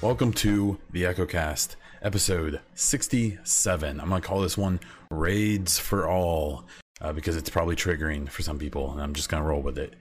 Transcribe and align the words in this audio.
Welcome 0.00 0.32
to 0.34 0.78
the 0.90 1.02
EchoCast, 1.02 1.76
episode 2.02 2.60
67. 2.74 4.00
I'm 4.00 4.08
going 4.08 4.22
to 4.22 4.26
call 4.26 4.40
this 4.40 4.56
one 4.56 4.80
Raids 5.10 5.78
for 5.78 6.08
All 6.08 6.64
uh, 7.00 7.12
because 7.12 7.36
it's 7.36 7.50
probably 7.50 7.76
triggering 7.76 8.28
for 8.28 8.42
some 8.42 8.58
people, 8.58 8.92
and 8.92 9.02
I'm 9.02 9.12
just 9.12 9.28
going 9.28 9.42
to 9.42 9.48
roll 9.48 9.60
with 9.60 9.76
it. 9.76 9.94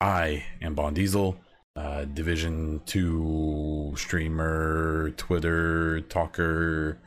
I 0.00 0.44
am 0.60 0.74
Bond 0.74 0.96
Diesel, 0.96 1.36
uh, 1.76 2.04
Division 2.04 2.80
2 2.86 3.94
streamer, 3.96 5.10
Twitter 5.16 6.00
talker, 6.02 6.98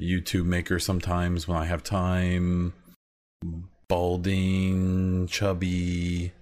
YouTube 0.00 0.46
maker 0.46 0.78
sometimes 0.78 1.46
when 1.46 1.58
I 1.58 1.64
have 1.64 1.82
time, 1.82 2.72
balding, 3.88 5.26
chubby 5.28 6.32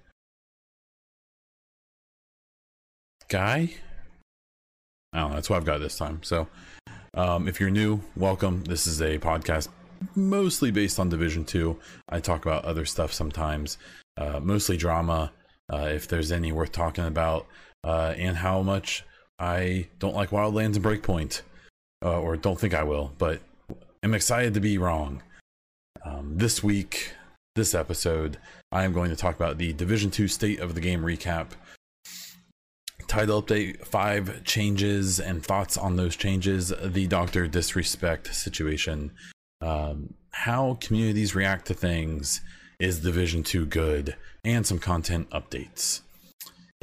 guy. 3.27 3.69
I 5.13 5.19
don't 5.19 5.29
know. 5.29 5.35
That's 5.35 5.49
what 5.49 5.57
I've 5.57 5.65
got 5.65 5.79
this 5.79 5.97
time. 5.97 6.21
So, 6.23 6.47
um, 7.13 7.47
if 7.47 7.59
you're 7.59 7.69
new, 7.69 8.01
welcome. 8.15 8.63
This 8.65 8.87
is 8.87 9.01
a 9.01 9.17
podcast 9.17 9.69
mostly 10.15 10.71
based 10.71 10.99
on 10.99 11.09
Division 11.09 11.45
Two. 11.45 11.79
I 12.09 12.19
talk 12.19 12.45
about 12.45 12.65
other 12.65 12.85
stuff 12.85 13.13
sometimes, 13.13 13.77
uh, 14.17 14.39
mostly 14.41 14.77
drama. 14.77 15.31
Uh, 15.71 15.89
if 15.91 16.07
there's 16.07 16.31
any 16.31 16.51
worth 16.51 16.71
talking 16.71 17.05
about, 17.05 17.47
uh, 17.85 18.15
and 18.17 18.35
how 18.35 18.61
much 18.63 19.05
I 19.39 19.87
don't 19.99 20.15
like 20.15 20.31
Wildlands 20.31 20.75
and 20.75 20.83
Breakpoint, 20.83 21.41
uh, 22.03 22.19
or 22.19 22.35
don't 22.35 22.59
think 22.59 22.73
I 22.73 22.83
will, 22.83 23.13
but 23.17 23.41
I'm 24.03 24.15
excited 24.15 24.55
to 24.55 24.59
be 24.59 24.77
wrong. 24.77 25.21
Um, 26.03 26.37
this 26.37 26.63
week, 26.63 27.13
this 27.55 27.75
episode, 27.75 28.37
I 28.71 28.83
am 28.83 28.91
going 28.91 29.11
to 29.11 29.15
talk 29.15 29.35
about 29.35 29.57
the 29.57 29.71
Division 29.73 30.11
Two 30.11 30.27
State 30.27 30.59
of 30.59 30.73
the 30.73 30.81
Game 30.81 31.01
recap. 31.01 31.51
Title 33.07 33.41
update 33.41 33.85
five 33.85 34.43
changes 34.43 35.19
and 35.19 35.43
thoughts 35.43 35.77
on 35.77 35.95
those 35.95 36.15
changes 36.15 36.73
the 36.83 37.05
doctor 37.05 37.47
disrespect 37.47 38.33
situation. 38.33 39.11
Um, 39.61 40.15
how 40.31 40.77
communities 40.81 41.35
react 41.35 41.67
to 41.67 41.73
things 41.75 42.41
is 42.79 42.99
division 42.99 43.41
2 43.41 43.65
good 43.67 44.17
and 44.43 44.67
some 44.67 44.79
content 44.79 45.29
updates 45.29 46.01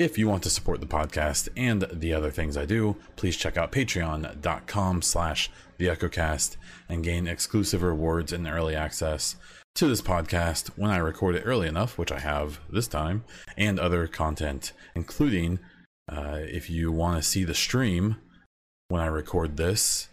if 0.03 0.19
you 0.19 0.29
want 0.29 0.43
to 0.43 0.51
support 0.51 0.81
the 0.81 0.87
podcast 0.87 1.49
and 1.57 1.87
the 1.93 2.13
other 2.13 2.31
things 2.31 2.57
i 2.57 2.65
do 2.65 2.97
please 3.17 3.37
check 3.37 3.57
out 3.57 3.73
patreon.com 3.73 5.03
slash 5.03 5.51
the 5.79 5.87
echocast 5.87 6.57
and 6.89 7.05
gain 7.05 7.27
exclusive 7.27 7.83
rewards 7.83 8.33
and 8.33 8.47
early 8.47 8.75
access 8.75 9.37
to 9.75 9.87
this 9.87 10.03
podcast 10.03 10.69
when 10.77 10.91
i 10.91 10.97
record 10.97 11.35
it 11.35 11.43
early 11.45 11.67
enough 11.69 11.99
which 11.99 12.13
i 12.13 12.19
have 12.19 12.61
this 12.71 12.89
time 12.89 13.25
and 13.57 13.79
other 13.79 14.07
content 14.07 14.73
including 14.95 15.59
uh, 16.11 16.39
if 16.41 16.69
you 16.69 16.91
want 16.91 17.17
to 17.17 17.29
see 17.29 17.45
the 17.45 17.55
stream 17.55 18.17
when 18.93 19.01
I 19.01 19.07
record 19.07 19.57
this, 19.57 20.09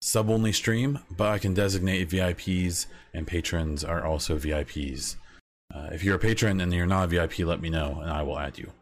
sub 0.00 0.30
only 0.30 0.52
stream, 0.52 1.00
but 1.10 1.28
I 1.28 1.38
can 1.38 1.52
designate 1.52 2.08
VIPs 2.08 2.86
and 3.12 3.26
patrons 3.26 3.84
are 3.84 4.02
also 4.04 4.38
VIPs. 4.38 5.16
Uh, 5.74 5.88
if 5.92 6.02
you're 6.02 6.16
a 6.16 6.18
patron 6.18 6.62
and 6.62 6.72
you're 6.72 6.86
not 6.86 7.04
a 7.04 7.08
VIP, 7.08 7.40
let 7.40 7.60
me 7.60 7.68
know 7.68 8.00
and 8.00 8.10
I 8.10 8.22
will 8.22 8.38
add 8.38 8.58
you. 8.58 8.72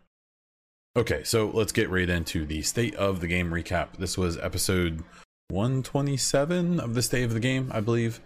Okay, 0.94 1.24
so 1.24 1.50
let's 1.54 1.72
get 1.72 1.88
right 1.88 2.08
into 2.08 2.44
the 2.44 2.60
state 2.60 2.94
of 2.96 3.20
the 3.20 3.26
game 3.26 3.50
recap. 3.50 3.96
This 3.96 4.18
was 4.18 4.36
episode 4.36 5.02
127 5.48 6.78
of 6.80 6.92
the 6.92 7.00
state 7.00 7.22
of 7.22 7.32
the 7.32 7.40
game, 7.40 7.70
I 7.72 7.80
believe. 7.80 8.20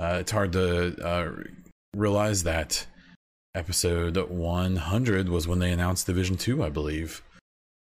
Uh, 0.00 0.16
it's 0.18 0.32
hard 0.32 0.52
to 0.52 0.96
uh, 1.06 1.30
realize 1.94 2.44
that 2.44 2.86
episode 3.54 4.16
100 4.16 5.28
was 5.28 5.46
when 5.46 5.58
they 5.58 5.70
announced 5.72 6.06
Division 6.06 6.38
2, 6.38 6.64
I 6.64 6.70
believe. 6.70 7.22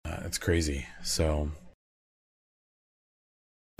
Uh, 0.04 0.20
that's 0.20 0.36
crazy. 0.36 0.84
So, 1.02 1.50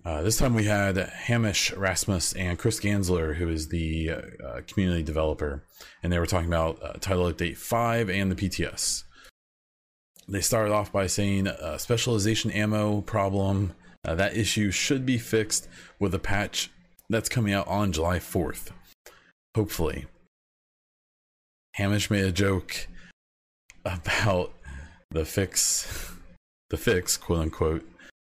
uh, 0.03 0.22
this 0.22 0.38
time 0.38 0.54
we 0.54 0.65
had 0.65 0.97
Hamish 0.97 1.75
Rasmus 1.75 2.32
and 2.32 2.59
Chris 2.59 2.81
Gansler, 2.81 3.34
who 3.37 3.50
is 3.50 3.69
the 3.69 4.09
uh, 4.10 4.60
community 4.66 5.03
developer, 5.03 5.66
and 6.03 6.10
they 6.10 6.19
were 6.19 6.25
talking 6.25 6.48
about 6.48 6.82
uh, 6.82 6.94
title 6.94 7.31
update 7.31 7.59
5 7.59 8.09
and 8.09 8.32
the 8.32 8.37
PTS. 8.37 9.04
They 10.32 10.41
started 10.41 10.72
off 10.72 10.91
by 10.91 11.09
saying 11.09 11.47
uh, 11.47 11.76
specialization 11.76 12.50
ammo 12.50 13.03
problem. 13.03 13.75
Uh, 14.03 14.15
that 14.15 14.34
issue 14.34 14.70
should 14.70 15.04
be 15.04 15.19
fixed 15.19 15.69
with 15.98 16.15
a 16.15 16.19
patch 16.19 16.70
that's 17.10 17.28
coming 17.28 17.53
out 17.53 17.69
on 17.69 17.93
July 17.93 18.19
4th. 18.19 18.71
Hopefully. 19.54 20.06
Hamish 21.75 22.10
made 22.10 22.25
a 22.25 22.32
joke 22.32 22.88
about 23.84 24.54
the 25.10 25.26
fix, 25.26 26.15
the 26.71 26.78
fix, 26.78 27.19
quote 27.19 27.41
unquote, 27.41 27.87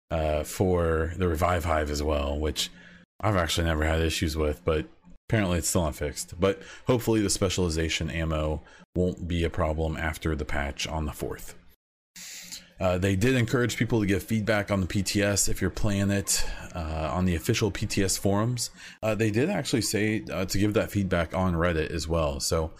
uh, 0.09 0.43
for 0.43 1.13
the 1.17 1.27
Revive 1.27 1.65
Hive 1.65 1.91
as 1.91 2.01
well, 2.01 2.39
which 2.39 2.71
I've 3.19 3.35
actually 3.35 3.67
never 3.67 3.85
had 3.85 4.01
issues 4.01 4.35
with, 4.35 4.65
but 4.65 4.87
apparently 5.29 5.59
it's 5.59 5.67
still 5.67 5.83
not 5.83 5.95
fixed. 5.95 6.39
But 6.39 6.63
hopefully 6.87 7.21
the 7.21 7.29
specialization 7.29 8.09
ammo 8.09 8.63
won't 8.95 9.27
be 9.27 9.43
a 9.43 9.51
problem 9.51 9.97
after 9.97 10.35
the 10.35 10.45
patch 10.45 10.87
on 10.87 11.05
the 11.05 11.11
4th. 11.11 11.53
Uh, 12.81 12.97
they 12.97 13.15
did 13.15 13.35
encourage 13.35 13.77
people 13.77 13.99
to 13.99 14.07
give 14.07 14.23
feedback 14.23 14.71
on 14.71 14.81
the 14.81 14.87
PTS 14.87 15.47
if 15.47 15.61
you're 15.61 15.69
playing 15.69 16.09
it 16.09 16.43
uh, 16.73 17.11
on 17.13 17.25
the 17.25 17.35
official 17.35 17.71
PTS 17.71 18.17
forums. 18.17 18.71
Uh, 19.03 19.13
they 19.13 19.29
did 19.29 19.51
actually 19.51 19.83
say 19.83 20.23
uh, 20.31 20.45
to 20.45 20.57
give 20.57 20.73
that 20.73 20.89
feedback 20.89 21.35
on 21.35 21.53
Reddit 21.53 21.91
as 21.91 22.07
well. 22.07 22.39
So 22.39 22.71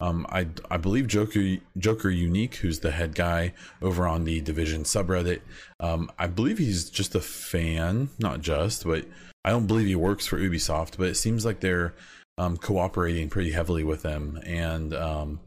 um, 0.00 0.26
I 0.30 0.46
I 0.70 0.78
believe 0.78 1.06
Joker 1.08 1.58
Joker 1.76 2.08
Unique, 2.08 2.54
who's 2.56 2.80
the 2.80 2.90
head 2.90 3.14
guy 3.14 3.52
over 3.82 4.06
on 4.06 4.24
the 4.24 4.40
Division 4.40 4.84
subreddit, 4.84 5.40
um, 5.78 6.10
I 6.18 6.26
believe 6.26 6.56
he's 6.56 6.88
just 6.88 7.14
a 7.14 7.20
fan, 7.20 8.08
not 8.18 8.40
just, 8.40 8.84
but 8.84 9.04
I 9.44 9.50
don't 9.50 9.66
believe 9.66 9.86
he 9.86 9.94
works 9.94 10.26
for 10.26 10.38
Ubisoft. 10.38 10.96
But 10.96 11.08
it 11.08 11.16
seems 11.16 11.44
like 11.44 11.60
they're 11.60 11.94
um, 12.38 12.56
cooperating 12.56 13.28
pretty 13.28 13.50
heavily 13.50 13.84
with 13.84 14.00
them, 14.00 14.40
and 14.46 14.94
um, 14.94 15.40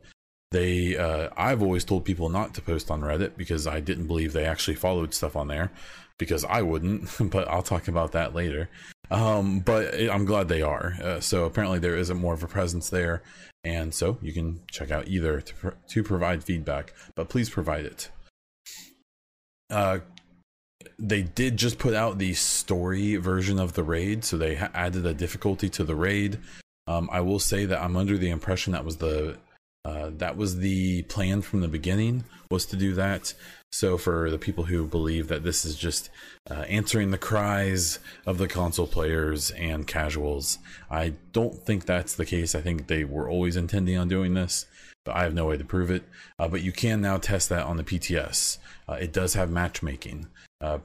they 0.53 0.95
uh, 0.95 1.29
I've 1.35 1.61
always 1.61 1.83
told 1.83 2.05
people 2.05 2.29
not 2.29 2.53
to 2.53 2.61
post 2.61 2.89
on 2.89 3.01
Reddit 3.01 3.35
because 3.35 3.67
I 3.67 3.79
didn't 3.79 4.07
believe 4.07 4.31
they 4.31 4.45
actually 4.45 4.75
followed 4.75 5.13
stuff 5.13 5.35
on 5.35 5.47
there 5.49 5.71
because 6.17 6.45
I 6.45 6.61
wouldn't. 6.61 7.09
but 7.31 7.47
I'll 7.49 7.63
talk 7.63 7.87
about 7.87 8.13
that 8.13 8.33
later. 8.33 8.69
Um, 9.11 9.59
but 9.59 9.93
I'm 9.95 10.25
glad 10.25 10.47
they 10.47 10.61
are. 10.61 10.93
Uh, 11.01 11.19
so 11.19 11.45
apparently 11.45 11.79
there 11.79 11.97
isn't 11.97 12.17
more 12.17 12.33
of 12.33 12.43
a 12.43 12.47
presence 12.47 12.89
there, 12.89 13.21
and 13.63 13.93
so 13.93 14.17
you 14.21 14.31
can 14.31 14.61
check 14.71 14.91
out 14.91 15.07
either 15.07 15.41
to, 15.41 15.73
to 15.89 16.03
provide 16.03 16.43
feedback, 16.43 16.93
but 17.15 17.29
please 17.29 17.49
provide 17.49 17.85
it. 17.85 18.09
Uh, 19.69 19.99
they 20.99 21.23
did 21.23 21.57
just 21.57 21.79
put 21.79 21.93
out 21.93 22.17
the 22.17 22.33
story 22.33 23.15
version 23.17 23.59
of 23.59 23.73
the 23.73 23.83
raid, 23.83 24.23
so 24.23 24.37
they 24.37 24.55
ha- 24.55 24.69
added 24.73 25.05
a 25.05 25.13
difficulty 25.13 25.69
to 25.69 25.83
the 25.83 25.95
raid. 25.95 26.39
Um, 26.87 27.09
I 27.11 27.21
will 27.21 27.39
say 27.39 27.65
that 27.65 27.81
I'm 27.81 27.95
under 27.95 28.17
the 28.17 28.29
impression 28.29 28.73
that 28.73 28.85
was 28.85 28.97
the 28.97 29.37
uh, 29.85 30.11
that 30.13 30.37
was 30.37 30.57
the 30.57 31.03
plan 31.03 31.41
from 31.41 31.61
the 31.61 31.67
beginning 31.67 32.23
was 32.49 32.65
to 32.67 32.75
do 32.75 32.93
that. 32.93 33.33
So 33.71 33.97
for 33.97 34.29
the 34.29 34.37
people 34.37 34.65
who 34.65 34.85
believe 34.85 35.27
that 35.27 35.43
this 35.43 35.65
is 35.65 35.75
just 35.75 36.09
uh, 36.49 36.65
answering 36.69 37.11
the 37.11 37.17
cries 37.17 37.99
of 38.25 38.37
the 38.37 38.47
console 38.47 38.87
players 38.87 39.51
and 39.51 39.87
casuals, 39.87 40.59
I 40.89 41.13
don't 41.31 41.55
think 41.55 41.85
that's 41.85 42.15
the 42.15 42.25
case. 42.25 42.55
I 42.55 42.61
think 42.61 42.87
they 42.87 43.03
were 43.03 43.29
always 43.29 43.55
intending 43.55 43.97
on 43.97 44.07
doing 44.07 44.35
this, 44.35 44.67
but 45.03 45.15
I 45.15 45.23
have 45.23 45.33
no 45.33 45.47
way 45.47 45.57
to 45.57 45.65
prove 45.65 45.91
it. 45.91 46.03
Uh, 46.39 46.47
but 46.47 46.61
you 46.61 46.71
can 46.71 47.01
now 47.01 47.17
test 47.17 47.49
that 47.49 47.65
on 47.65 47.77
the 47.77 47.83
PTS. 47.83 48.59
Uh, 48.87 48.93
it 48.93 49.11
does 49.11 49.33
have 49.33 49.49
matchmaking. 49.49 50.27
Uh, 50.61 50.79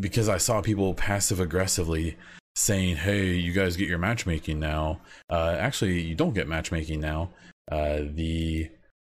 because 0.00 0.28
I 0.28 0.38
saw 0.38 0.60
people 0.60 0.94
passive 0.94 1.40
aggressively 1.40 2.16
saying, 2.56 2.96
"Hey, 2.96 3.34
you 3.34 3.52
guys 3.52 3.76
get 3.76 3.88
your 3.88 3.98
matchmaking 3.98 4.58
now." 4.58 5.00
Uh, 5.30 5.56
actually, 5.58 6.00
you 6.00 6.14
don't 6.14 6.34
get 6.34 6.48
matchmaking 6.48 7.00
now. 7.00 7.30
Uh, 7.70 8.00
the 8.14 8.70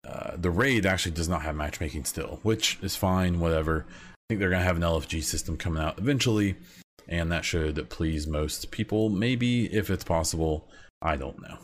uh, 0.08 0.32
the 0.38 0.50
raid 0.50 0.86
actually 0.86 1.12
does 1.12 1.30
not 1.30 1.42
have 1.42 1.56
matchmaking 1.56 2.06
still, 2.06 2.40
which 2.44 2.80
is 2.82 2.96
fine. 2.96 3.40
Whatever. 3.40 3.86
I 3.90 4.22
think 4.30 4.40
they're 4.40 4.50
gonna 4.50 4.64
have 4.64 4.78
an 4.78 4.84
LFG 4.84 5.24
system 5.24 5.58
coming 5.58 5.84
out 5.84 5.98
eventually, 5.98 6.56
and 7.08 7.32
that 7.32 7.46
should 7.46 7.90
please 7.90 8.28
most 8.28 8.72
people. 8.72 9.10
Maybe 9.10 9.66
if 9.74 9.90
it's 9.90 10.04
possible, 10.04 10.68
I 11.02 11.16
don't 11.16 11.42
know. 11.42 11.58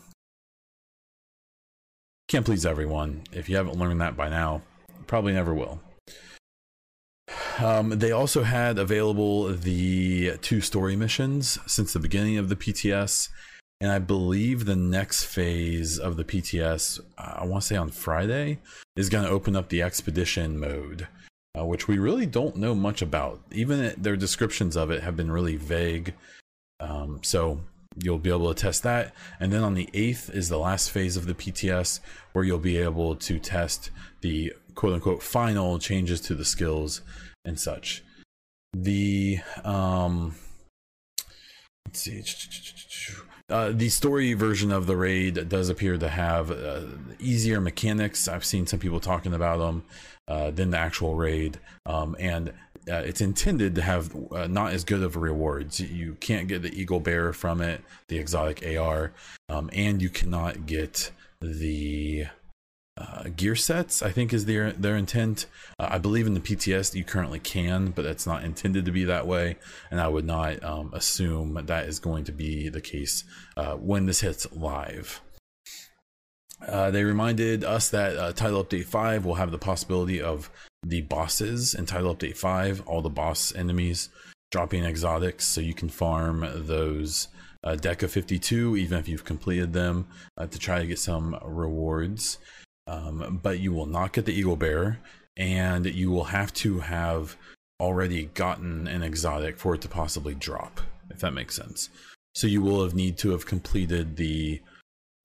Can't 2.28 2.46
please 2.46 2.66
everyone. 2.66 3.22
If 3.32 3.50
you 3.50 3.56
haven't 3.56 3.78
learned 3.78 4.02
that 4.02 4.18
by 4.18 4.30
now, 4.30 4.62
probably 5.06 5.34
never 5.34 5.54
will. 5.54 5.80
Um, 7.60 7.90
they 7.90 8.12
also 8.12 8.44
had 8.44 8.78
available 8.78 9.48
the 9.54 10.38
two 10.42 10.60
story 10.60 10.96
missions 10.96 11.58
since 11.66 11.94
the 11.94 12.00
beginning 12.00 12.38
of 12.38 12.50
the 12.50 12.56
PTS 12.56 13.30
and 13.86 13.94
I 13.94 14.00
believe 14.00 14.66
the 14.66 14.76
next 14.76 15.26
phase 15.26 16.00
of 16.00 16.18
the 16.18 16.24
PTS, 16.24 17.00
I 17.20 17.46
want 17.46 17.62
to 17.62 17.68
say 17.68 17.76
on 17.76 17.92
Friday, 17.92 18.58
is 18.96 19.10
going 19.10 19.26
to 19.26 19.30
open 19.30 19.56
up 19.56 19.70
the 19.70 19.84
expedition 19.84 20.60
mode. 20.60 21.08
uh, 21.56 21.64
which 21.64 21.88
we 21.88 22.00
really 22.00 22.26
don't 22.26 22.56
know 22.56 22.74
much 22.74 23.04
about. 23.04 23.42
Even 23.52 23.94
their 23.96 24.16
descriptions 24.16 24.76
of 24.76 24.90
it 24.90 25.04
have 25.04 25.16
been 25.16 25.32
really 25.32 25.56
vague. 25.56 26.16
Um, 26.80 27.20
so 27.22 27.62
you'll 28.02 28.18
be 28.18 28.32
able 28.32 28.52
to 28.52 28.60
test 28.60 28.82
that. 28.82 29.14
And 29.40 29.54
then 29.54 29.64
on 29.64 29.76
the 29.76 29.88
8th 29.94 30.34
is 30.34 30.50
the 30.50 30.58
last 30.58 30.90
phase 30.90 31.16
of 31.16 31.28
the 31.28 31.36
PTS 31.36 32.00
where 32.34 32.44
you'll 32.44 32.58
be 32.58 32.78
able 32.78 33.16
to 33.18 33.38
test 33.38 33.92
the 34.22 34.52
quote 34.74 34.94
unquote 34.94 35.22
final 35.22 35.78
changes 35.78 36.20
to 36.22 36.34
the 36.34 36.44
skills 36.44 37.02
and 37.46 37.60
such. 37.60 38.04
The 38.74 39.40
um 39.64 40.36
let's 41.86 42.02
see 42.02 42.24
uh, 43.50 43.72
the 43.72 43.90
story 43.90 44.34
version 44.34 44.72
of 44.72 44.88
the 44.88 44.98
raid 44.98 45.48
does 45.50 45.70
appear 45.70 45.98
to 45.98 46.10
have 46.10 46.50
uh, 46.50 46.82
easier 47.20 47.62
mechanics. 47.62 48.28
I've 48.28 48.46
seen 48.46 48.66
some 48.66 48.80
people 48.80 49.00
talking 49.00 49.34
about 49.34 49.60
them 49.60 49.84
uh, 50.28 50.50
than 50.52 50.72
the 50.72 50.80
actual 50.80 51.14
raid, 51.16 51.60
um, 51.86 52.16
and 52.20 52.50
uh, 52.90 53.04
it's 53.06 53.22
intended 53.22 53.76
to 53.76 53.82
have 53.82 54.16
uh, 54.32 54.48
not 54.48 54.74
as 54.74 54.84
good 54.84 55.04
of 55.04 55.16
rewards. 55.16 55.80
You 55.80 56.16
can't 56.20 56.48
get 56.48 56.64
the 56.64 56.74
Eagle 56.74 57.00
Bear 57.00 57.34
from 57.34 57.62
it, 57.62 57.82
the 58.08 58.18
exotic 58.18 58.66
AR, 58.66 59.14
um, 59.50 59.70
and 59.74 60.02
you 60.02 60.10
cannot 60.10 60.66
get 60.66 61.12
the 61.40 62.26
uh, 62.98 63.24
gear 63.36 63.56
sets. 63.56 64.02
I 64.02 64.12
think 64.12 64.34
is 64.34 64.46
their 64.46 64.72
their 64.72 64.96
intent. 64.96 65.48
Uh, 65.80 65.90
I 65.92 65.98
believe 65.98 66.28
in 66.28 66.34
the 66.34 66.40
PTS 66.40 66.96
you 66.96 67.04
currently 67.04 67.40
can, 67.40 67.88
but 67.88 68.04
that's 68.04 68.26
not 68.26 68.44
intended 68.44 68.86
to 68.86 68.92
be 68.92 69.06
that 69.06 69.28
way. 69.28 69.58
And 69.92 70.00
I 70.00 70.08
would 70.08 70.26
not 70.26 70.64
um, 70.64 70.92
assume 70.94 71.60
that 71.66 71.88
is 71.88 72.00
going 72.00 72.24
to 72.26 72.32
be 72.32 72.70
the 72.70 72.82
case 72.82 73.24
uh, 73.58 73.74
when 73.74 74.06
this 74.06 74.22
hits 74.22 74.52
live. 74.54 75.22
Uh, 76.66 76.90
they 76.90 77.04
reminded 77.04 77.66
us 77.66 77.90
that 77.90 78.16
uh, 78.18 78.32
Title 78.32 78.64
Update 78.64 78.86
5 78.86 79.26
will 79.26 79.36
have 79.36 79.52
the 79.52 79.58
possibility 79.58 80.22
of 80.22 80.50
the 80.84 81.02
bosses 81.02 81.76
in 81.76 81.86
Title 81.86 82.16
Update 82.16 82.38
5, 82.38 82.88
all 82.88 83.02
the 83.02 83.10
boss 83.10 83.54
enemies 83.54 84.10
dropping 84.52 84.86
exotics 84.86 85.46
so 85.46 85.60
you 85.60 85.74
can 85.74 85.90
farm 85.90 86.48
those 86.66 87.28
uh, 87.66 87.76
deck 87.76 88.04
of 88.04 88.12
52 88.12 88.78
even 88.78 88.98
if 88.98 89.10
you've 89.10 89.26
completed 89.26 89.74
them 89.74 90.08
to 90.40 90.58
try 90.58 90.80
to 90.80 90.88
get 90.88 91.00
some 91.00 91.38
rewards 91.44 92.38
um, 92.88 93.40
but 93.42 93.60
you 93.60 93.74
will 93.74 93.86
not 93.86 94.14
get 94.14 94.26
the 94.26 94.34
eagle 94.34 94.56
bear 94.56 95.00
and 95.38 95.86
you 95.86 96.12
will 96.12 96.26
have 96.26 96.54
to 96.54 96.80
have 96.80 97.36
already 97.82 98.26
gotten 98.34 98.88
an 98.88 99.04
exotic 99.04 99.58
for 99.58 99.76
it 99.76 99.82
to 99.82 99.90
possibly 99.90 100.34
drop 100.34 100.80
if 101.10 101.20
that 101.20 101.34
makes 101.34 101.56
sense. 101.56 101.90
So 102.34 102.48
you 102.48 102.62
will 102.62 102.84
have 102.84 102.94
need 102.94 103.18
to 103.20 103.32
have 103.32 103.46
completed 103.46 104.18
the 104.18 104.62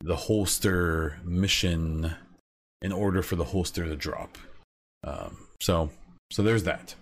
the 0.03 0.17
holster 0.17 1.19
mission 1.25 2.15
in 2.81 2.93
order 2.93 3.23
for 3.23 3.37
the 3.37 3.45
holster 3.45 3.85
to 3.85 3.97
drop. 3.97 4.39
Um, 5.05 5.47
so 5.61 5.91
so 6.31 6.43
there's 6.43 6.65
that. 6.65 6.95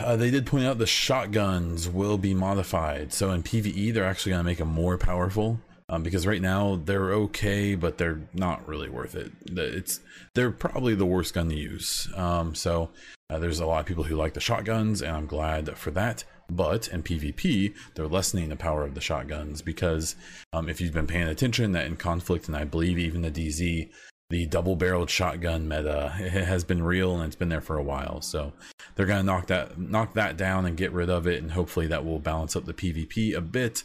Uh, 0.00 0.16
they 0.16 0.30
did 0.30 0.46
point 0.46 0.64
out 0.64 0.78
the 0.78 0.86
shotguns 0.86 1.88
will 1.88 2.18
be 2.18 2.34
modified. 2.34 3.12
So 3.12 3.30
in 3.30 3.42
pve 3.42 3.94
they're 3.94 4.04
actually 4.04 4.30
going 4.30 4.40
to 4.40 4.50
make 4.50 4.58
them 4.58 4.68
more 4.68 4.98
powerful 4.98 5.60
um, 5.88 6.02
because 6.02 6.26
right 6.26 6.42
now 6.42 6.80
they're 6.84 7.12
okay, 7.12 7.74
but 7.74 7.98
they're 7.98 8.20
not 8.34 8.66
really 8.68 8.88
worth 8.88 9.14
it. 9.14 9.32
It's 9.46 10.00
they're 10.34 10.50
probably 10.50 10.94
the 10.94 11.06
worst 11.06 11.34
gun 11.34 11.48
to 11.48 11.56
use. 11.56 12.08
Um, 12.14 12.54
so 12.54 12.90
uh, 13.30 13.38
there's 13.38 13.60
a 13.60 13.66
lot 13.66 13.80
of 13.80 13.86
people 13.86 14.04
who 14.04 14.16
like 14.16 14.34
the 14.34 14.40
shotguns, 14.40 15.02
and 15.02 15.16
I'm 15.16 15.26
glad 15.26 15.76
for 15.76 15.90
that. 15.92 16.24
But 16.50 16.88
in 16.88 17.02
PvP, 17.02 17.74
they're 17.94 18.06
lessening 18.06 18.48
the 18.48 18.56
power 18.56 18.82
of 18.84 18.94
the 18.94 19.00
shotguns 19.00 19.60
because 19.60 20.16
um, 20.52 20.68
if 20.68 20.80
you've 20.80 20.94
been 20.94 21.06
paying 21.06 21.28
attention, 21.28 21.72
that 21.72 21.86
in 21.86 21.96
conflict, 21.96 22.48
and 22.48 22.56
I 22.56 22.64
believe 22.64 22.98
even 22.98 23.20
the 23.20 23.30
DZ, 23.30 23.90
the 24.30 24.46
double-barreled 24.46 25.10
shotgun 25.10 25.68
meta 25.68 26.08
has 26.08 26.64
been 26.64 26.82
real 26.82 27.16
and 27.16 27.24
it's 27.24 27.36
been 27.36 27.50
there 27.50 27.60
for 27.60 27.76
a 27.76 27.82
while. 27.82 28.22
So 28.22 28.52
they're 28.94 29.06
gonna 29.06 29.22
knock 29.22 29.46
that 29.48 29.78
knock 29.78 30.14
that 30.14 30.36
down 30.36 30.64
and 30.64 30.76
get 30.76 30.92
rid 30.92 31.10
of 31.10 31.26
it, 31.26 31.42
and 31.42 31.52
hopefully 31.52 31.86
that 31.88 32.04
will 32.04 32.18
balance 32.18 32.56
up 32.56 32.64
the 32.64 32.74
PvP 32.74 33.34
a 33.34 33.42
bit 33.42 33.84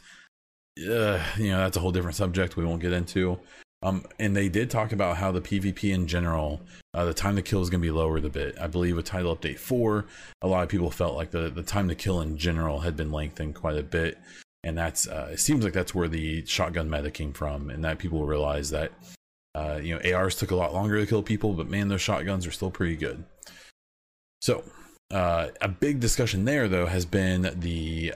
uh, 0.79 1.23
you 1.37 1.49
know 1.49 1.57
that's 1.57 1.77
a 1.77 1.79
whole 1.79 1.91
different 1.91 2.15
subject 2.15 2.57
we 2.57 2.65
won't 2.65 2.81
get 2.81 2.93
into 2.93 3.39
um, 3.83 4.05
and 4.17 4.35
they 4.35 4.47
did 4.47 4.69
talk 4.69 4.93
about 4.93 5.17
how 5.17 5.33
the 5.33 5.41
PvP 5.41 5.93
in 5.93 6.07
general, 6.07 6.61
uh, 6.93 7.03
the 7.03 7.13
time 7.13 7.35
to 7.35 7.41
kill 7.41 7.61
is 7.61 7.69
going 7.69 7.81
to 7.81 7.85
be 7.85 7.91
lowered 7.91 8.23
a 8.23 8.29
bit. 8.29 8.57
I 8.57 8.67
believe 8.67 8.95
with 8.95 9.05
title 9.05 9.35
update 9.35 9.59
four, 9.59 10.05
a 10.41 10.47
lot 10.47 10.63
of 10.63 10.69
people 10.69 10.89
felt 10.89 11.17
like 11.17 11.31
the, 11.31 11.49
the 11.49 11.63
time 11.63 11.89
to 11.89 11.95
kill 11.95 12.21
in 12.21 12.37
general 12.37 12.79
had 12.79 12.95
been 12.95 13.11
lengthened 13.11 13.55
quite 13.55 13.77
a 13.77 13.83
bit. 13.83 14.17
And 14.63 14.77
that's, 14.77 15.05
uh, 15.05 15.31
it 15.33 15.41
seems 15.41 15.65
like 15.65 15.73
that's 15.73 15.93
where 15.93 16.07
the 16.07 16.45
shotgun 16.45 16.89
meta 16.89 17.11
came 17.11 17.33
from. 17.33 17.69
And 17.69 17.83
that 17.83 17.99
people 17.99 18.25
realized 18.25 18.71
that, 18.71 18.93
uh, 19.53 19.81
you 19.83 19.99
know, 19.99 20.15
ARs 20.15 20.37
took 20.37 20.51
a 20.51 20.55
lot 20.55 20.73
longer 20.73 20.97
to 20.97 21.05
kill 21.05 21.21
people, 21.21 21.51
but 21.51 21.69
man, 21.69 21.89
those 21.89 22.01
shotguns 22.01 22.47
are 22.47 22.51
still 22.51 22.71
pretty 22.71 22.95
good. 22.95 23.25
So, 24.41 24.63
uh, 25.11 25.49
a 25.59 25.67
big 25.67 25.99
discussion 25.99 26.45
there, 26.45 26.69
though, 26.69 26.85
has 26.85 27.05
been 27.05 27.53
the 27.59 28.13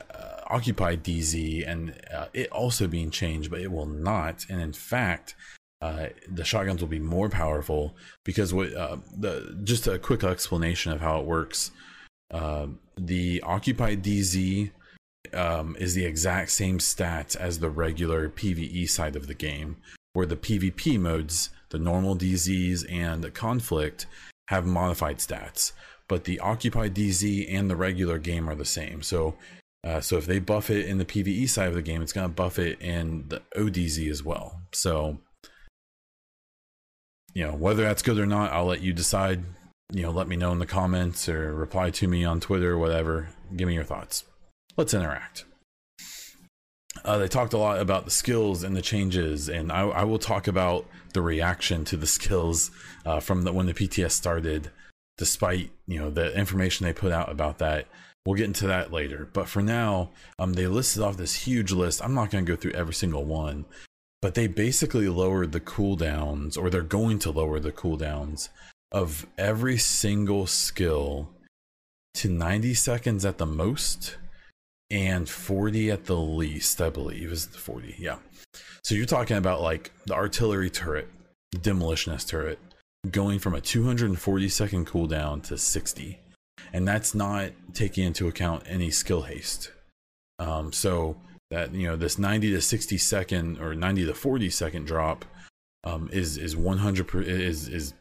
occupied 0.48 1.04
DZ 1.04 1.68
and 1.68 1.94
uh, 2.14 2.28
it 2.34 2.52
also 2.52 2.88
being 2.88 3.12
changed, 3.12 3.50
but 3.50 3.62
it 3.62 3.72
will 3.72 3.86
not. 3.86 4.46
And 4.50 4.62
in 4.62 4.74
fact, 4.74 5.36
uh, 5.82 6.08
the 6.28 6.44
shotguns 6.44 6.82
will 6.82 6.88
be 6.88 7.00
more 7.00 7.30
powerful 7.30 7.96
because 8.24 8.54
what 8.54 8.74
uh, 8.74 8.98
the 9.16 9.60
just 9.64 9.88
a 9.88 10.00
quick 10.00 10.24
explanation 10.24 10.92
of 10.92 11.02
how 11.02 11.20
it 11.20 11.26
works. 11.26 11.72
Uh, 12.32 12.68
the 12.98 13.42
occupied 13.44 14.04
DZ 14.04 14.72
um, 15.34 15.76
is 15.80 15.94
the 15.94 16.06
exact 16.06 16.52
same 16.52 16.80
stats 16.80 17.36
as 17.36 17.60
the 17.60 17.70
regular 17.70 18.30
PVE 18.30 18.90
side 18.90 19.16
of 19.16 19.28
the 19.28 19.34
game, 19.34 19.78
where 20.14 20.26
the 20.26 20.36
PvP 20.36 21.00
modes, 21.00 21.52
the 21.70 21.80
normal 21.80 22.16
DZs 22.18 22.92
and 22.92 23.24
the 23.24 23.32
conflict, 23.32 24.08
have 24.48 24.66
modified 24.66 25.18
stats. 25.18 25.74
But 26.08 26.24
the 26.24 26.40
occupied 26.40 26.96
DZ 26.96 27.54
and 27.54 27.70
the 27.70 27.76
regular 27.76 28.18
game 28.18 28.50
are 28.50 28.56
the 28.56 28.66
same. 28.66 29.02
So 29.02 29.36
uh, 29.88 30.02
so 30.02 30.18
if 30.18 30.26
they 30.26 30.40
buff 30.40 30.70
it 30.70 30.86
in 30.86 30.98
the 30.98 31.06
PVE 31.06 31.48
side 31.48 31.70
of 31.70 31.74
the 31.74 31.82
game, 31.82 32.02
it's 32.02 32.12
going 32.12 32.28
to 32.28 32.34
buff 32.34 32.60
it 32.60 32.82
in 32.82 33.24
the 33.30 33.42
ODZ 33.56 34.12
as 34.12 34.22
well. 34.22 34.60
So, 34.74 35.20
you 37.34 37.48
know, 37.48 37.54
whether 37.54 37.84
that's 37.84 38.02
good 38.02 38.20
or 38.20 38.26
not, 38.26 38.52
I'll 38.52 38.66
let 38.66 38.82
you 38.82 38.92
decide. 38.92 39.46
You 39.94 40.02
know, 40.02 40.12
let 40.12 40.28
me 40.28 40.36
know 40.36 40.52
in 40.52 40.60
the 40.60 40.66
comments 40.66 41.30
or 41.30 41.54
reply 41.54 41.92
to 41.92 42.10
me 42.10 42.26
on 42.26 42.42
Twitter 42.42 42.74
or 42.74 42.78
whatever. 42.78 43.30
Give 43.56 43.70
me 43.70 43.76
your 43.76 43.86
thoughts. 43.86 44.26
Let's 44.76 44.94
interact. 44.94 45.46
Uh, 47.06 47.18
they 47.18 47.30
talked 47.30 47.54
a 47.54 47.58
lot 47.58 47.80
about 47.80 48.04
the 48.04 48.12
skills 48.12 48.64
and 48.64 48.76
the 48.76 48.82
changes, 48.82 49.48
and 49.48 49.72
I, 49.72 49.84
I 49.84 50.04
will 50.04 50.20
talk 50.20 50.50
about 50.50 50.86
the 51.14 51.22
reaction 51.22 51.86
to 51.86 51.96
the 51.96 52.08
skills 52.18 52.72
uh, 53.06 53.22
from 53.22 53.44
the, 53.44 53.54
when 53.54 53.68
the 53.68 53.74
PTS 53.74 54.12
started, 54.12 54.70
despite 55.18 55.72
you 55.88 55.98
know 55.98 56.10
the 56.10 56.38
information 56.38 56.86
they 56.86 56.92
put 56.92 57.14
out 57.14 57.32
about 57.32 57.60
that 57.60 57.88
We'll 58.28 58.36
get 58.36 58.48
into 58.48 58.68
that 58.68 58.92
later. 58.92 59.30
But 59.32 59.48
for 59.48 59.62
now, 59.62 60.10
um, 60.38 60.52
they 60.52 60.68
listed 60.68 61.02
off 61.02 61.16
this 61.16 61.34
huge 61.34 61.72
list. 61.72 62.04
I'm 62.04 62.14
not 62.14 62.30
going 62.30 62.46
to 62.46 62.52
go 62.52 62.58
through 62.58 62.74
every 62.74 62.94
single 62.94 63.24
one, 63.24 63.64
but 64.22 64.36
they 64.36 64.48
basically 64.48 65.08
lowered 65.08 65.54
the 65.54 65.62
cooldowns, 65.62 66.58
or 66.58 66.70
they're 66.70 66.82
going 66.82 67.20
to 67.20 67.32
lower 67.32 67.62
the 67.62 67.72
cooldowns 67.72 68.50
of 68.92 69.26
every 69.38 69.78
single 69.78 70.46
skill 70.46 71.30
to 72.16 72.28
90 72.28 72.74
seconds 72.74 73.24
at 73.24 73.38
the 73.38 73.46
most 73.46 74.18
and 74.92 75.30
40 75.30 75.90
at 75.90 76.04
the 76.08 76.18
least, 76.18 76.82
I 76.82 76.90
believe 76.90 77.32
is 77.32 77.48
the 77.48 77.58
40. 77.58 77.96
Yeah. 77.98 78.18
So 78.84 78.94
you're 78.94 79.06
talking 79.06 79.38
about 79.38 79.62
like 79.62 79.94
the 80.06 80.16
artillery 80.16 80.70
turret, 80.70 81.08
the 81.54 81.60
demolitionist 81.60 82.28
turret, 82.28 82.60
going 83.10 83.40
from 83.40 83.56
a 83.56 83.62
240 83.62 84.50
second 84.50 84.86
cooldown 84.86 85.42
to 85.44 85.58
60 85.58 86.20
and 86.74 86.88
that's 86.88 87.16
not 87.16 87.52
taking 87.74 88.06
into 88.06 88.28
account 88.28 88.64
any 88.68 88.92
skill 88.92 89.24
haste. 89.24 89.72
Um, 90.40 90.72
so 90.72 91.18
that 91.50 91.74
you 91.74 91.88
know 91.88 91.96
this 91.96 92.18
90 92.18 92.52
to 92.52 92.62
60 92.62 92.98
second 92.98 93.60
or 93.60 93.74
90 93.74 94.06
to 94.06 94.14
40 94.14 94.50
second 94.50 94.86
drop 94.86 95.26
um, 95.84 96.10
is 96.12 96.38
is 96.38 96.56
100 96.56 97.08
per, 97.08 97.22
is 97.22 97.68
is 97.68 97.94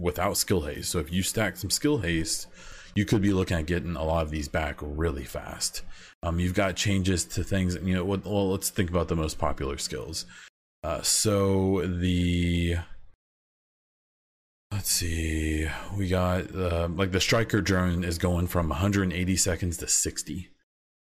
without 0.00 0.36
skill 0.36 0.62
haste. 0.62 0.90
So 0.90 0.98
if 0.98 1.12
you 1.12 1.22
stack 1.22 1.56
some 1.56 1.70
skill 1.70 1.98
haste, 1.98 2.48
you 2.94 3.04
could 3.04 3.22
be 3.22 3.32
looking 3.32 3.58
at 3.58 3.66
getting 3.66 3.96
a 3.96 4.04
lot 4.04 4.22
of 4.22 4.30
these 4.30 4.48
back 4.48 4.78
really 4.80 5.24
fast. 5.24 5.82
Um, 6.22 6.40
you've 6.40 6.54
got 6.54 6.76
changes 6.76 7.24
to 7.26 7.44
things. 7.44 7.76
You 7.82 7.94
know, 7.94 8.04
well, 8.04 8.50
let's 8.50 8.70
think 8.70 8.90
about 8.90 9.08
the 9.08 9.16
most 9.16 9.38
popular 9.38 9.78
skills. 9.78 10.26
Uh, 10.82 11.02
so 11.02 11.86
the 11.86 12.76
Let's 14.72 14.92
see. 14.92 15.68
We 15.96 16.08
got 16.08 16.54
uh, 16.54 16.88
like 16.94 17.12
the 17.12 17.20
striker 17.20 17.60
drone 17.60 18.04
is 18.04 18.18
going 18.18 18.46
from 18.46 18.68
180 18.68 19.36
seconds 19.36 19.76
to 19.78 19.88
60. 19.88 20.48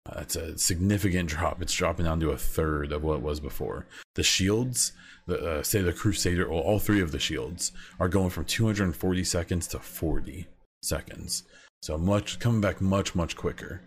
Uh, 0.05 0.15
that's 0.15 0.35
a 0.35 0.57
significant 0.57 1.29
drop. 1.29 1.61
It's 1.61 1.73
dropping 1.73 2.05
down 2.05 2.19
to 2.19 2.31
a 2.31 2.37
third 2.37 2.91
of 2.91 3.03
what 3.03 3.15
it 3.15 3.21
was 3.21 3.39
before. 3.39 3.87
The 4.15 4.23
shields, 4.23 4.91
the 5.27 5.59
uh, 5.59 5.63
say 5.63 5.81
the 5.81 5.93
Crusader, 5.93 6.49
well, 6.49 6.59
all 6.59 6.79
three 6.79 7.01
of 7.01 7.11
the 7.11 7.19
shields 7.19 7.71
are 7.99 8.09
going 8.09 8.29
from 8.29 8.45
240 8.45 9.23
seconds 9.23 9.67
to 9.67 9.79
40 9.79 10.45
seconds. 10.81 11.43
So 11.81 11.97
much 11.97 12.39
coming 12.39 12.61
back 12.61 12.81
much 12.81 13.15
much 13.15 13.37
quicker. 13.37 13.81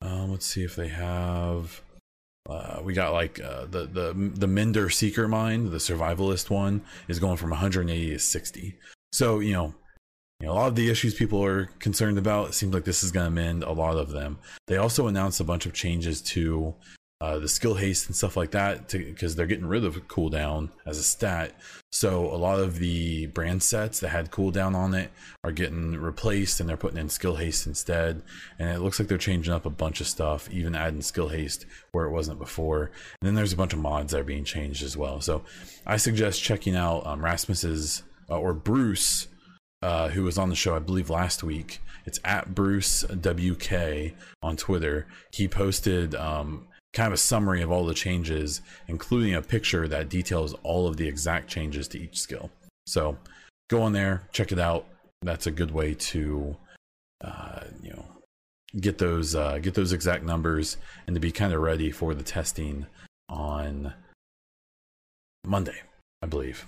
Um, 0.00 0.32
let's 0.32 0.46
see 0.46 0.64
if 0.64 0.74
they 0.74 0.88
have. 0.88 1.82
Uh, 2.48 2.80
we 2.82 2.92
got 2.92 3.12
like 3.12 3.38
uh, 3.40 3.66
the 3.66 3.86
the 3.86 4.32
the 4.34 4.46
Mender 4.46 4.88
Seeker 4.88 5.28
Mine, 5.28 5.70
the 5.70 5.76
survivalist 5.76 6.50
one, 6.50 6.82
is 7.08 7.18
going 7.20 7.36
from 7.36 7.50
180 7.50 8.10
to 8.10 8.18
60. 8.18 8.78
So, 9.12 9.40
you 9.40 9.52
know, 9.52 9.74
you 10.40 10.46
know, 10.48 10.54
a 10.54 10.54
lot 10.54 10.68
of 10.68 10.74
the 10.74 10.90
issues 10.90 11.14
people 11.14 11.44
are 11.44 11.66
concerned 11.78 12.18
about, 12.18 12.48
it 12.48 12.54
seems 12.54 12.74
like 12.74 12.84
this 12.84 13.04
is 13.04 13.12
going 13.12 13.26
to 13.26 13.30
mend 13.30 13.62
a 13.62 13.72
lot 13.72 13.96
of 13.96 14.10
them. 14.10 14.38
They 14.66 14.76
also 14.76 15.06
announced 15.06 15.40
a 15.40 15.44
bunch 15.44 15.66
of 15.66 15.72
changes 15.72 16.20
to 16.22 16.74
uh, 17.20 17.38
the 17.38 17.48
skill 17.48 17.74
haste 17.74 18.08
and 18.08 18.16
stuff 18.16 18.36
like 18.36 18.50
that 18.50 18.88
because 18.88 19.36
they're 19.36 19.46
getting 19.46 19.66
rid 19.66 19.84
of 19.84 19.94
cooldown 20.08 20.70
as 20.84 20.98
a 20.98 21.04
stat. 21.04 21.54
So 21.92 22.24
a 22.24 22.34
lot 22.34 22.58
of 22.58 22.80
the 22.80 23.26
brand 23.26 23.62
sets 23.62 24.00
that 24.00 24.08
had 24.08 24.32
cooldown 24.32 24.74
on 24.74 24.94
it 24.94 25.12
are 25.44 25.52
getting 25.52 25.92
replaced 25.92 26.58
and 26.58 26.68
they're 26.68 26.76
putting 26.76 26.98
in 26.98 27.08
skill 27.08 27.36
haste 27.36 27.68
instead. 27.68 28.22
And 28.58 28.70
it 28.70 28.80
looks 28.80 28.98
like 28.98 29.06
they're 29.06 29.18
changing 29.18 29.54
up 29.54 29.64
a 29.64 29.70
bunch 29.70 30.00
of 30.00 30.08
stuff, 30.08 30.50
even 30.50 30.74
adding 30.74 31.02
skill 31.02 31.28
haste 31.28 31.66
where 31.92 32.06
it 32.06 32.10
wasn't 32.10 32.40
before. 32.40 32.90
And 33.20 33.28
then 33.28 33.34
there's 33.36 33.52
a 33.52 33.56
bunch 33.56 33.74
of 33.74 33.78
mods 33.78 34.10
that 34.10 34.22
are 34.22 34.24
being 34.24 34.42
changed 34.42 34.82
as 34.82 34.96
well. 34.96 35.20
So 35.20 35.44
I 35.86 35.98
suggest 35.98 36.42
checking 36.42 36.74
out 36.74 37.06
um, 37.06 37.24
Rasmus's 37.24 38.02
uh, 38.32 38.38
or 38.38 38.54
Bruce 38.54 39.28
uh, 39.82 40.08
who 40.08 40.22
was 40.22 40.38
on 40.38 40.48
the 40.48 40.56
show, 40.56 40.74
I 40.74 40.78
believe, 40.78 41.10
last 41.10 41.42
week. 41.42 41.80
It's 42.06 42.18
at 42.24 42.54
Bruce 42.54 43.04
WK 43.04 44.14
on 44.42 44.56
Twitter. 44.56 45.06
He 45.32 45.48
posted 45.48 46.14
um, 46.14 46.66
kind 46.92 47.08
of 47.08 47.12
a 47.12 47.18
summary 47.18 47.62
of 47.62 47.70
all 47.70 47.84
the 47.84 47.94
changes, 47.94 48.60
including 48.88 49.34
a 49.34 49.42
picture 49.42 49.86
that 49.88 50.08
details 50.08 50.54
all 50.62 50.86
of 50.86 50.96
the 50.96 51.06
exact 51.06 51.48
changes 51.48 51.88
to 51.88 52.00
each 52.00 52.18
skill. 52.18 52.50
So 52.86 53.18
go 53.68 53.82
on 53.82 53.92
there, 53.92 54.28
check 54.32 54.52
it 54.52 54.58
out. 54.58 54.86
That's 55.20 55.46
a 55.46 55.52
good 55.52 55.70
way 55.70 55.94
to, 55.94 56.56
uh, 57.22 57.60
you 57.82 57.90
know, 57.90 58.04
get 58.80 58.98
those 58.98 59.34
uh, 59.34 59.58
get 59.58 59.74
those 59.74 59.92
exact 59.92 60.24
numbers 60.24 60.76
and 61.06 61.14
to 61.14 61.20
be 61.20 61.30
kind 61.30 61.52
of 61.52 61.60
ready 61.60 61.90
for 61.90 62.14
the 62.14 62.22
testing 62.22 62.86
on 63.28 63.92
Monday, 65.44 65.82
I 66.22 66.26
believe. 66.26 66.66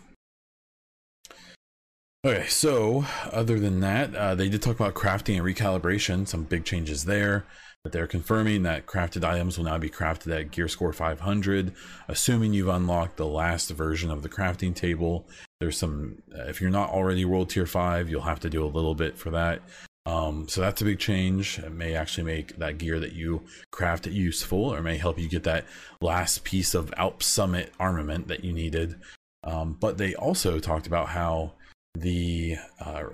Okay, 2.26 2.47
so 2.47 3.04
other 3.33 3.61
than 3.61 3.81
that, 3.81 4.14
uh, 4.14 4.35
they 4.35 4.49
did 4.49 4.62
talk 4.62 4.76
about 4.76 4.95
crafting 4.95 5.37
and 5.37 5.45
recalibration, 5.45 6.26
some 6.26 6.45
big 6.45 6.64
changes 6.64 7.04
there. 7.04 7.45
But 7.83 7.93
they're 7.93 8.07
confirming 8.07 8.62
that 8.62 8.87
crafted 8.87 9.25
items 9.25 9.59
will 9.59 9.66
now 9.66 9.76
be 9.76 9.90
crafted 9.90 10.35
at 10.35 10.50
gear 10.50 10.66
score 10.66 10.95
500, 10.95 11.75
assuming 12.09 12.54
you've 12.54 12.69
unlocked 12.69 13.19
the 13.19 13.26
last 13.26 13.69
version 13.73 14.11
of 14.11 14.23
the 14.23 14.31
crafting 14.31 14.75
table. 14.75 15.28
There's 15.61 15.76
some, 15.76 16.23
uh, 16.35 16.45
if 16.45 16.62
you're 16.62 16.71
not 16.71 16.88
already 16.88 17.26
world 17.26 17.50
tier 17.50 17.66
5, 17.66 18.09
you'll 18.09 18.23
have 18.23 18.40
to 18.40 18.49
do 18.49 18.64
a 18.64 18.73
little 18.73 18.95
bit 18.95 19.19
for 19.19 19.28
that. 19.33 19.61
Um, 20.07 20.49
so 20.49 20.62
that's 20.62 20.81
a 20.81 20.87
big 20.87 20.99
change. 20.99 21.59
It 21.59 21.73
may 21.73 21.95
actually 21.95 22.25
make 22.25 22.57
that 22.57 22.78
gear 22.78 22.99
that 23.00 23.12
you 23.12 23.43
craft 23.71 24.07
useful, 24.07 24.73
or 24.73 24.81
may 24.81 24.97
help 24.97 25.19
you 25.19 25.28
get 25.28 25.43
that 25.43 25.66
last 26.00 26.43
piece 26.43 26.75
of 26.75 26.95
Alp 26.97 27.23
Summit 27.23 27.75
armament 27.78 28.28
that 28.28 28.45
you 28.45 28.54
needed. 28.54 28.95
Um, 29.43 29.76
but 29.78 29.99
they 29.99 30.14
also 30.14 30.59
talked 30.59 30.87
about 30.87 31.09
how 31.09 31.52
the 31.95 32.57
uh, 32.81 33.05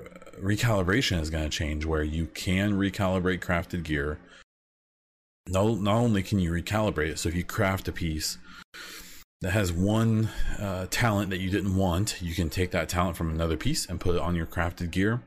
recalibration 0.40 1.20
is 1.20 1.30
going 1.30 1.44
to 1.44 1.50
change 1.50 1.84
where 1.84 2.02
you 2.02 2.26
can 2.26 2.72
recalibrate 2.72 3.40
crafted 3.40 3.82
gear. 3.82 4.18
No, 5.48 5.74
not 5.74 5.96
only 5.96 6.22
can 6.22 6.38
you 6.38 6.50
recalibrate 6.50 7.10
it, 7.10 7.18
so 7.18 7.28
if 7.28 7.34
you 7.34 7.44
craft 7.44 7.88
a 7.88 7.92
piece 7.92 8.38
that 9.40 9.50
has 9.52 9.72
one 9.72 10.28
uh, 10.58 10.86
talent 10.90 11.30
that 11.30 11.40
you 11.40 11.50
didn't 11.50 11.76
want, 11.76 12.20
you 12.20 12.34
can 12.34 12.50
take 12.50 12.70
that 12.70 12.88
talent 12.88 13.16
from 13.16 13.30
another 13.30 13.56
piece 13.56 13.86
and 13.86 14.00
put 14.00 14.14
it 14.14 14.20
on 14.20 14.34
your 14.34 14.46
crafted 14.46 14.90
gear. 14.90 15.22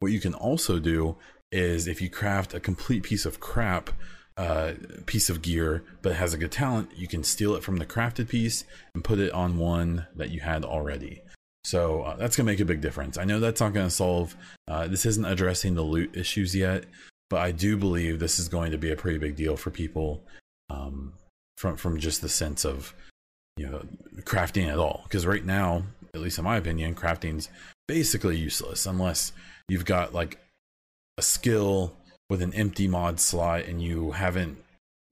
What 0.00 0.12
you 0.12 0.20
can 0.20 0.34
also 0.34 0.78
do 0.78 1.16
is 1.50 1.86
if 1.86 2.02
you 2.02 2.10
craft 2.10 2.52
a 2.52 2.60
complete 2.60 3.04
piece 3.04 3.24
of 3.24 3.40
crap 3.40 3.90
uh, 4.36 4.72
piece 5.06 5.30
of 5.30 5.42
gear, 5.42 5.84
but 6.02 6.16
has 6.16 6.34
a 6.34 6.38
good 6.38 6.50
talent, 6.50 6.90
you 6.96 7.06
can 7.06 7.22
steal 7.22 7.54
it 7.54 7.62
from 7.62 7.76
the 7.76 7.86
crafted 7.86 8.28
piece 8.28 8.64
and 8.92 9.04
put 9.04 9.20
it 9.20 9.32
on 9.32 9.58
one 9.58 10.06
that 10.16 10.30
you 10.30 10.40
had 10.40 10.64
already. 10.64 11.22
So 11.64 12.02
uh, 12.02 12.16
that's 12.16 12.36
going 12.36 12.46
to 12.46 12.52
make 12.52 12.60
a 12.60 12.64
big 12.64 12.80
difference. 12.80 13.16
I 13.16 13.24
know 13.24 13.40
that's 13.40 13.60
not 13.60 13.72
going 13.72 13.86
to 13.86 13.94
solve, 13.94 14.36
uh, 14.68 14.86
this 14.86 15.06
isn't 15.06 15.24
addressing 15.24 15.74
the 15.74 15.82
loot 15.82 16.16
issues 16.16 16.54
yet, 16.54 16.84
but 17.30 17.40
I 17.40 17.52
do 17.52 17.76
believe 17.76 18.18
this 18.18 18.38
is 18.38 18.48
going 18.48 18.72
to 18.72 18.78
be 18.78 18.92
a 18.92 18.96
pretty 18.96 19.18
big 19.18 19.34
deal 19.34 19.56
for 19.56 19.70
people 19.70 20.22
um, 20.68 21.14
from, 21.56 21.76
from 21.76 21.98
just 21.98 22.20
the 22.20 22.28
sense 22.28 22.64
of, 22.64 22.94
you 23.56 23.66
know, 23.66 23.82
crafting 24.20 24.68
at 24.68 24.78
all. 24.78 25.00
Because 25.04 25.24
right 25.24 25.44
now, 25.44 25.84
at 26.12 26.20
least 26.20 26.38
in 26.38 26.44
my 26.44 26.58
opinion, 26.58 26.94
crafting's 26.94 27.48
basically 27.88 28.36
useless 28.36 28.86
unless 28.86 29.32
you've 29.68 29.84
got 29.84 30.12
like 30.12 30.38
a 31.18 31.22
skill 31.22 31.96
with 32.28 32.42
an 32.42 32.52
empty 32.54 32.88
mod 32.88 33.20
slot 33.20 33.64
and 33.64 33.82
you 33.82 34.12
haven't 34.12 34.58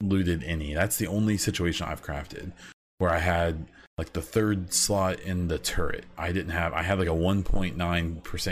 looted 0.02 0.42
any. 0.44 0.74
That's 0.74 0.96
the 0.96 1.06
only 1.06 1.38
situation 1.38 1.86
I've 1.86 2.04
crafted 2.04 2.52
where 2.98 3.10
I 3.10 3.18
had 3.18 3.66
like 3.98 4.12
the 4.12 4.22
third 4.22 4.72
slot 4.72 5.20
in 5.20 5.48
the 5.48 5.58
turret. 5.58 6.04
I 6.16 6.32
didn't 6.32 6.52
have. 6.52 6.72
I 6.72 6.82
had 6.82 6.98
like 6.98 7.08
a 7.08 7.12
1.9% 7.12 7.76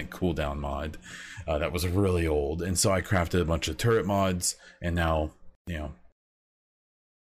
cooldown 0.09 0.59
mod 0.59 0.99
uh, 1.49 1.59
that 1.59 1.73
was 1.73 1.87
really 1.87 2.27
old, 2.27 2.63
and 2.63 2.79
so 2.79 2.93
I 2.93 3.01
crafted 3.01 3.41
a 3.41 3.47
bunch 3.47 3.69
of 3.69 3.77
turret 3.77 4.07
mods, 4.07 4.57
and 4.83 4.95
now 4.95 5.31
you 5.67 5.79
know, 5.79 5.93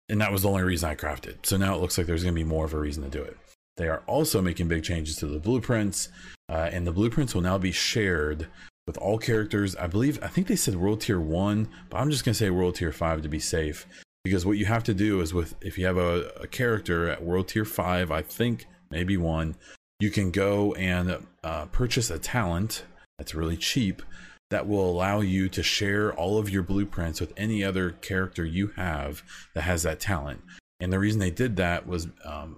and 0.09 0.19
that 0.21 0.31
was 0.31 0.41
the 0.41 0.49
only 0.49 0.63
reason 0.63 0.89
I 0.89 0.95
crafted. 0.95 1.45
So 1.45 1.57
now 1.57 1.75
it 1.75 1.81
looks 1.81 1.97
like 1.97 2.07
there's 2.07 2.23
going 2.23 2.35
to 2.35 2.39
be 2.39 2.43
more 2.43 2.65
of 2.65 2.73
a 2.73 2.79
reason 2.79 3.03
to 3.03 3.09
do 3.09 3.21
it. 3.21 3.37
They 3.77 3.87
are 3.87 4.03
also 4.07 4.41
making 4.41 4.67
big 4.67 4.83
changes 4.83 5.15
to 5.17 5.27
the 5.27 5.39
blueprints, 5.39 6.09
uh, 6.49 6.69
and 6.71 6.85
the 6.85 6.91
blueprints 6.91 7.33
will 7.33 7.41
now 7.41 7.57
be 7.57 7.71
shared 7.71 8.47
with 8.85 8.97
all 8.97 9.17
characters. 9.17 9.75
I 9.75 9.87
believe 9.87 10.19
I 10.21 10.27
think 10.27 10.47
they 10.47 10.55
said 10.55 10.75
world 10.75 11.01
tier 11.01 11.19
one, 11.19 11.69
but 11.89 11.97
I'm 11.97 12.09
just 12.09 12.25
gonna 12.25 12.35
say 12.35 12.49
world 12.49 12.75
tier 12.75 12.91
five 12.91 13.21
to 13.21 13.29
be 13.29 13.39
safe 13.39 13.85
because 14.29 14.45
what 14.45 14.57
you 14.57 14.65
have 14.65 14.83
to 14.83 14.93
do 14.93 15.21
is 15.21 15.33
with 15.33 15.55
if 15.61 15.77
you 15.77 15.85
have 15.85 15.97
a, 15.97 16.31
a 16.41 16.47
character 16.47 17.09
at 17.09 17.23
world 17.23 17.47
tier 17.47 17.65
5 17.65 18.11
i 18.11 18.21
think 18.21 18.67
maybe 18.91 19.17
one 19.17 19.55
you 19.99 20.09
can 20.09 20.31
go 20.31 20.73
and 20.75 21.25
uh, 21.43 21.65
purchase 21.65 22.09
a 22.09 22.19
talent 22.19 22.83
that's 23.17 23.35
really 23.35 23.57
cheap 23.57 24.01
that 24.49 24.67
will 24.67 24.89
allow 24.89 25.19
you 25.19 25.47
to 25.49 25.61
share 25.61 26.13
all 26.13 26.37
of 26.37 26.49
your 26.49 26.63
blueprints 26.63 27.19
with 27.21 27.33
any 27.37 27.63
other 27.63 27.91
character 27.91 28.43
you 28.43 28.67
have 28.75 29.21
that 29.53 29.61
has 29.61 29.83
that 29.83 29.99
talent. 29.99 30.41
And 30.79 30.91
the 30.91 30.99
reason 30.99 31.19
they 31.19 31.29
did 31.29 31.57
that 31.57 31.85
was 31.85 32.07
um, 32.25 32.57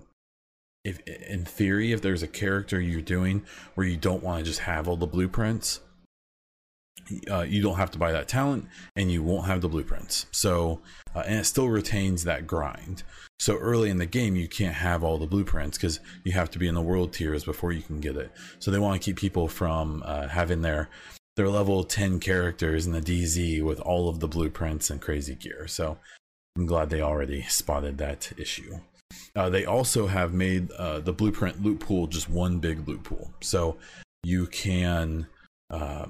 if 0.86 1.00
in 1.08 1.46
theory 1.46 1.92
if 1.92 2.02
there's 2.02 2.24
a 2.24 2.28
character 2.28 2.80
you're 2.80 3.02
doing 3.02 3.44
where 3.76 3.86
you 3.86 3.98
don't 3.98 4.24
want 4.24 4.40
to 4.40 4.46
just 4.46 4.62
have 4.62 4.88
all 4.88 4.96
the 4.96 5.06
blueprints 5.06 5.82
uh, 7.30 7.42
you 7.42 7.62
don't 7.62 7.78
have 7.78 7.92
to 7.92 7.98
buy 7.98 8.12
that 8.12 8.28
talent 8.28 8.68
and 8.96 9.12
you 9.12 9.24
won't 9.24 9.48
have 9.48 9.62
the 9.62 9.70
blueprints. 9.70 10.26
So, 10.32 10.82
uh, 11.16 11.24
and 11.26 11.40
it 11.40 11.46
still 11.46 11.70
retains 11.70 12.24
that 12.24 12.48
grind. 12.48 13.04
So 13.40 13.58
early 13.58 13.90
in 13.90 13.98
the 13.98 14.06
game, 14.06 14.36
you 14.36 14.48
can't 14.48 14.76
have 14.76 15.04
all 15.04 15.18
the 15.18 15.28
blueprints 15.28 15.78
because 15.78 16.00
you 16.24 16.32
have 16.34 16.52
to 16.52 16.60
be 16.60 16.68
in 16.68 16.76
the 16.76 16.82
world 16.82 17.14
tiers 17.14 17.44
before 17.44 17.72
you 17.72 17.82
can 17.82 18.00
get 18.00 18.16
it. 18.16 18.32
So 18.60 18.72
they 18.72 18.80
want 18.80 19.02
to 19.02 19.06
keep 19.06 19.18
people 19.18 19.48
from 19.48 20.04
uh, 20.06 20.28
having 20.28 20.62
their 20.62 20.90
their 21.38 21.48
level 21.48 21.84
10 21.84 22.20
characters 22.20 22.86
in 22.86 22.92
the 22.92 23.02
DZ 23.02 23.64
with 23.64 23.80
all 23.80 24.10
of 24.10 24.20
the 24.20 24.28
blueprints 24.28 24.90
and 24.90 25.02
crazy 25.02 25.34
gear. 25.34 25.66
So 25.66 25.98
I'm 26.58 26.66
glad 26.66 26.90
they 26.90 27.02
already 27.02 27.44
spotted 27.44 27.98
that 28.00 28.34
issue. 28.38 28.80
Uh, 29.36 29.50
they 29.50 29.66
also 29.66 30.08
have 30.08 30.34
made 30.34 30.70
uh, 30.72 31.00
the 31.00 31.14
blueprint 31.14 31.64
loot 31.64 31.80
pool 31.80 32.08
just 32.08 32.30
one 32.30 32.60
big 32.60 32.86
loot 32.88 33.04
pool. 33.04 33.34
So 33.42 33.78
you 34.24 34.46
can 34.48 35.28
uh, 35.70 36.08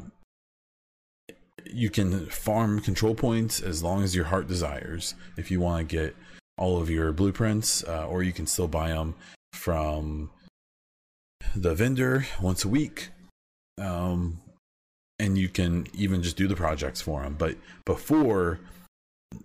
you 1.65 1.89
can 1.89 2.25
farm 2.27 2.79
control 2.79 3.15
points 3.15 3.61
as 3.61 3.83
long 3.83 4.03
as 4.03 4.15
your 4.15 4.25
heart 4.25 4.47
desires. 4.47 5.15
If 5.37 5.51
you 5.51 5.59
want 5.59 5.87
to 5.87 5.95
get 5.95 6.15
all 6.57 6.81
of 6.81 6.89
your 6.89 7.11
blueprints 7.11 7.83
uh, 7.83 8.07
or 8.07 8.23
you 8.23 8.33
can 8.33 8.45
still 8.45 8.67
buy 8.67 8.89
them 8.89 9.15
from 9.53 10.29
the 11.55 11.73
vendor 11.73 12.25
once 12.41 12.63
a 12.63 12.69
week 12.69 13.09
um, 13.79 14.39
and 15.19 15.37
you 15.37 15.49
can 15.49 15.87
even 15.93 16.21
just 16.21 16.37
do 16.37 16.47
the 16.47 16.55
projects 16.55 17.01
for 17.01 17.23
them 17.23 17.35
but 17.37 17.57
before 17.85 18.59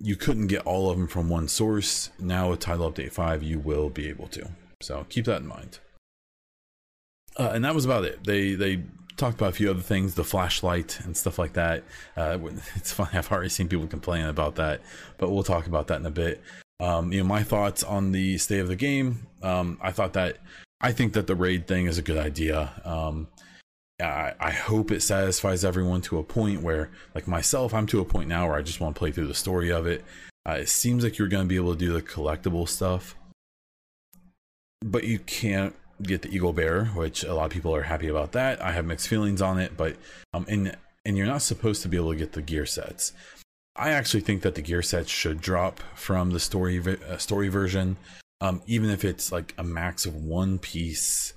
you 0.01 0.17
couldn't 0.17 0.49
get 0.49 0.67
all 0.67 0.91
of 0.91 0.99
them 0.99 1.09
from 1.09 1.29
one 1.29 1.49
source. 1.49 2.11
Now 2.19 2.51
with 2.51 2.61
title 2.61 2.91
update 2.91 3.13
5 3.13 3.43
you 3.43 3.59
will 3.59 3.89
be 3.89 4.09
able 4.09 4.29
to. 4.29 4.51
So 4.83 5.07
keep 5.09 5.25
that 5.27 5.43
in 5.43 5.47
mind. 5.47 5.79
Uh, 7.39 7.51
and 7.55 7.65
that 7.65 7.75
was 7.75 7.85
about 7.85 8.05
it. 8.05 8.25
They 8.25 8.55
they 8.55 8.83
talked 9.17 9.37
about 9.37 9.51
a 9.51 9.57
few 9.57 9.71
other 9.71 9.81
things, 9.81 10.15
the 10.15 10.25
flashlight 10.25 11.01
and 11.01 11.17
stuff 11.17 11.39
like 11.39 11.55
that. 11.55 11.85
Uh, 12.17 12.39
it's 12.77 12.93
funny, 12.93 13.11
I've 13.15 13.31
already 13.31 13.49
seen 13.49 13.69
people 13.69 13.87
complaining 13.87 14.29
about 14.29 14.57
that, 14.57 14.81
but 15.19 15.31
we'll 15.31 15.43
talk 15.43 15.67
about 15.67 15.89
that 15.89 16.01
in 16.01 16.07
a 16.07 16.11
bit. 16.11 16.43
Um, 16.79 17.13
you 17.13 17.21
know, 17.21 17.27
my 17.27 17.43
thoughts 17.43 17.83
on 17.83 18.13
the 18.13 18.37
state 18.39 18.61
of 18.61 18.69
the 18.69 18.77
game. 18.77 19.27
Um, 19.43 19.79
I 19.81 19.93
thought 19.93 20.13
that 20.13 20.39
I 20.81 20.93
think 20.93 21.15
that 21.15 21.27
the 21.27 21.35
raid 21.35 21.67
thing 21.67 21.87
is 21.87 21.99
a 21.99 22.03
good 22.03 22.19
idea. 22.19 22.71
Um, 22.85 23.29
I, 24.01 24.35
I 24.39 24.51
hope 24.51 24.91
it 24.91 25.01
satisfies 25.01 25.65
everyone 25.65 26.03
to 26.03 26.19
a 26.19 26.23
point 26.23 26.61
where, 26.63 26.91
like 27.15 27.27
myself, 27.27 27.73
I'm 27.73 27.87
to 27.87 28.01
a 28.01 28.05
point 28.05 28.29
now 28.29 28.47
where 28.47 28.57
I 28.57 28.63
just 28.63 28.81
want 28.81 28.95
to 28.95 28.99
play 28.99 29.11
through 29.11 29.29
the 29.29 29.35
story 29.35 29.71
of 29.71 29.87
it. 29.87 30.05
Uh, 30.47 30.59
it 30.61 30.69
seems 30.69 31.03
like 31.03 31.17
you're 31.17 31.29
going 31.29 31.45
to 31.45 31.49
be 31.49 31.57
able 31.57 31.73
to 31.73 31.79
do 31.79 31.93
the 31.93 32.03
collectible 32.03 32.69
stuff, 32.69 33.17
but 34.85 35.05
you 35.05 35.19
can't 35.21 35.75
get 36.03 36.23
the 36.23 36.35
Eagle 36.35 36.53
Bear, 36.53 36.87
which 36.87 37.25
a 37.25 37.35
lot 37.35 37.47
of 37.47 37.53
people 37.53 37.75
are 37.75 37.83
happy 37.83 38.09
about 38.09 38.33
that. 38.33 38.63
I 38.63 38.73
have 38.73 38.85
mixed 38.85 39.09
feelings 39.09 39.43
on 39.43 39.59
it, 39.59 39.77
but 39.77 39.97
um, 40.35 40.47
and 40.49 40.77
and 41.05 41.17
you're 41.17 41.27
not 41.27 41.43
supposed 41.43 41.83
to 41.83 41.89
be 41.89 41.97
able 41.97 42.13
to 42.13 42.19
get 42.19 42.33
the 42.33 42.43
gear 42.43 42.67
sets. 42.67 43.13
I 43.77 43.91
actually 43.91 44.21
think 44.21 44.43
that 44.43 44.55
the 44.55 44.63
gear 44.63 44.83
sets 44.83 45.11
should 45.11 45.41
drop 45.41 45.81
from 45.95 46.31
the 46.31 46.41
story 46.41 46.81
uh, 46.81 47.19
story 47.19 47.49
version, 47.49 47.97
um, 48.41 48.63
even 48.67 48.91
if 48.91 49.05
it's 49.05 49.31
like 49.31 49.55
a 49.59 49.65
max 49.65 50.07
of 50.07 50.15
one 50.15 50.59
piece 50.59 51.35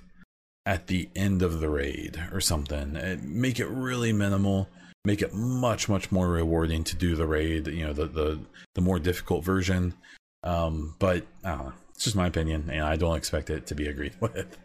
at 0.66 0.86
the 0.86 1.08
end 1.14 1.42
of 1.42 1.60
the 1.60 1.68
raid 1.68 2.22
or 2.32 2.40
something. 2.40 2.96
It, 2.96 3.22
make 3.22 3.60
it 3.60 3.66
really 3.66 4.12
minimal. 4.12 4.68
Make 5.04 5.22
it 5.22 5.32
much 5.32 5.88
much 5.88 6.12
more 6.12 6.28
rewarding 6.28 6.84
to 6.84 6.96
do 6.96 7.16
the 7.16 7.26
raid. 7.26 7.66
You 7.66 7.86
know 7.86 7.92
the 7.92 8.06
the 8.06 8.40
the 8.74 8.80
more 8.80 8.98
difficult 8.98 9.44
version. 9.44 9.94
Um, 10.42 10.94
but 10.98 11.26
I 11.44 11.50
don't 11.50 11.66
know. 11.66 11.72
It's 12.00 12.06
just 12.06 12.16
my 12.16 12.28
opinion, 12.28 12.70
and 12.72 12.80
I 12.80 12.96
don't 12.96 13.14
expect 13.14 13.50
it 13.50 13.66
to 13.66 13.74
be 13.74 13.86
agreed 13.86 14.14
with. 14.20 14.56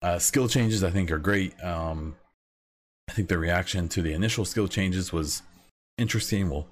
Uh, 0.00 0.18
skill 0.18 0.48
changes 0.48 0.82
I 0.82 0.88
think 0.88 1.10
are 1.10 1.18
great. 1.18 1.52
Um, 1.62 2.16
I 3.10 3.12
think 3.12 3.28
the 3.28 3.36
reaction 3.36 3.90
to 3.90 4.00
the 4.00 4.14
initial 4.14 4.46
skill 4.46 4.66
changes 4.66 5.12
was 5.12 5.42
interesting. 5.98 6.48
We'll 6.48 6.66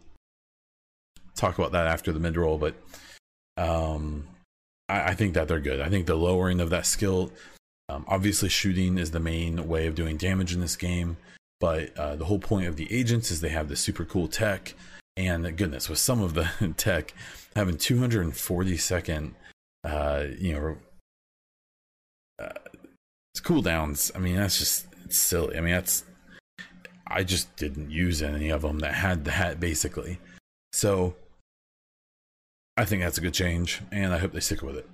talk 1.37 1.59
about 1.59 1.73
that 1.73 1.87
after 1.87 2.12
the 2.12 2.19
mid 2.19 2.35
roll, 2.35 2.57
but 2.57 2.76
um, 3.59 4.26
I, 4.88 5.11
I, 5.11 5.14
think 5.14 5.35
that 5.35 5.49
they're 5.49 5.61
good. 5.61 5.83
I 5.83 5.91
think 5.91 6.07
the 6.07 6.14
lowering 6.14 6.61
of 6.61 6.71
that 6.71 6.87
skill, 6.87 7.31
um, 7.91 8.07
obviously, 8.09 8.49
shooting 8.49 8.97
is 8.97 9.11
the 9.11 9.21
main 9.21 9.69
way 9.69 9.87
of 9.87 9.95
doing 9.95 10.17
damage 10.17 10.55
in 10.55 10.61
this 10.61 10.76
game, 10.76 11.19
but 11.61 11.95
uh, 11.99 12.17
the 12.17 12.25
whole 12.25 12.38
point 12.38 12.69
of 12.69 12.76
the 12.76 12.91
agents 12.91 13.31
is 13.31 13.43
they 13.43 13.50
have 13.50 13.69
the 13.69 13.76
super 13.76 14.07
cool 14.07 14.29
tech. 14.29 14.73
And 15.19 15.45
goodness, 15.59 15.91
with 15.91 15.99
some 15.99 16.23
of 16.23 16.33
the 16.33 16.73
tech 16.79 17.12
having 17.55 17.76
240 17.76 18.79
second, 18.79 19.35
uh, 19.85 20.25
you 20.38 20.53
know, 20.55 20.76
uh, 22.43 22.59
cooldowns. 23.38 24.11
I 24.14 24.19
mean, 24.19 24.37
that's 24.37 24.59
just 24.59 24.87
silly. 25.12 25.57
I 25.57 25.61
mean, 25.61 25.75
that's 25.75 26.05
I 27.07 27.23
just 27.23 27.55
didn't 27.57 27.91
use 27.91 28.23
any 28.23 28.50
of 28.50 28.62
them 28.62 28.79
that 28.81 28.95
had 28.95 29.25
that 29.26 29.61
basically. 29.61 30.19
So 30.73 31.14
I 32.76 32.85
think 32.85 33.03
that's 33.03 33.19
a 33.19 33.21
good 33.21 33.35
change, 33.35 33.83
and 33.93 34.12
I 34.12 34.19
hope 34.19 34.33
they 34.33 34.41
stick 34.41 34.62
with 34.62 34.76
it. 34.76 34.88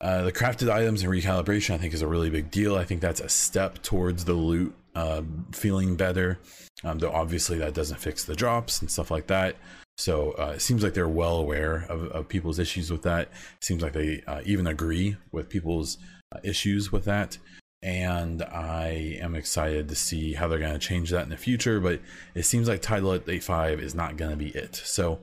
Uh, 0.00 0.22
the 0.22 0.32
crafted 0.32 0.70
items 0.70 1.02
and 1.02 1.10
recalibration, 1.10 1.74
I 1.74 1.78
think, 1.78 1.94
is 1.94 2.02
a 2.02 2.06
really 2.06 2.28
big 2.28 2.50
deal. 2.50 2.76
I 2.76 2.84
think 2.84 3.00
that's 3.00 3.20
a 3.20 3.28
step 3.28 3.82
towards 3.82 4.24
the 4.24 4.34
loot 4.34 4.74
uh, 4.94 5.22
feeling 5.52 5.96
better. 5.96 6.38
Um, 6.84 6.98
though 6.98 7.12
obviously 7.12 7.58
that 7.58 7.74
doesn't 7.74 8.00
fix 8.00 8.24
the 8.24 8.34
drops 8.34 8.80
and 8.80 8.90
stuff 8.90 9.10
like 9.10 9.26
that. 9.28 9.56
So 9.98 10.32
uh, 10.32 10.52
it 10.56 10.60
seems 10.60 10.82
like 10.82 10.94
they're 10.94 11.08
well 11.08 11.38
aware 11.38 11.86
of, 11.88 12.04
of 12.08 12.28
people's 12.28 12.58
issues 12.58 12.90
with 12.90 13.02
that. 13.02 13.28
It 13.58 13.64
seems 13.64 13.82
like 13.82 13.94
they 13.94 14.22
uh, 14.26 14.42
even 14.44 14.66
agree 14.66 15.16
with 15.32 15.48
people's 15.48 15.98
uh, 16.34 16.38
issues 16.42 16.92
with 16.92 17.04
that 17.06 17.38
and 17.82 18.42
I 18.42 19.18
am 19.20 19.34
excited 19.34 19.88
to 19.88 19.94
see 19.94 20.32
how 20.32 20.48
they're 20.48 20.58
going 20.58 20.72
to 20.72 20.78
change 20.78 21.10
that 21.10 21.22
in 21.22 21.28
the 21.28 21.36
future. 21.36 21.78
But 21.78 22.00
it 22.34 22.44
seems 22.44 22.68
like 22.68 22.82
Title 22.82 23.16
Update 23.16 23.42
5 23.42 23.80
is 23.80 23.94
not 23.94 24.16
going 24.16 24.30
to 24.30 24.36
be 24.36 24.48
it. 24.48 24.74
So 24.74 25.20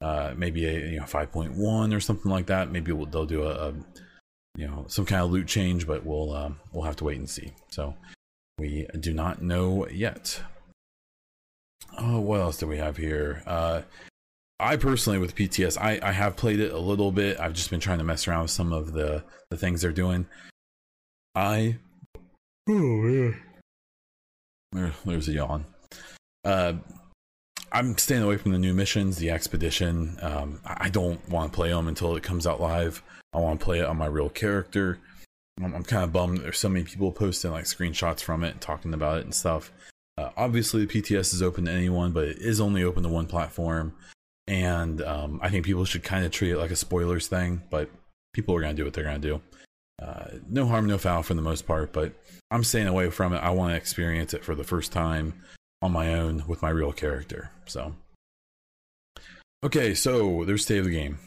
uh, 0.00 0.32
maybe 0.36 0.66
a 0.66 0.90
you 0.90 0.98
know 0.98 1.04
5.1 1.04 1.94
or 1.94 2.00
something 2.00 2.30
like 2.30 2.46
that. 2.46 2.70
Maybe 2.70 2.92
we'll, 2.92 3.06
they'll 3.06 3.26
do 3.26 3.42
a, 3.42 3.68
a, 3.68 3.74
you 4.56 4.66
know 4.66 4.86
some 4.88 5.04
kind 5.04 5.22
of 5.22 5.30
loot 5.30 5.46
change, 5.46 5.86
but 5.86 6.06
we'll 6.06 6.32
um, 6.32 6.58
we'll 6.72 6.84
have 6.84 6.96
to 6.96 7.04
wait 7.04 7.18
and 7.18 7.28
see. 7.28 7.52
So 7.70 7.94
we 8.58 8.86
do 8.98 9.12
not 9.12 9.42
know 9.42 9.86
yet. 9.88 10.40
Oh, 11.98 12.20
what 12.20 12.40
else 12.40 12.58
do 12.58 12.66
we 12.66 12.78
have 12.78 12.96
here? 12.96 13.42
Uh, 13.46 13.82
I 14.58 14.76
personally 14.76 15.18
with 15.18 15.34
PTS, 15.34 15.78
I, 15.78 15.98
I 16.02 16.12
have 16.12 16.36
played 16.36 16.60
it 16.60 16.72
a 16.72 16.78
little 16.78 17.12
bit. 17.12 17.38
I've 17.38 17.52
just 17.52 17.70
been 17.70 17.80
trying 17.80 17.98
to 17.98 18.04
mess 18.04 18.26
around 18.26 18.42
with 18.42 18.50
some 18.50 18.72
of 18.72 18.92
the 18.92 19.22
the 19.50 19.56
things 19.56 19.82
they're 19.82 19.92
doing. 19.92 20.26
I 21.34 21.76
Oh 22.68 23.06
yeah. 23.06 23.34
There, 24.72 24.92
there's 25.04 25.28
a 25.28 25.32
yawn. 25.32 25.64
Uh, 26.44 26.74
I'm 27.72 27.96
staying 27.98 28.22
away 28.22 28.36
from 28.36 28.52
the 28.52 28.58
new 28.58 28.74
missions, 28.74 29.18
the 29.18 29.30
expedition. 29.30 30.16
Um, 30.22 30.60
I 30.64 30.88
don't 30.88 31.26
want 31.28 31.52
to 31.52 31.56
play 31.56 31.70
them 31.70 31.88
until 31.88 32.16
it 32.16 32.22
comes 32.22 32.46
out 32.46 32.60
live. 32.60 33.02
I 33.32 33.38
want 33.38 33.60
to 33.60 33.64
play 33.64 33.80
it 33.80 33.86
on 33.86 33.96
my 33.96 34.06
real 34.06 34.28
character. 34.28 34.98
I'm, 35.62 35.74
I'm 35.74 35.84
kind 35.84 36.04
of 36.04 36.12
bummed 36.12 36.38
there's 36.38 36.58
so 36.58 36.68
many 36.68 36.84
people 36.84 37.12
posting 37.12 37.50
like 37.50 37.64
screenshots 37.64 38.20
from 38.20 38.44
it 38.44 38.52
and 38.52 38.60
talking 38.60 38.94
about 38.94 39.18
it 39.18 39.24
and 39.24 39.34
stuff. 39.34 39.72
Uh, 40.18 40.30
obviously, 40.36 40.84
the 40.84 41.02
PTS 41.02 41.34
is 41.34 41.42
open 41.42 41.66
to 41.66 41.70
anyone, 41.70 42.12
but 42.12 42.24
it 42.24 42.38
is 42.38 42.60
only 42.60 42.82
open 42.82 43.02
to 43.02 43.08
one 43.08 43.26
platform. 43.26 43.92
And 44.48 45.02
um, 45.02 45.40
I 45.42 45.50
think 45.50 45.64
people 45.64 45.84
should 45.84 46.02
kind 46.02 46.24
of 46.24 46.30
treat 46.30 46.52
it 46.52 46.58
like 46.58 46.70
a 46.70 46.76
spoilers 46.76 47.26
thing, 47.26 47.62
but 47.70 47.90
people 48.32 48.54
are 48.54 48.60
to 48.62 48.74
do 48.74 48.84
what 48.84 48.92
they're 48.92 49.04
to 49.04 49.18
do. 49.18 49.40
Uh, 50.00 50.26
no 50.48 50.66
harm, 50.66 50.86
no 50.86 50.98
foul 50.98 51.22
for 51.22 51.34
the 51.34 51.42
most 51.42 51.66
part, 51.66 51.92
but 51.92 52.12
I'm 52.50 52.62
staying 52.62 52.86
away 52.86 53.10
from 53.10 53.32
it. 53.32 53.38
I 53.38 53.50
want 53.50 53.72
to 53.72 53.76
experience 53.76 54.34
it 54.34 54.44
for 54.44 54.54
the 54.54 54.62
first 54.64 54.92
time 54.92 55.34
on 55.82 55.90
my 55.90 56.14
own 56.14 56.44
with 56.46 56.62
my 56.62 56.68
real 56.68 56.92
character. 56.92 57.50
So, 57.64 57.94
okay, 59.64 59.94
so 59.94 60.44
there's 60.44 60.62
state 60.62 60.78
of 60.78 60.84
the 60.84 60.90
game. 60.90 61.18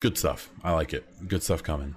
Good 0.00 0.18
stuff. 0.18 0.50
I 0.62 0.72
like 0.72 0.94
it. 0.94 1.04
Good 1.28 1.42
stuff 1.42 1.62
coming. 1.62 1.96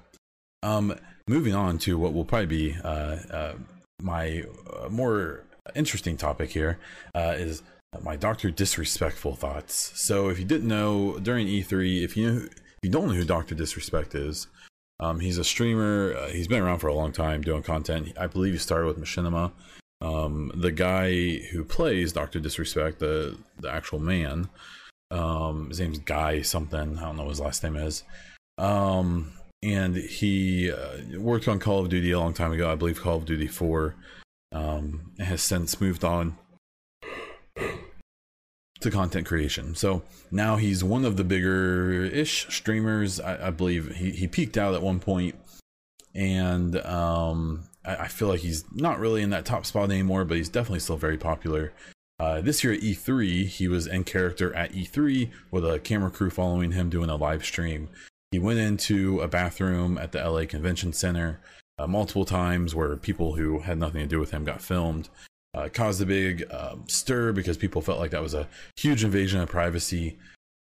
Um, 0.63 0.95
moving 1.27 1.55
on 1.55 1.77
to 1.79 1.97
what 1.97 2.13
will 2.13 2.25
probably 2.25 2.45
be 2.45 2.75
uh, 2.83 3.17
uh, 3.31 3.53
my 4.01 4.43
uh, 4.81 4.89
more 4.89 5.43
interesting 5.75 6.17
topic 6.17 6.49
here 6.49 6.79
uh, 7.15 7.35
is 7.37 7.61
my 8.03 8.15
Doctor 8.15 8.51
Disrespectful 8.51 9.35
thoughts. 9.35 9.91
So, 9.95 10.29
if 10.29 10.39
you 10.39 10.45
didn't 10.45 10.67
know 10.67 11.19
during 11.19 11.47
E3, 11.47 12.03
if 12.03 12.17
you 12.17 12.49
if 12.51 12.79
you 12.83 12.89
don't 12.89 13.07
know 13.07 13.13
who 13.13 13.25
Doctor 13.25 13.55
Disrespect 13.55 14.15
is, 14.15 14.47
um, 14.99 15.19
he's 15.19 15.37
a 15.37 15.43
streamer. 15.43 16.15
Uh, 16.15 16.27
he's 16.29 16.47
been 16.47 16.61
around 16.61 16.79
for 16.79 16.87
a 16.87 16.93
long 16.93 17.11
time 17.11 17.41
doing 17.41 17.63
content. 17.63 18.13
I 18.19 18.27
believe 18.27 18.53
he 18.53 18.59
started 18.59 18.87
with 18.87 18.99
Machinima. 18.99 19.51
Um, 20.01 20.51
the 20.53 20.71
guy 20.71 21.37
who 21.51 21.63
plays 21.63 22.13
Doctor 22.13 22.39
Disrespect, 22.39 22.99
the 22.99 23.37
the 23.59 23.71
actual 23.71 23.99
man, 23.99 24.49
um, 25.11 25.69
his 25.69 25.79
name's 25.79 25.99
Guy 25.99 26.41
something. 26.41 26.97
I 26.97 27.01
don't 27.01 27.17
know 27.17 27.23
what 27.23 27.29
his 27.29 27.39
last 27.39 27.63
name 27.63 27.75
is. 27.75 28.03
Um, 28.57 29.33
and 29.63 29.95
he 29.95 30.71
uh, 30.71 31.19
worked 31.19 31.47
on 31.47 31.59
Call 31.59 31.79
of 31.79 31.89
Duty 31.89 32.11
a 32.11 32.19
long 32.19 32.33
time 32.33 32.51
ago. 32.51 32.71
I 32.71 32.75
believe 32.75 33.01
Call 33.01 33.17
of 33.17 33.25
Duty 33.25 33.47
Four. 33.47 33.95
Um, 34.53 35.11
has 35.19 35.41
since 35.41 35.81
moved 35.81 36.05
on 36.05 36.37
to 38.81 38.91
content 38.91 39.25
creation. 39.25 39.75
So 39.75 40.03
now 40.31 40.55
he's 40.55 40.83
one 40.83 41.05
of 41.05 41.17
the 41.17 41.23
bigger 41.23 42.03
ish 42.05 42.47
streamers. 42.49 43.19
I, 43.19 43.47
I, 43.47 43.49
believe 43.49 43.95
he, 43.95 44.11
he 44.11 44.27
peaked 44.27 44.57
out 44.57 44.73
at 44.73 44.81
one 44.81 44.99
point, 44.99 45.35
and 46.13 46.75
um, 46.85 47.63
I, 47.85 47.95
I, 47.95 48.07
feel 48.07 48.27
like 48.27 48.41
he's 48.41 48.65
not 48.73 48.99
really 48.99 49.21
in 49.21 49.31
that 49.31 49.45
top 49.45 49.65
spot 49.65 49.89
anymore, 49.91 50.25
but 50.25 50.37
he's 50.37 50.49
definitely 50.49 50.79
still 50.79 50.97
very 50.97 51.17
popular. 51.17 51.73
Uh, 52.19 52.41
this 52.41 52.63
year 52.63 52.73
at 52.73 52.79
E3, 52.79 53.45
he 53.45 53.67
was 53.67 53.85
in 53.85 54.03
character 54.03 54.53
at 54.55 54.73
E3 54.73 55.29
with 55.51 55.63
a 55.63 55.79
camera 55.79 56.09
crew 56.09 56.29
following 56.29 56.71
him 56.71 56.89
doing 56.89 57.09
a 57.09 57.15
live 57.15 57.45
stream. 57.45 57.89
He 58.31 58.39
went 58.39 58.59
into 58.59 59.21
a 59.21 59.27
bathroom 59.27 59.97
at 59.97 60.11
the 60.11 60.27
LA 60.27 60.45
Convention 60.45 60.93
Center 60.93 61.39
uh, 61.79 61.87
multiple 61.87 62.25
times 62.25 62.73
where 62.73 62.95
people 62.97 63.35
who 63.35 63.59
had 63.59 63.77
nothing 63.77 64.01
to 64.01 64.07
do 64.07 64.19
with 64.19 64.31
him 64.31 64.43
got 64.43 64.61
filmed 64.61 65.09
uh, 65.57 65.69
caused 65.69 66.01
a 66.01 66.05
big 66.05 66.45
um, 66.51 66.83
stir 66.87 67.31
because 67.31 67.57
people 67.57 67.81
felt 67.81 67.99
like 67.99 68.11
that 68.11 68.21
was 68.21 68.35
a 68.35 68.47
huge 68.75 69.03
invasion 69.03 69.41
of 69.41 69.49
privacy. 69.49 70.17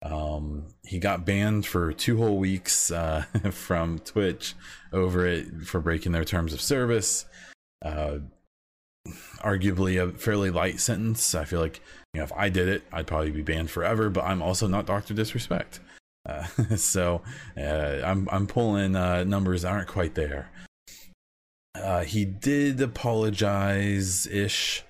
Um, 0.04 0.68
he 0.86 1.00
got 1.00 1.26
banned 1.26 1.66
for 1.66 1.94
two 1.94 2.18
whole 2.18 2.38
weeks 2.38 2.92
uh, 2.92 3.24
from 3.52 4.00
Twitch 4.00 4.54
over 4.92 5.26
it 5.26 5.48
for 5.66 5.80
breaking 5.80 6.12
their 6.12 6.26
terms 6.26 6.54
of 6.54 6.62
service. 6.62 7.26
Uh, 7.84 8.20
arguably 9.40 10.02
a 10.02 10.16
fairly 10.16 10.52
light 10.52 10.80
sentence. 10.80 11.34
I 11.34 11.46
feel 11.46 11.60
like 11.60 11.82
you 12.14 12.20
know 12.20 12.26
if 12.26 12.34
I 12.34 12.50
did 12.50 12.68
it, 12.68 12.84
I'd 12.92 13.08
probably 13.08 13.32
be 13.32 13.42
banned 13.42 13.72
forever. 13.72 14.12
But 14.12 14.26
I'm 14.26 14.44
also 14.44 14.68
not 14.68 14.86
Doctor 14.86 15.16
Disrespect, 15.16 15.80
uh, 16.30 16.46
so 16.76 17.24
uh, 17.58 18.02
I'm 18.06 18.30
I'm 18.32 18.46
pulling 18.46 18.96
uh, 18.96 19.24
numbers 19.24 19.66
aren't 19.66 19.88
quite 19.88 20.14
there. 20.14 20.52
Uh, 21.84 22.04
he 22.06 22.24
did 22.24 22.80
apologize 22.80 24.26
ish, 24.28 24.84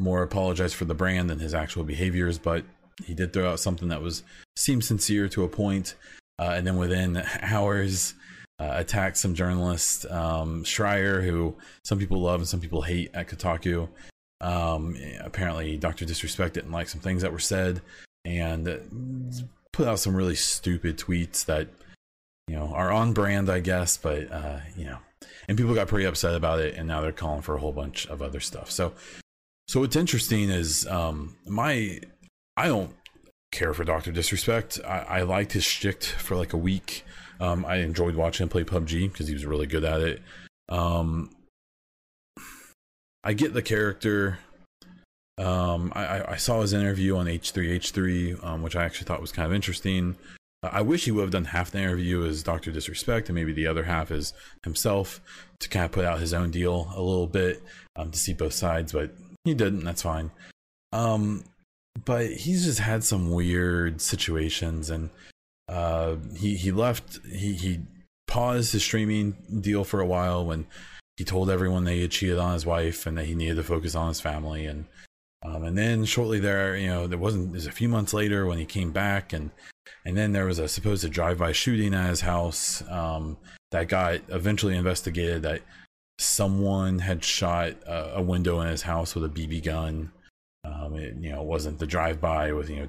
more 0.00 0.22
apologize 0.22 0.72
for 0.72 0.86
the 0.86 0.94
brand 0.94 1.28
than 1.28 1.38
his 1.38 1.52
actual 1.52 1.84
behaviors, 1.84 2.38
but 2.38 2.64
he 3.04 3.12
did 3.12 3.34
throw 3.34 3.50
out 3.50 3.60
something 3.60 3.88
that 3.88 4.00
was 4.00 4.22
seemed 4.56 4.82
sincere 4.82 5.28
to 5.28 5.44
a 5.44 5.48
point, 5.48 5.94
uh, 6.38 6.54
and 6.56 6.66
then 6.66 6.78
within 6.78 7.22
hours, 7.42 8.14
uh, 8.58 8.72
attacked 8.72 9.18
some 9.18 9.34
journalist 9.34 10.06
um, 10.06 10.64
Schreier, 10.64 11.22
who 11.22 11.54
some 11.84 11.98
people 11.98 12.22
love 12.22 12.40
and 12.40 12.48
some 12.48 12.60
people 12.60 12.80
hate 12.80 13.10
at 13.12 13.28
Kotaku. 13.28 13.86
Um, 14.40 14.96
apparently, 15.20 15.76
Doctor 15.76 16.06
Disrespect 16.06 16.54
didn't 16.54 16.72
like 16.72 16.88
some 16.88 17.00
things 17.02 17.20
that 17.22 17.32
were 17.32 17.38
said, 17.38 17.82
and 18.24 19.44
put 19.74 19.86
out 19.86 19.98
some 19.98 20.16
really 20.16 20.34
stupid 20.34 20.96
tweets 20.96 21.44
that 21.44 21.68
you 22.48 22.56
know 22.56 22.68
are 22.68 22.90
on 22.90 23.12
brand, 23.12 23.50
I 23.50 23.60
guess, 23.60 23.98
but 23.98 24.32
uh, 24.32 24.60
you 24.74 24.86
know 24.86 24.98
and 25.48 25.56
people 25.56 25.74
got 25.74 25.88
pretty 25.88 26.04
upset 26.04 26.34
about 26.34 26.60
it, 26.60 26.74
and 26.74 26.86
now 26.86 27.00
they're 27.00 27.12
calling 27.12 27.42
for 27.42 27.54
a 27.54 27.58
whole 27.58 27.72
bunch 27.72 28.06
of 28.06 28.22
other 28.22 28.40
stuff. 28.40 28.70
So, 28.70 28.92
so 29.66 29.80
what's 29.80 29.96
interesting 29.96 30.50
is 30.50 30.86
um, 30.86 31.36
my 31.46 32.00
I 32.56 32.68
don't 32.68 32.94
care 33.52 33.72
for 33.72 33.84
Doctor 33.84 34.12
Disrespect. 34.12 34.80
I, 34.86 34.98
I 34.98 35.22
liked 35.22 35.52
his 35.52 35.64
shtick 35.64 36.02
for 36.02 36.36
like 36.36 36.52
a 36.52 36.58
week. 36.58 37.04
Um, 37.40 37.64
I 37.64 37.76
enjoyed 37.76 38.16
watching 38.16 38.44
him 38.44 38.48
play 38.48 38.64
PUBG 38.64 39.12
because 39.12 39.28
he 39.28 39.34
was 39.34 39.46
really 39.46 39.66
good 39.66 39.84
at 39.84 40.00
it. 40.00 40.22
Um, 40.68 41.30
I 43.22 43.32
get 43.32 43.54
the 43.54 43.62
character. 43.62 44.38
Um, 45.38 45.92
I, 45.94 46.32
I 46.32 46.36
saw 46.36 46.62
his 46.62 46.72
interview 46.72 47.16
on 47.16 47.26
H3H3, 47.26 48.44
um, 48.44 48.62
which 48.62 48.74
I 48.74 48.84
actually 48.84 49.06
thought 49.06 49.20
was 49.20 49.30
kind 49.30 49.46
of 49.46 49.54
interesting. 49.54 50.16
I 50.62 50.82
wish 50.82 51.04
he 51.04 51.12
would 51.12 51.22
have 51.22 51.30
done 51.30 51.44
half 51.44 51.70
the 51.70 51.78
interview 51.78 52.24
as 52.24 52.42
Doctor 52.42 52.72
Disrespect, 52.72 53.28
and 53.28 53.36
maybe 53.36 53.52
the 53.52 53.68
other 53.68 53.84
half 53.84 54.10
as 54.10 54.32
himself 54.64 55.20
to 55.60 55.68
kind 55.68 55.84
of 55.84 55.92
put 55.92 56.04
out 56.04 56.18
his 56.18 56.34
own 56.34 56.50
deal 56.50 56.90
a 56.96 57.00
little 57.00 57.28
bit 57.28 57.62
um, 57.94 58.10
to 58.10 58.18
see 58.18 58.32
both 58.32 58.54
sides. 58.54 58.92
But 58.92 59.14
he 59.44 59.54
didn't. 59.54 59.84
That's 59.84 60.02
fine. 60.02 60.32
Um, 60.92 61.44
but 62.04 62.26
he's 62.26 62.64
just 62.64 62.80
had 62.80 63.04
some 63.04 63.30
weird 63.30 64.00
situations, 64.00 64.90
and 64.90 65.10
uh, 65.68 66.16
he 66.36 66.56
he 66.56 66.72
left. 66.72 67.20
He 67.24 67.52
he 67.52 67.80
paused 68.26 68.72
his 68.72 68.82
streaming 68.82 69.36
deal 69.60 69.84
for 69.84 70.00
a 70.00 70.06
while 70.06 70.44
when 70.44 70.66
he 71.16 71.24
told 71.24 71.50
everyone 71.50 71.84
that 71.84 71.92
he 71.92 72.02
had 72.02 72.10
cheated 72.10 72.38
on 72.38 72.52
his 72.54 72.66
wife 72.66 73.06
and 73.06 73.16
that 73.16 73.24
he 73.26 73.34
needed 73.34 73.56
to 73.56 73.62
focus 73.62 73.94
on 73.94 74.08
his 74.08 74.20
family 74.20 74.66
and 74.66 74.84
um, 75.44 75.64
and 75.64 75.76
then 75.78 76.04
shortly 76.04 76.38
there 76.38 76.76
you 76.76 76.88
know 76.88 77.06
there 77.06 77.18
wasn't 77.18 77.52
there's 77.52 77.66
a 77.66 77.72
few 77.72 77.88
months 77.88 78.12
later 78.12 78.46
when 78.46 78.58
he 78.58 78.64
came 78.64 78.90
back 78.90 79.32
and 79.32 79.50
and 80.04 80.16
then 80.16 80.32
there 80.32 80.46
was 80.46 80.58
a 80.58 80.68
supposed 80.68 81.10
drive-by 81.10 81.52
shooting 81.52 81.94
at 81.94 82.10
his 82.10 82.20
house 82.20 82.82
um, 82.90 83.36
that 83.70 83.88
got 83.88 84.20
eventually 84.28 84.76
investigated 84.76 85.42
that 85.42 85.62
someone 86.18 86.98
had 86.98 87.22
shot 87.22 87.72
a, 87.86 88.16
a 88.16 88.22
window 88.22 88.60
in 88.60 88.68
his 88.68 88.82
house 88.82 89.14
with 89.14 89.24
a 89.24 89.28
BB 89.28 89.64
gun. 89.64 90.10
Um, 90.64 90.96
it 90.96 91.16
you 91.20 91.30
know 91.30 91.40
it 91.40 91.46
wasn't 91.46 91.78
the 91.78 91.86
drive-by 91.86 92.52
with 92.52 92.68
you 92.70 92.76
know 92.76 92.88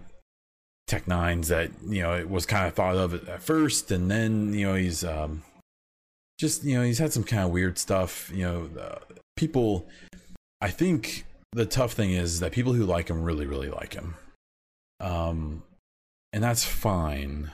tech 0.88 1.08
nines 1.08 1.50
that 1.50 1.72
you 1.88 2.02
know 2.02 2.14
it 2.14 2.30
was 2.30 2.46
kind 2.46 2.68
of 2.68 2.74
thought 2.74 2.98
of 2.98 3.14
at 3.14 3.42
first. 3.42 3.92
And 3.92 4.10
then 4.10 4.54
you 4.54 4.68
know 4.68 4.76
he's 4.76 5.04
um, 5.04 5.44
just 6.40 6.64
you 6.64 6.76
know 6.76 6.84
he's 6.84 7.00
had 7.00 7.12
some 7.12 7.24
kind 7.24 7.44
of 7.44 7.52
weird 7.52 7.78
stuff 7.78 8.32
you 8.34 8.44
know 8.44 8.70
uh, 8.80 9.00
people 9.36 9.88
i 10.62 10.70
think 10.70 11.26
the 11.52 11.66
tough 11.66 11.94
thing 11.94 12.12
is 12.12 12.40
that 12.40 12.52
people 12.52 12.74
who 12.74 12.86
like 12.86 13.10
him 13.10 13.24
really 13.24 13.46
really 13.46 13.70
like 13.70 13.94
him. 13.94 14.16
Um 15.00 15.64
and 16.34 16.44
that's 16.44 16.64
fine. 16.64 17.52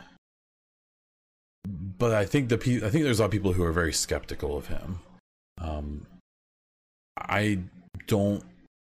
But 1.67 2.13
i 2.13 2.25
think 2.25 2.49
the 2.49 2.57
pe- 2.57 2.85
i 2.85 2.89
think 2.89 3.03
there's 3.03 3.19
a 3.19 3.23
lot 3.23 3.27
of 3.27 3.31
people 3.31 3.53
who 3.53 3.63
are 3.63 3.71
very 3.71 3.93
skeptical 3.93 4.57
of 4.57 4.67
him. 4.67 4.99
Um 5.59 6.07
i 7.17 7.59
don't 8.07 8.43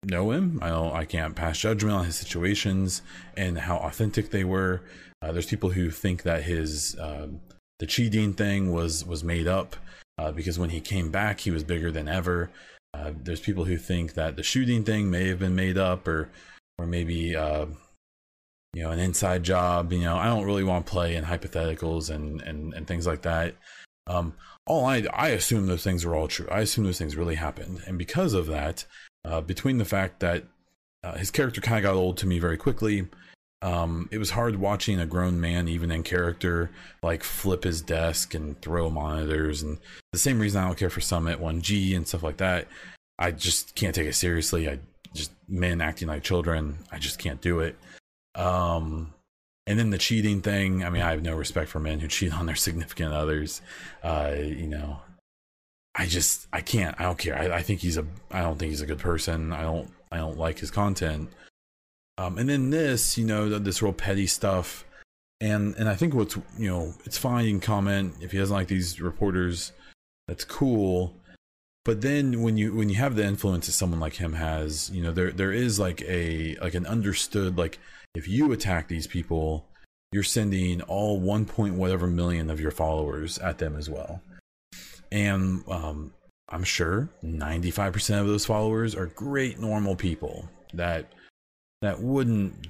know 0.03 0.31
him. 0.31 0.59
I 0.61 0.69
don't 0.69 0.93
i 0.93 1.05
can't 1.05 1.35
pass 1.35 1.57
judgment 1.57 1.95
on 1.95 2.05
his 2.05 2.15
situations 2.15 3.01
and 3.37 3.57
how 3.59 3.77
authentic 3.77 4.31
they 4.31 4.43
were. 4.43 4.81
Uh, 5.21 5.31
there's 5.31 5.47
people 5.47 5.71
who 5.71 5.89
think 5.89 6.21
that 6.23 6.43
his 6.43 6.95
um, 6.99 7.39
the 7.79 7.85
cheating 7.87 8.33
thing 8.33 8.71
was 8.71 9.03
was 9.05 9.23
made 9.23 9.47
up 9.47 9.75
uh, 10.17 10.31
because 10.31 10.59
when 10.59 10.69
he 10.69 10.79
came 10.79 11.09
back, 11.09 11.39
he 11.39 11.51
was 11.51 11.63
bigger 11.63 11.91
than 11.91 12.07
ever. 12.07 12.51
Uh, 12.95 13.11
there's 13.23 13.41
people 13.41 13.65
who 13.65 13.77
think 13.77 14.13
that 14.13 14.35
the 14.35 14.43
shooting 14.43 14.83
thing 14.83 15.09
may 15.09 15.27
have 15.27 15.39
been 15.39 15.55
made 15.55 15.77
up, 15.77 16.07
or 16.07 16.29
or 16.77 16.87
maybe 16.87 17.35
uh, 17.35 17.65
you 18.73 18.83
know 18.83 18.91
an 18.91 18.99
inside 18.99 19.43
job. 19.43 19.91
You 19.91 20.01
know, 20.01 20.15
I 20.15 20.25
don't 20.25 20.45
really 20.45 20.63
want 20.63 20.85
to 20.85 20.91
play 20.91 21.15
in 21.15 21.25
hypotheticals 21.25 22.09
and 22.09 22.41
and 22.41 22.73
and 22.73 22.87
things 22.87 23.05
like 23.05 23.23
that. 23.23 23.55
Um, 24.07 24.33
all 24.65 24.85
I 24.85 25.03
I 25.13 25.29
assume 25.29 25.67
those 25.67 25.83
things 25.83 26.05
are 26.05 26.15
all 26.15 26.27
true. 26.27 26.47
I 26.49 26.61
assume 26.61 26.85
those 26.85 26.97
things 26.97 27.17
really 27.17 27.35
happened, 27.35 27.81
and 27.85 27.97
because 27.97 28.33
of 28.33 28.47
that, 28.47 28.85
uh, 29.25 29.41
between 29.41 29.77
the 29.77 29.85
fact 29.85 30.21
that 30.21 30.45
uh, 31.03 31.17
his 31.17 31.31
character 31.31 31.61
kind 31.61 31.77
of 31.77 31.83
got 31.83 31.97
old 31.97 32.17
to 32.17 32.27
me 32.27 32.39
very 32.39 32.57
quickly, 32.57 33.07
um, 33.61 34.09
it 34.11 34.17
was 34.17 34.31
hard 34.31 34.57
watching 34.57 34.99
a 34.99 35.05
grown 35.05 35.39
man, 35.39 35.67
even 35.67 35.91
in 35.91 36.03
character, 36.03 36.69
like 37.01 37.23
flip 37.23 37.63
his 37.63 37.81
desk 37.81 38.33
and 38.33 38.59
throw 38.61 38.89
monitors. 38.89 39.63
And 39.63 39.77
the 40.11 40.19
same 40.19 40.39
reason 40.39 40.61
I 40.61 40.67
don't 40.67 40.77
care 40.77 40.89
for 40.89 41.01
Summit 41.01 41.39
1G 41.39 41.95
and 41.95 42.07
stuff 42.07 42.23
like 42.23 42.37
that. 42.37 42.67
I 43.17 43.31
just 43.31 43.75
can't 43.75 43.95
take 43.95 44.07
it 44.07 44.15
seriously. 44.15 44.69
I 44.69 44.79
just 45.13 45.31
men 45.47 45.81
acting 45.81 46.09
like 46.09 46.23
children. 46.23 46.77
I 46.91 46.99
just 46.99 47.17
can't 47.17 47.41
do 47.41 47.61
it. 47.61 47.75
Um, 48.35 49.13
and 49.67 49.79
then 49.79 49.89
the 49.89 49.97
cheating 49.97 50.41
thing. 50.41 50.83
I 50.83 50.89
mean, 50.89 51.01
I 51.01 51.11
have 51.11 51.23
no 51.23 51.35
respect 51.35 51.69
for 51.69 51.79
men 51.79 51.99
who 51.99 52.07
cheat 52.07 52.37
on 52.37 52.45
their 52.45 52.55
significant 52.55 53.13
others. 53.13 53.61
Uh, 54.03 54.33
you 54.37 54.67
know, 54.67 54.99
I 55.95 56.05
just 56.05 56.47
I 56.53 56.61
can't. 56.61 56.95
I 56.99 57.03
don't 57.03 57.17
care. 57.17 57.37
I, 57.37 57.57
I 57.57 57.61
think 57.61 57.79
he's 57.79 57.97
a. 57.97 58.05
I 58.31 58.41
don't 58.41 58.59
think 58.59 58.69
he's 58.69 58.81
a 58.81 58.85
good 58.85 58.99
person. 58.99 59.53
I 59.53 59.61
don't. 59.61 59.89
I 60.11 60.17
don't 60.17 60.37
like 60.37 60.59
his 60.59 60.71
content. 60.71 61.29
Um, 62.17 62.37
and 62.37 62.47
then 62.47 62.69
this, 62.69 63.17
you 63.17 63.25
know, 63.25 63.59
this 63.59 63.81
real 63.81 63.93
petty 63.93 64.27
stuff. 64.27 64.85
And 65.41 65.75
and 65.75 65.89
I 65.89 65.95
think 65.95 66.13
what's 66.13 66.37
you 66.57 66.69
know, 66.69 66.93
it's 67.03 67.17
fine. 67.17 67.45
You 67.45 67.51
can 67.51 67.59
comment 67.59 68.15
if 68.21 68.31
he 68.31 68.37
doesn't 68.37 68.55
like 68.55 68.67
these 68.67 69.01
reporters. 69.01 69.73
That's 70.27 70.45
cool. 70.45 71.13
But 71.83 72.01
then 72.01 72.41
when 72.41 72.57
you 72.57 72.73
when 72.73 72.89
you 72.89 72.95
have 72.95 73.15
the 73.15 73.25
influence 73.25 73.67
that 73.67 73.73
someone 73.73 73.99
like 73.99 74.15
him 74.15 74.33
has, 74.33 74.89
you 74.91 75.03
know, 75.03 75.11
there 75.11 75.31
there 75.31 75.51
is 75.51 75.79
like 75.79 76.01
a 76.03 76.55
like 76.61 76.73
an 76.73 76.85
understood 76.85 77.57
like 77.57 77.79
if 78.15 78.27
you 78.27 78.51
attack 78.53 78.87
these 78.87 79.07
people, 79.07 79.67
you're 80.11 80.23
sending 80.23 80.81
all 80.83 81.19
one 81.19 81.45
point 81.45 81.75
whatever 81.75 82.07
million 82.07 82.49
of 82.49 82.61
your 82.61 82.71
followers 82.71 83.37
at 83.39 83.57
them 83.57 83.75
as 83.75 83.89
well. 83.89 84.21
And 85.11 85.63
um, 85.67 86.13
I'm 86.49 86.63
sure 86.63 87.09
95% 87.23 88.21
of 88.21 88.27
those 88.27 88.45
followers 88.45 88.95
are 88.95 89.07
great 89.07 89.59
normal 89.59 89.95
people 89.95 90.49
that 90.73 91.13
that 91.85 92.01
wouldn't 92.01 92.67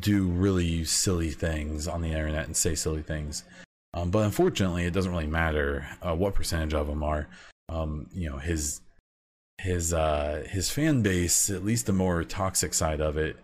do 0.00 0.26
really 0.26 0.84
silly 0.84 1.30
things 1.30 1.88
on 1.88 2.02
the 2.02 2.08
internet 2.08 2.46
and 2.46 2.56
say 2.56 2.74
silly 2.74 3.02
things. 3.02 3.44
Um, 3.94 4.10
but 4.10 4.24
unfortunately, 4.24 4.84
it 4.84 4.92
doesn't 4.92 5.10
really 5.10 5.26
matter 5.26 5.86
uh, 6.02 6.14
what 6.14 6.34
percentage 6.34 6.74
of 6.74 6.86
them 6.86 7.02
are. 7.02 7.28
Um, 7.68 8.08
you 8.12 8.28
know, 8.28 8.38
his 8.38 8.80
his 9.58 9.92
uh, 9.92 10.44
his 10.48 10.70
fan 10.70 11.02
base, 11.02 11.50
at 11.50 11.64
least 11.64 11.86
the 11.86 11.92
more 11.92 12.24
toxic 12.24 12.74
side 12.74 13.00
of 13.00 13.16
it. 13.16 13.36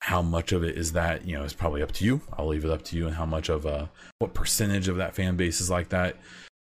How 0.00 0.20
much 0.22 0.52
of 0.52 0.62
it 0.62 0.76
is 0.76 0.92
that? 0.92 1.26
You 1.26 1.38
know, 1.38 1.44
is 1.44 1.52
probably 1.52 1.82
up 1.82 1.92
to 1.92 2.04
you. 2.04 2.20
I'll 2.36 2.48
leave 2.48 2.64
it 2.64 2.70
up 2.70 2.82
to 2.84 2.96
you, 2.96 3.06
and 3.06 3.16
how 3.16 3.26
much 3.26 3.48
of 3.48 3.66
uh, 3.66 3.86
what 4.18 4.34
percentage 4.34 4.88
of 4.88 4.96
that 4.96 5.14
fan 5.14 5.36
base 5.36 5.60
is 5.60 5.70
like 5.70 5.88
that. 5.90 6.16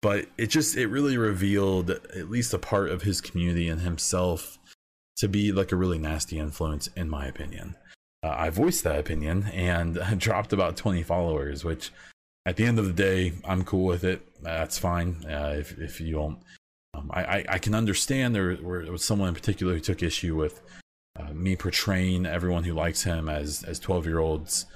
But 0.02 0.26
it 0.38 0.48
just 0.48 0.76
it 0.76 0.88
really 0.88 1.16
revealed 1.16 1.90
at 1.90 2.30
least 2.30 2.54
a 2.54 2.58
part 2.58 2.90
of 2.90 3.02
his 3.02 3.20
community 3.20 3.68
and 3.68 3.80
himself 3.80 4.58
to 5.16 5.28
be 5.28 5.52
like 5.52 5.72
a 5.72 5.76
really 5.76 5.98
nasty 5.98 6.38
influence, 6.38 6.88
in 6.96 7.08
my 7.08 7.26
opinion. 7.26 7.76
Uh, 8.22 8.34
I 8.36 8.50
voiced 8.50 8.84
that 8.84 8.98
opinion 8.98 9.46
and 9.52 9.94
dropped 10.18 10.52
about 10.52 10.76
20 10.76 11.02
followers, 11.02 11.64
which 11.64 11.90
at 12.46 12.56
the 12.56 12.64
end 12.64 12.78
of 12.78 12.86
the 12.86 12.92
day, 12.92 13.32
I'm 13.44 13.64
cool 13.64 13.84
with 13.84 14.04
it. 14.04 14.26
That's 14.42 14.78
fine. 14.78 15.24
Uh, 15.24 15.56
if, 15.58 15.78
if 15.78 16.00
you 16.00 16.14
don't, 16.14 16.38
um, 16.94 17.10
I, 17.12 17.24
I, 17.24 17.44
I, 17.50 17.58
can 17.58 17.74
understand 17.74 18.34
there, 18.34 18.56
was 18.62 19.04
someone 19.04 19.28
in 19.28 19.34
particular 19.34 19.74
who 19.74 19.80
took 19.80 20.02
issue 20.02 20.36
with 20.36 20.62
uh, 21.18 21.32
me 21.32 21.56
portraying 21.56 22.24
everyone 22.24 22.64
who 22.64 22.72
likes 22.72 23.02
him 23.02 23.28
as 23.28 23.64
as 23.64 23.78
12 23.78 24.06
year 24.06 24.18
olds. 24.18 24.66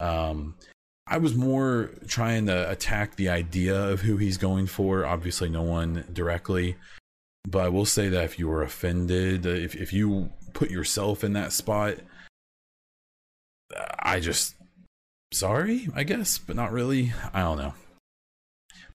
Um, 0.00 0.56
I 1.06 1.18
was 1.18 1.34
more 1.34 1.90
trying 2.06 2.46
to 2.46 2.70
attack 2.70 3.16
the 3.16 3.28
idea 3.28 3.76
of 3.76 4.00
who 4.00 4.16
he's 4.16 4.36
going 4.36 4.66
for. 4.66 5.04
Obviously, 5.04 5.48
no 5.48 5.62
one 5.62 6.04
directly. 6.12 6.76
But 7.46 7.64
I 7.64 7.68
will 7.68 7.86
say 7.86 8.08
that 8.08 8.24
if 8.24 8.38
you 8.38 8.48
were 8.48 8.62
offended, 8.62 9.46
uh, 9.46 9.50
if 9.50 9.74
if 9.74 9.92
you 9.92 10.30
put 10.52 10.70
yourself 10.70 11.24
in 11.24 11.32
that 11.32 11.52
spot, 11.52 11.96
I 13.98 14.20
just 14.20 14.56
sorry, 15.32 15.88
I 15.94 16.02
guess, 16.02 16.38
but 16.38 16.56
not 16.56 16.72
really. 16.72 17.12
I 17.32 17.40
don't 17.40 17.58
know. 17.58 17.74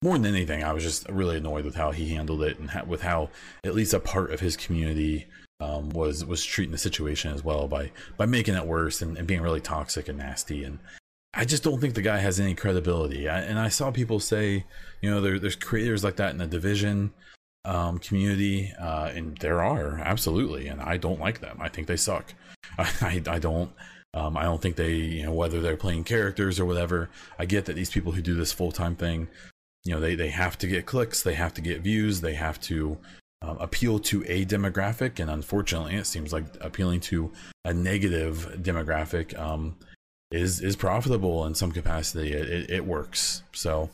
More 0.02 0.18
than 0.18 0.34
anything, 0.34 0.62
I 0.62 0.72
was 0.72 0.82
just 0.82 1.08
really 1.08 1.38
annoyed 1.38 1.64
with 1.64 1.74
how 1.74 1.90
he 1.90 2.10
handled 2.10 2.42
it 2.42 2.58
and 2.58 2.70
how, 2.70 2.84
with 2.84 3.02
how 3.02 3.30
at 3.64 3.74
least 3.74 3.94
a 3.94 4.00
part 4.00 4.30
of 4.30 4.40
his 4.40 4.56
community 4.56 5.26
um, 5.58 5.88
was 5.90 6.24
was 6.24 6.44
treating 6.44 6.72
the 6.72 6.78
situation 6.78 7.32
as 7.32 7.42
well 7.42 7.66
by 7.66 7.90
by 8.16 8.26
making 8.26 8.54
it 8.54 8.66
worse 8.66 9.00
and, 9.02 9.16
and 9.16 9.26
being 9.26 9.40
really 9.40 9.60
toxic 9.60 10.08
and 10.08 10.18
nasty. 10.18 10.64
And 10.64 10.78
I 11.34 11.44
just 11.44 11.62
don't 11.62 11.80
think 11.80 11.94
the 11.94 12.02
guy 12.02 12.18
has 12.18 12.38
any 12.38 12.54
credibility. 12.54 13.28
I, 13.28 13.40
and 13.40 13.58
I 13.58 13.68
saw 13.68 13.90
people 13.90 14.20
say, 14.20 14.64
you 15.00 15.10
know, 15.10 15.20
there, 15.20 15.38
there's 15.38 15.56
creators 15.56 16.04
like 16.04 16.16
that 16.16 16.30
in 16.30 16.38
the 16.38 16.46
division 16.46 17.12
um, 17.66 17.98
community, 17.98 18.72
uh, 18.80 19.10
and 19.14 19.36
there 19.38 19.62
are 19.62 19.98
absolutely, 19.98 20.68
and 20.68 20.80
I 20.80 20.96
don't 20.96 21.20
like 21.20 21.40
them. 21.40 21.58
I 21.60 21.68
think 21.68 21.88
they 21.88 21.96
suck. 21.96 22.32
I, 22.78 23.22
I, 23.26 23.38
don't. 23.38 23.70
Um, 24.14 24.36
I 24.36 24.44
don't 24.44 24.62
think 24.62 24.76
they, 24.76 24.94
you 24.94 25.24
know, 25.24 25.32
whether 25.32 25.60
they're 25.60 25.76
playing 25.76 26.04
characters 26.04 26.58
or 26.58 26.64
whatever. 26.64 27.10
I 27.38 27.44
get 27.44 27.66
that 27.66 27.74
these 27.74 27.90
people 27.90 28.12
who 28.12 28.22
do 28.22 28.34
this 28.34 28.52
full 28.52 28.72
time 28.72 28.96
thing, 28.96 29.28
you 29.84 29.92
know, 29.92 30.00
they 30.00 30.14
they 30.14 30.28
have 30.30 30.56
to 30.58 30.66
get 30.66 30.86
clicks, 30.86 31.22
they 31.22 31.34
have 31.34 31.54
to 31.54 31.60
get 31.60 31.80
views, 31.80 32.20
they 32.20 32.34
have 32.34 32.60
to 32.62 32.96
um, 33.42 33.58
appeal 33.58 33.98
to 33.98 34.24
a 34.26 34.44
demographic, 34.44 35.20
and 35.20 35.30
unfortunately, 35.30 35.96
it 35.96 36.06
seems 36.06 36.32
like 36.32 36.44
appealing 36.60 37.00
to 37.00 37.32
a 37.64 37.74
negative 37.74 38.58
demographic 38.62 39.38
um, 39.38 39.76
is 40.30 40.60
is 40.60 40.76
profitable 40.76 41.46
in 41.46 41.54
some 41.54 41.72
capacity. 41.72 42.32
It, 42.32 42.48
it, 42.48 42.70
it 42.70 42.86
works. 42.86 43.42
So 43.52 43.90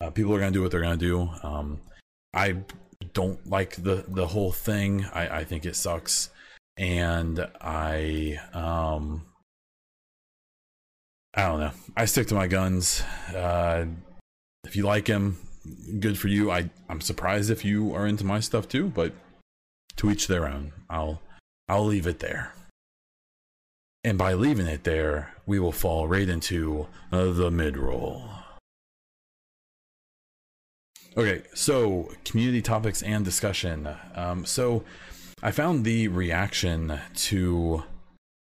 uh, 0.00 0.10
people 0.10 0.34
are 0.34 0.38
going 0.38 0.52
to 0.52 0.58
do 0.58 0.62
what 0.62 0.70
they're 0.70 0.82
going 0.82 0.98
to 0.98 1.06
do. 1.06 1.30
Um, 1.42 1.80
I 2.34 2.56
don't 3.14 3.48
like 3.48 3.76
the 3.76 4.04
the 4.06 4.26
whole 4.26 4.52
thing. 4.52 5.06
I, 5.12 5.38
I 5.38 5.44
think 5.44 5.64
it 5.64 5.76
sucks, 5.76 6.30
and 6.76 7.48
I 7.60 8.38
um 8.52 9.26
I 11.32 11.42
don't 11.42 11.60
know. 11.60 11.72
I 11.96 12.04
stick 12.04 12.28
to 12.28 12.34
my 12.34 12.46
guns. 12.46 13.02
Uh, 13.34 13.86
if 14.64 14.76
you 14.76 14.84
like 14.84 15.06
him, 15.06 15.38
good 15.98 16.18
for 16.18 16.28
you. 16.28 16.50
I 16.50 16.70
I'm 16.88 17.00
surprised 17.00 17.50
if 17.50 17.64
you 17.64 17.94
are 17.94 18.06
into 18.06 18.24
my 18.24 18.40
stuff 18.40 18.68
too, 18.68 18.88
but 18.88 19.12
to 19.96 20.10
each 20.10 20.26
their 20.26 20.46
own. 20.46 20.72
I'll 20.90 21.22
I'll 21.68 21.86
leave 21.86 22.06
it 22.06 22.18
there. 22.18 22.54
And 24.02 24.18
by 24.18 24.34
leaving 24.34 24.66
it 24.66 24.84
there, 24.84 25.34
we 25.46 25.58
will 25.58 25.72
fall 25.72 26.06
right 26.06 26.28
into 26.28 26.88
uh, 27.10 27.32
the 27.32 27.50
mid 27.50 27.76
roll. 27.76 28.28
Okay, 31.16 31.42
so 31.54 32.10
community 32.24 32.60
topics 32.60 33.00
and 33.02 33.24
discussion. 33.24 33.88
Um, 34.16 34.44
so 34.44 34.82
I 35.44 35.52
found 35.52 35.84
the 35.84 36.08
reaction 36.08 36.98
to 37.14 37.84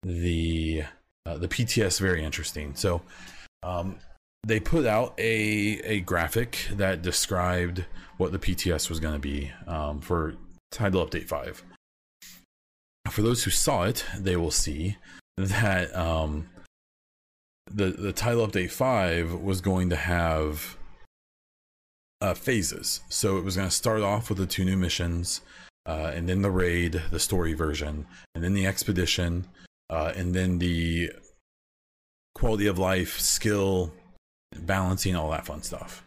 the 0.03 0.83
uh, 1.25 1.37
the 1.37 1.49
PTS 1.49 1.99
very 1.99 2.23
interesting. 2.23 2.73
So 2.75 3.01
um, 3.61 3.97
they 4.47 4.61
put 4.61 4.85
out 4.85 5.13
a 5.17 5.81
a 5.83 5.99
graphic 5.99 6.67
that 6.71 7.01
described 7.01 7.85
what 8.15 8.31
the 8.31 8.39
PTS 8.39 8.89
was 8.89 9.01
going 9.01 9.15
to 9.15 9.19
be 9.19 9.51
um, 9.67 9.99
for 9.99 10.35
title 10.71 11.05
update 11.05 11.27
five. 11.27 11.63
For 13.09 13.21
those 13.21 13.43
who 13.43 13.51
saw 13.51 13.83
it, 13.83 14.05
they 14.17 14.37
will 14.37 14.49
see 14.49 14.95
that 15.35 15.93
um, 15.93 16.49
the 17.69 17.87
the 17.87 18.13
title 18.13 18.47
update 18.47 18.71
five 18.71 19.33
was 19.33 19.59
going 19.59 19.89
to 19.89 19.97
have 19.97 20.77
uh, 22.21 22.33
phases. 22.33 23.01
So 23.09 23.37
it 23.37 23.43
was 23.43 23.55
going 23.55 23.67
to 23.67 23.75
start 23.75 24.01
off 24.01 24.29
with 24.29 24.37
the 24.37 24.45
two 24.45 24.63
new 24.63 24.77
missions, 24.77 25.41
uh, 25.85 26.11
and 26.13 26.29
then 26.29 26.41
the 26.41 26.51
raid, 26.51 27.01
the 27.11 27.19
story 27.19 27.53
version, 27.53 28.05
and 28.35 28.43
then 28.43 28.53
the 28.53 28.67
expedition, 28.67 29.47
uh, 29.89 30.13
and 30.15 30.33
then 30.33 30.59
the 30.59 31.11
quality 32.35 32.67
of 32.67 32.77
life, 32.77 33.19
skill, 33.19 33.91
balancing, 34.55 35.15
all 35.15 35.31
that 35.31 35.45
fun 35.45 35.63
stuff. 35.63 36.03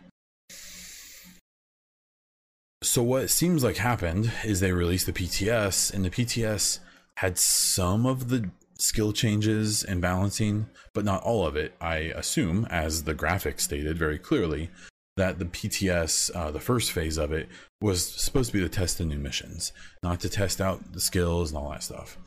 So 2.82 3.02
what 3.02 3.30
seems 3.30 3.64
like 3.64 3.78
happened 3.78 4.30
is 4.44 4.60
they 4.60 4.72
released 4.72 5.06
the 5.06 5.12
PTS, 5.12 5.92
and 5.92 6.04
the 6.04 6.10
PTS 6.10 6.78
had 7.16 7.38
some 7.38 8.06
of 8.06 8.28
the 8.28 8.50
skill 8.78 9.12
changes 9.12 9.82
and 9.82 10.00
balancing, 10.00 10.66
but 10.92 11.04
not 11.04 11.22
all 11.22 11.46
of 11.46 11.56
it. 11.56 11.74
I 11.80 11.96
assume, 11.96 12.66
as 12.70 13.04
the 13.04 13.14
graphic 13.14 13.58
stated 13.60 13.96
very 13.96 14.18
clearly, 14.18 14.70
that 15.16 15.38
the 15.38 15.44
PTS, 15.44 16.34
uh, 16.34 16.50
the 16.50 16.60
first 16.60 16.92
phase 16.92 17.18
of 17.18 17.32
it, 17.32 17.48
was 17.80 18.06
supposed 18.06 18.50
to 18.50 18.58
be 18.58 18.62
to 18.62 18.68
test 18.68 18.98
the 18.98 19.04
new 19.04 19.18
missions, 19.18 19.72
not 20.02 20.20
to 20.20 20.28
test 20.28 20.60
out 20.60 20.92
the 20.92 21.00
skills 21.00 21.50
and 21.50 21.58
all 21.58 21.70
that 21.70 21.82
stuff. 21.82 22.18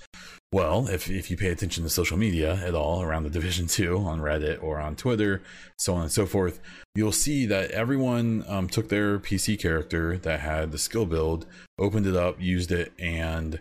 Well, 0.54 0.88
if, 0.88 1.10
if 1.10 1.30
you 1.30 1.36
pay 1.36 1.50
attention 1.50 1.84
to 1.84 1.90
social 1.90 2.18
media 2.18 2.56
at 2.64 2.74
all 2.74 3.02
around 3.02 3.24
the 3.24 3.30
Division 3.30 3.68
2 3.68 3.98
on 3.98 4.22
Reddit 4.22 4.64
or 4.64 4.80
on 4.80 4.96
Twitter, 4.96 5.42
so 5.78 5.96
on 5.96 6.04
and 6.04 6.12
so 6.12 6.26
forth, 6.26 6.60
you'll 6.96 7.12
see 7.12 7.46
that 7.48 7.72
everyone 7.72 8.46
um, 8.48 8.68
took 8.68 8.88
their 8.88 9.20
PC 9.20 9.60
character 9.60 10.18
that 10.20 10.40
had 10.40 10.72
the 10.72 10.78
skill 10.78 11.06
build, 11.06 11.46
opened 11.78 12.08
it 12.08 12.16
up, 12.16 12.40
used 12.40 12.72
it, 12.72 12.94
and 12.98 13.60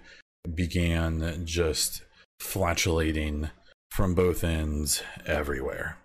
began 0.55 1.45
just 1.45 2.03
flatulating 2.39 3.51
from 3.91 4.15
both 4.15 4.45
ends 4.45 5.03
everywhere. 5.27 5.97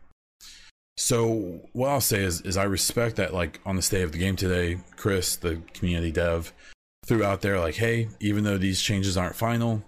So 0.97 1.62
what 1.73 1.89
I'll 1.89 2.01
say 2.01 2.23
is, 2.23 2.41
is 2.41 2.58
I 2.58 2.63
respect 2.63 3.15
that 3.15 3.34
like 3.34 3.60
on 3.65 3.75
the 3.75 3.82
state 3.82 4.04
of 4.04 4.12
the 4.12 4.17
game 4.17 4.36
today, 4.36 4.77
Chris, 4.95 5.36
the 5.36 5.62
community 5.73 6.12
dev, 6.12 6.54
threw 7.06 7.23
out 7.23 7.41
there 7.41 7.60
like, 7.60 7.75
hey, 7.75 8.10
even 8.19 8.43
though 8.43 8.58
these 8.58 8.82
changes 8.82 9.17
aren't 9.17 9.36
final, 9.36 9.84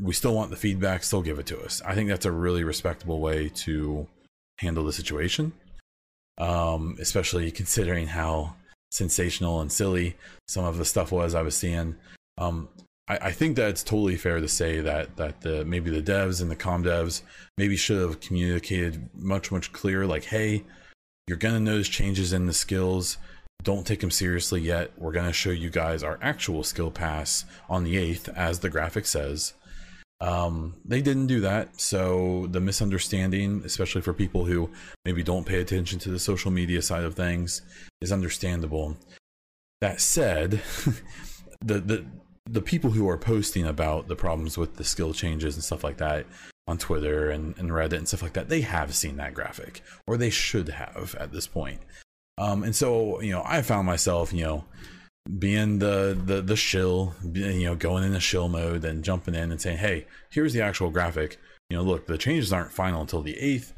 we 0.00 0.12
still 0.12 0.34
want 0.34 0.50
the 0.50 0.56
feedback, 0.56 1.04
still 1.04 1.22
give 1.22 1.38
it 1.38 1.46
to 1.46 1.60
us. 1.60 1.80
I 1.86 1.94
think 1.94 2.08
that's 2.08 2.26
a 2.26 2.32
really 2.32 2.64
respectable 2.64 3.20
way 3.20 3.48
to 3.50 4.06
handle 4.58 4.84
the 4.84 4.92
situation. 4.92 5.52
Um, 6.38 6.96
especially 6.98 7.50
considering 7.50 8.06
how 8.06 8.54
sensational 8.90 9.60
and 9.60 9.70
silly 9.70 10.16
some 10.48 10.64
of 10.64 10.78
the 10.78 10.84
stuff 10.84 11.12
was 11.12 11.34
I 11.34 11.42
was 11.42 11.56
seeing. 11.56 11.94
Um, 12.38 12.68
I, 13.08 13.16
I 13.16 13.32
think 13.32 13.56
that 13.56 13.70
it's 13.70 13.82
totally 13.82 14.16
fair 14.16 14.40
to 14.40 14.48
say 14.48 14.80
that 14.80 15.16
that 15.16 15.40
the 15.40 15.64
maybe 15.64 15.90
the 15.90 16.02
devs 16.02 16.40
and 16.40 16.50
the 16.50 16.56
com 16.56 16.84
devs 16.84 17.22
maybe 17.58 17.76
should 17.76 18.00
have 18.00 18.20
communicated 18.20 19.08
much 19.14 19.50
much 19.50 19.72
clearer. 19.72 20.06
Like, 20.06 20.24
hey, 20.24 20.64
you're 21.26 21.38
gonna 21.38 21.60
notice 21.60 21.88
changes 21.88 22.32
in 22.32 22.46
the 22.46 22.52
skills. 22.52 23.18
Don't 23.62 23.86
take 23.86 24.00
them 24.00 24.10
seriously 24.10 24.60
yet. 24.60 24.92
We're 24.96 25.12
gonna 25.12 25.32
show 25.32 25.50
you 25.50 25.70
guys 25.70 26.02
our 26.02 26.18
actual 26.22 26.64
skill 26.64 26.90
pass 26.90 27.44
on 27.68 27.84
the 27.84 27.96
eighth, 27.96 28.28
as 28.30 28.60
the 28.60 28.70
graphic 28.70 29.06
says. 29.06 29.54
Um, 30.20 30.76
they 30.84 31.02
didn't 31.02 31.26
do 31.26 31.40
that, 31.40 31.80
so 31.80 32.46
the 32.48 32.60
misunderstanding, 32.60 33.62
especially 33.64 34.02
for 34.02 34.12
people 34.12 34.44
who 34.44 34.70
maybe 35.04 35.24
don't 35.24 35.44
pay 35.44 35.60
attention 35.60 35.98
to 36.00 36.10
the 36.10 36.18
social 36.20 36.52
media 36.52 36.80
side 36.80 37.02
of 37.02 37.14
things, 37.14 37.62
is 38.00 38.12
understandable. 38.12 38.96
That 39.80 40.00
said, 40.00 40.52
the 41.60 41.80
the 41.80 42.06
the 42.46 42.62
people 42.62 42.90
who 42.90 43.08
are 43.08 43.18
posting 43.18 43.66
about 43.66 44.08
the 44.08 44.16
problems 44.16 44.58
with 44.58 44.76
the 44.76 44.84
skill 44.84 45.12
changes 45.12 45.54
and 45.54 45.64
stuff 45.64 45.84
like 45.84 45.98
that 45.98 46.26
on 46.66 46.78
Twitter 46.78 47.30
and, 47.30 47.56
and 47.58 47.70
Reddit 47.70 47.98
and 47.98 48.08
stuff 48.08 48.22
like 48.22 48.32
that, 48.34 48.48
they 48.48 48.62
have 48.62 48.94
seen 48.94 49.16
that 49.16 49.34
graphic, 49.34 49.82
or 50.06 50.16
they 50.16 50.30
should 50.30 50.68
have 50.68 51.14
at 51.18 51.32
this 51.32 51.46
point. 51.46 51.80
Um, 52.38 52.62
and 52.62 52.74
so, 52.74 53.20
you 53.20 53.30
know, 53.30 53.42
I 53.44 53.62
found 53.62 53.86
myself, 53.86 54.32
you 54.32 54.44
know, 54.44 54.64
being 55.38 55.78
the 55.78 56.20
the 56.24 56.42
the 56.42 56.56
shill, 56.56 57.14
you 57.32 57.64
know, 57.64 57.76
going 57.76 58.02
in 58.02 58.12
the 58.12 58.20
shill 58.20 58.48
mode 58.48 58.84
and 58.84 59.04
jumping 59.04 59.34
in 59.34 59.52
and 59.52 59.60
saying, 59.60 59.78
"Hey, 59.78 60.06
here's 60.30 60.52
the 60.52 60.62
actual 60.62 60.90
graphic. 60.90 61.38
You 61.70 61.76
know, 61.76 61.84
look, 61.84 62.06
the 62.06 62.18
changes 62.18 62.52
aren't 62.52 62.72
final 62.72 63.02
until 63.02 63.22
the 63.22 63.38
eighth. 63.38 63.72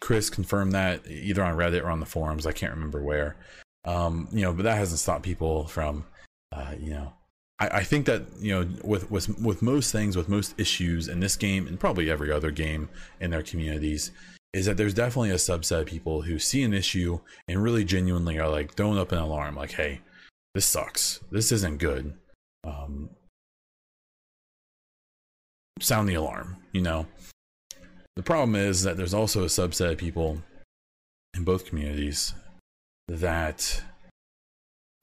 Chris 0.00 0.30
confirmed 0.30 0.72
that 0.72 1.06
either 1.06 1.42
on 1.42 1.56
Reddit 1.56 1.82
or 1.82 1.90
on 1.90 2.00
the 2.00 2.06
forums. 2.06 2.46
I 2.46 2.52
can't 2.52 2.72
remember 2.72 3.02
where. 3.02 3.36
Um, 3.84 4.28
you 4.32 4.42
know, 4.42 4.52
but 4.52 4.62
that 4.62 4.78
hasn't 4.78 5.00
stopped 5.00 5.24
people 5.24 5.66
from, 5.66 6.04
uh, 6.52 6.74
you 6.78 6.90
know, 6.90 7.12
I, 7.58 7.68
I 7.68 7.84
think 7.84 8.06
that 8.06 8.22
you 8.38 8.52
know 8.52 8.68
with 8.84 9.10
with 9.10 9.38
with 9.40 9.62
most 9.62 9.92
things, 9.92 10.16
with 10.16 10.28
most 10.28 10.54
issues 10.58 11.08
in 11.08 11.20
this 11.20 11.36
game 11.36 11.66
and 11.66 11.78
probably 11.78 12.10
every 12.10 12.30
other 12.30 12.50
game 12.50 12.88
in 13.20 13.30
their 13.30 13.42
communities, 13.42 14.10
is 14.52 14.66
that 14.66 14.76
there's 14.76 14.94
definitely 14.94 15.30
a 15.30 15.34
subset 15.34 15.80
of 15.80 15.86
people 15.86 16.22
who 16.22 16.38
see 16.38 16.62
an 16.62 16.74
issue 16.74 17.20
and 17.46 17.62
really 17.62 17.84
genuinely 17.84 18.38
are 18.38 18.48
like 18.48 18.74
throwing 18.74 18.98
up 18.98 19.12
an 19.12 19.18
alarm, 19.18 19.56
like, 19.56 19.72
"Hey, 19.72 20.00
this 20.54 20.66
sucks. 20.66 21.20
This 21.30 21.52
isn't 21.52 21.78
good." 21.78 22.14
Um, 22.64 23.10
sound 25.80 26.08
the 26.08 26.14
alarm. 26.14 26.56
You 26.72 26.82
know. 26.82 27.06
The 28.16 28.24
problem 28.24 28.56
is 28.56 28.82
that 28.82 28.96
there's 28.96 29.14
also 29.14 29.44
a 29.44 29.46
subset 29.46 29.92
of 29.92 29.98
people 29.98 30.42
in 31.36 31.44
both 31.44 31.66
communities 31.66 32.34
that 33.06 33.80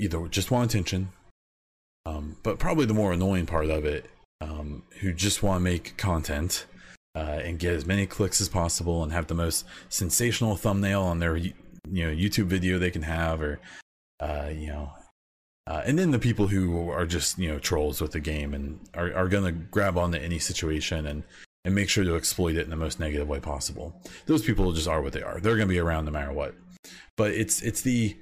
either 0.02 0.28
just 0.28 0.52
want 0.52 0.70
attention 0.70 1.14
um, 2.06 2.38
but 2.44 2.60
probably 2.60 2.86
the 2.86 2.94
more 2.94 3.14
annoying 3.14 3.46
part 3.46 3.70
of 3.70 3.86
it, 3.86 4.10
um, 4.42 4.84
who 5.00 5.14
just 5.14 5.44
want 5.44 5.60
to 5.60 5.64
make 5.64 5.98
content 5.98 6.66
uh, 7.16 7.40
and 7.44 7.60
get 7.60 7.74
as 7.74 7.86
many 7.86 8.06
clicks 8.06 8.42
as 8.42 8.50
possible 8.50 9.04
and 9.04 9.12
have 9.12 9.28
the 9.28 9.34
most 9.34 9.66
sensational 9.90 10.56
thumbnail 10.56 11.02
on 11.02 11.20
their 11.20 11.38
you 11.38 11.54
know 11.90 12.10
YouTube 12.10 12.46
video 12.46 12.78
they 12.78 12.92
can 12.92 13.04
have, 13.04 13.42
or 13.42 13.60
uh, 14.20 14.50
you 14.52 14.68
know, 14.68 14.92
uh, 15.68 15.82
and 15.86 15.98
then 15.98 16.12
the 16.12 16.20
people 16.20 16.48
who 16.48 16.90
are 16.90 17.06
just 17.06 17.40
you 17.40 17.50
know 17.50 17.60
trolls 17.60 18.02
with 18.02 18.12
the 18.12 18.20
game 18.20 18.54
and 18.54 18.80
are, 18.94 19.14
are 19.14 19.28
gonna 19.28 19.52
grab 19.52 19.98
onto 19.98 20.18
any 20.18 20.40
situation 20.40 21.06
and 21.08 21.24
and 21.64 21.74
make 21.74 21.90
sure 21.90 22.04
to 22.04 22.16
exploit 22.16 22.56
it 22.56 22.64
in 22.64 22.70
the 22.70 22.76
most 22.76 23.00
negative 23.00 23.28
way 23.28 23.40
possible. 23.40 24.00
Those 24.28 24.44
people 24.44 24.72
just 24.72 24.88
are 24.88 25.02
what 25.02 25.14
they 25.14 25.24
are. 25.24 25.40
They're 25.40 25.56
gonna 25.56 25.68
be 25.68 25.80
around 25.80 26.06
no 26.06 26.12
matter 26.12 26.32
what. 26.32 26.54
But 27.18 27.32
it's 27.32 27.62
it's 27.62 27.82
the 27.82 28.16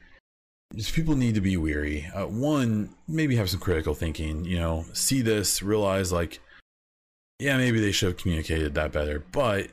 people 0.93 1.15
need 1.15 1.35
to 1.35 1.41
be 1.41 1.57
weary. 1.57 2.05
Uh, 2.13 2.25
one, 2.25 2.89
maybe 3.07 3.35
have 3.35 3.49
some 3.49 3.59
critical 3.59 3.93
thinking. 3.93 4.45
You 4.45 4.59
know, 4.59 4.85
see 4.93 5.21
this, 5.21 5.61
realize 5.61 6.11
like, 6.11 6.39
yeah, 7.39 7.57
maybe 7.57 7.79
they 7.79 7.91
should 7.91 8.09
have 8.09 8.17
communicated 8.17 8.73
that 8.75 8.91
better. 8.91 9.23
But 9.31 9.67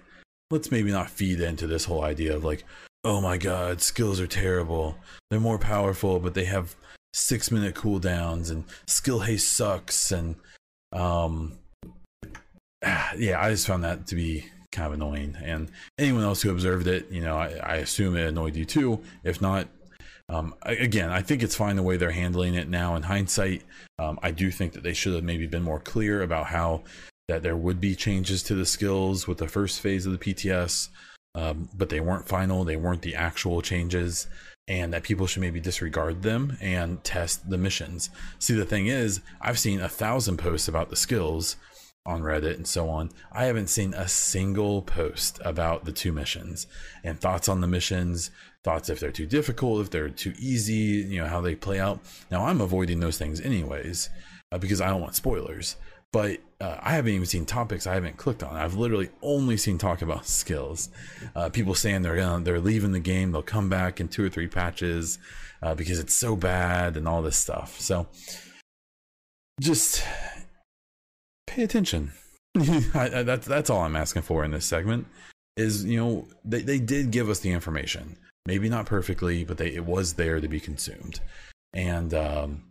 let's 0.51 0.71
maybe 0.71 0.91
not 0.91 1.11
feed 1.11 1.41
into 1.41 1.67
this 1.67 1.85
whole 1.85 2.03
idea 2.03 2.35
of 2.35 2.45
like, 2.45 2.65
oh 3.05 3.21
my 3.21 3.37
god, 3.37 3.81
skills 3.81 4.21
are 4.21 4.27
terrible. 4.27 4.97
They're 5.31 5.41
more 5.41 5.59
powerful, 5.59 6.21
but 6.21 6.35
they 6.35 6.45
have 6.45 6.77
six 7.15 7.51
minute 7.51 7.75
cooldowns, 7.75 8.51
and 8.51 8.65
skill 8.87 9.21
haste 9.21 9.53
sucks. 9.53 10.13
And 10.13 10.37
um, 10.93 11.59
yeah, 13.17 13.41
I 13.41 13.51
just 13.51 13.67
found 13.67 13.85
that 13.85 14.07
to 14.09 14.15
be 14.15 14.45
kind 14.73 14.87
of 14.87 14.93
annoying. 14.93 15.37
And 15.43 15.71
anyone 15.99 16.25
else 16.25 16.43
who 16.43 16.51
observed 16.51 16.87
it, 16.87 17.11
you 17.11 17.21
know, 17.21 17.37
I, 17.37 17.59
I 17.63 17.77
assume 17.77 18.17
it 18.17 18.27
annoyed 18.27 18.57
you 18.57 18.65
too. 18.65 19.03
If 19.25 19.41
not, 19.41 19.69
um, 20.31 20.55
again, 20.63 21.11
I 21.11 21.23
think 21.23 21.43
it's 21.43 21.57
fine 21.57 21.75
the 21.75 21.83
way 21.83 21.97
they're 21.97 22.13
handling 22.13 22.55
it 22.55 22.69
now. 22.69 22.95
In 22.95 23.03
hindsight, 23.03 23.65
um, 23.99 24.17
I 24.23 24.31
do 24.31 24.53
think 24.53 24.75
that 24.75 24.85
they 24.85 24.93
should 24.93 25.15
have 25.15 25.25
maybe 25.25 25.49
been 25.49 25.65
more 25.65 25.81
clear 25.81 26.23
about 26.23 26.47
how 26.47 26.85
that 27.27 27.43
there 27.43 27.57
would 27.57 27.81
be 27.81 27.97
changes 27.97 28.45
to 28.45 28.55
the 28.55 28.65
skills 28.65 29.27
with 29.27 29.39
the 29.39 29.49
first 29.49 29.81
phase 29.81 30.07
of 30.07 30.13
the 30.13 30.19
PTS, 30.19 30.89
um, 31.35 31.69
but 31.77 31.89
they 31.89 31.99
weren't 31.99 32.29
final. 32.29 32.63
They 32.63 32.77
weren't 32.77 33.03
the 33.03 33.17
actual 33.17 33.61
changes, 33.61 34.29
and 34.69 34.93
that 34.93 35.03
people 35.03 35.27
should 35.27 35.43
maybe 35.43 35.59
disregard 35.59 36.23
them 36.23 36.57
and 36.61 37.03
test 37.03 37.51
the 37.51 37.59
missions. 37.59 38.09
See, 38.39 38.55
the 38.55 38.65
thing 38.65 38.87
is, 38.87 39.23
I've 39.41 39.59
seen 39.59 39.81
a 39.81 39.89
thousand 39.89 40.37
posts 40.37 40.69
about 40.69 40.91
the 40.91 40.97
skills 40.97 41.57
on 42.07 42.23
Reddit 42.23 42.55
and 42.55 42.67
so 42.67 42.89
on. 42.89 43.11
I 43.33 43.45
haven't 43.47 43.69
seen 43.69 43.95
a 43.95 44.09
single 44.09 44.83
post 44.83 45.41
about 45.45 45.85
the 45.85 45.93
two 45.93 46.13
missions 46.13 46.67
and 47.05 47.21
thoughts 47.21 47.49
on 47.49 47.61
the 47.61 47.67
missions, 47.67 48.31
thoughts 48.65 48.89
if 48.89 49.01
they're 49.01 49.11
too 49.11 49.27
difficult, 49.27 49.81
if 49.81 49.91
they're 49.91 50.09
too 50.09 50.35
easy, 50.39 51.07
you 51.09 51.21
know, 51.21 51.27
how 51.27 51.41
they 51.41 51.55
play 51.55 51.81
out. 51.81 52.01
Now, 52.31 52.47
I'm 52.47 52.61
avoiding 52.61 53.01
those 53.01 53.19
things 53.19 53.41
anyways 53.41 54.11
uh, 54.53 54.59
because 54.59 54.81
I 54.81 54.89
don't 54.89 55.01
want 55.01 55.15
spoilers. 55.15 55.77
But 56.13 56.41
uh, 56.61 56.77
I 56.81 56.95
haven't 56.95 57.13
even 57.13 57.27
seen 57.27 57.47
topics 57.47 57.87
I 57.87 57.95
haven't 57.95 58.17
clicked 58.17 58.43
on. 58.43 58.57
I've 58.57 58.75
literally 58.75 59.11
only 59.23 59.57
seen 59.57 59.79
talk 59.79 60.03
about 60.03 60.27
skills. 60.41 60.89
Uh, 61.37 61.49
people 61.51 61.75
saying 61.75 62.03
they're 62.03 62.17
gonna 62.17 62.43
they're 62.45 62.61
leaving 62.61 62.93
the 62.93 63.01
game. 63.01 63.31
They'll 63.31 63.43
come 63.43 63.69
back 63.69 64.01
in 64.01 64.09
two 64.09 64.25
or 64.25 64.29
three 64.29 64.49
patches 64.49 65.19
uh, 65.63 65.75
because 65.75 66.01
it's 66.01 66.15
so 66.15 66.35
bad 66.35 66.97
and 66.97 67.07
all 67.07 67.23
this 67.23 67.37
stuff. 67.37 67.81
So 67.81 68.09
just 69.61 70.05
pay 71.47 71.63
attention. 71.63 72.13
I, 72.57 73.11
I, 73.15 73.23
that's 73.23 73.47
that's 73.47 73.71
all 73.71 73.83
I'm 73.83 73.97
asking 73.97 74.23
for 74.23 74.45
in 74.45 74.51
this 74.51 74.67
segment. 74.67 75.07
Is 75.57 75.85
you 75.85 75.99
know 75.99 76.29
they 76.45 76.63
they 76.63 76.81
did 76.81 77.13
give 77.13 77.29
us 77.29 77.39
the 77.39 77.53
information, 77.53 78.17
maybe 78.51 78.69
not 78.69 78.85
perfectly, 78.85 79.45
but 79.45 79.59
they 79.59 79.69
it 79.69 79.85
was 79.85 80.15
there 80.15 80.41
to 80.41 80.49
be 80.49 80.59
consumed, 80.59 81.21
and 81.73 82.13
um, 82.13 82.65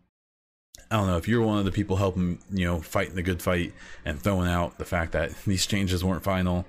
I 0.91 0.97
don't 0.97 1.07
know 1.07 1.15
if 1.15 1.25
you're 1.25 1.41
one 1.41 1.57
of 1.57 1.63
the 1.63 1.71
people 1.71 1.95
helping, 1.95 2.39
you 2.51 2.65
know, 2.65 2.81
fighting 2.81 3.15
the 3.15 3.21
good 3.21 3.41
fight 3.41 3.71
and 4.03 4.21
throwing 4.21 4.49
out 4.49 4.77
the 4.77 4.83
fact 4.83 5.13
that 5.13 5.31
these 5.47 5.65
changes 5.65 6.03
weren't 6.03 6.23
final, 6.23 6.65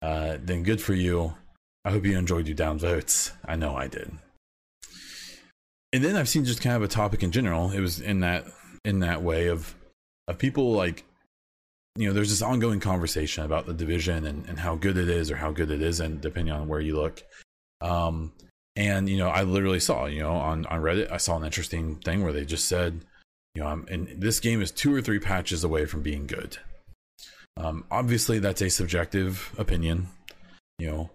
uh, 0.00 0.38
then 0.40 0.62
good 0.62 0.80
for 0.80 0.94
you. 0.94 1.34
I 1.84 1.90
hope 1.90 2.06
you 2.06 2.16
enjoyed 2.16 2.48
your 2.48 2.56
downvotes. 2.56 3.32
I 3.44 3.56
know 3.56 3.76
I 3.76 3.88
did. 3.88 4.10
And 5.92 6.02
then 6.02 6.16
I've 6.16 6.30
seen 6.30 6.46
just 6.46 6.62
kind 6.62 6.74
of 6.74 6.82
a 6.82 6.88
topic 6.88 7.22
in 7.22 7.32
general. 7.32 7.70
It 7.70 7.80
was 7.80 8.00
in 8.00 8.20
that 8.20 8.46
in 8.82 9.00
that 9.00 9.22
way 9.22 9.48
of 9.48 9.74
of 10.26 10.38
people 10.38 10.72
like 10.72 11.04
you 11.96 12.08
know, 12.08 12.14
there's 12.14 12.30
this 12.30 12.42
ongoing 12.42 12.80
conversation 12.80 13.44
about 13.44 13.66
the 13.66 13.74
division 13.74 14.26
and, 14.26 14.48
and 14.48 14.58
how 14.58 14.74
good 14.74 14.96
it 14.96 15.08
is 15.08 15.30
or 15.30 15.36
how 15.36 15.52
good 15.52 15.70
it 15.70 15.80
isn't, 15.80 16.22
depending 16.22 16.52
on 16.52 16.66
where 16.66 16.80
you 16.80 16.96
look. 16.96 17.22
Um, 17.80 18.32
and 18.76 19.08
you 19.08 19.18
know, 19.18 19.28
I 19.28 19.42
literally 19.42 19.80
saw, 19.80 20.06
you 20.06 20.20
know, 20.20 20.32
on 20.32 20.66
on 20.66 20.80
Reddit, 20.80 21.10
I 21.10 21.18
saw 21.18 21.36
an 21.36 21.44
interesting 21.44 21.96
thing 21.96 22.22
where 22.22 22.32
they 22.32 22.44
just 22.44 22.68
said 22.68 23.04
you 23.54 23.62
know, 23.62 23.68
I'm, 23.68 23.86
and 23.88 24.08
this 24.20 24.40
game 24.40 24.60
is 24.60 24.70
two 24.70 24.94
or 24.94 25.00
three 25.00 25.20
patches 25.20 25.62
away 25.62 25.86
from 25.86 26.02
being 26.02 26.26
good. 26.26 26.58
Um, 27.56 27.84
obviously, 27.90 28.40
that's 28.40 28.62
a 28.62 28.68
subjective 28.68 29.54
opinion. 29.56 30.08
You 30.78 30.90
know, 30.90 31.10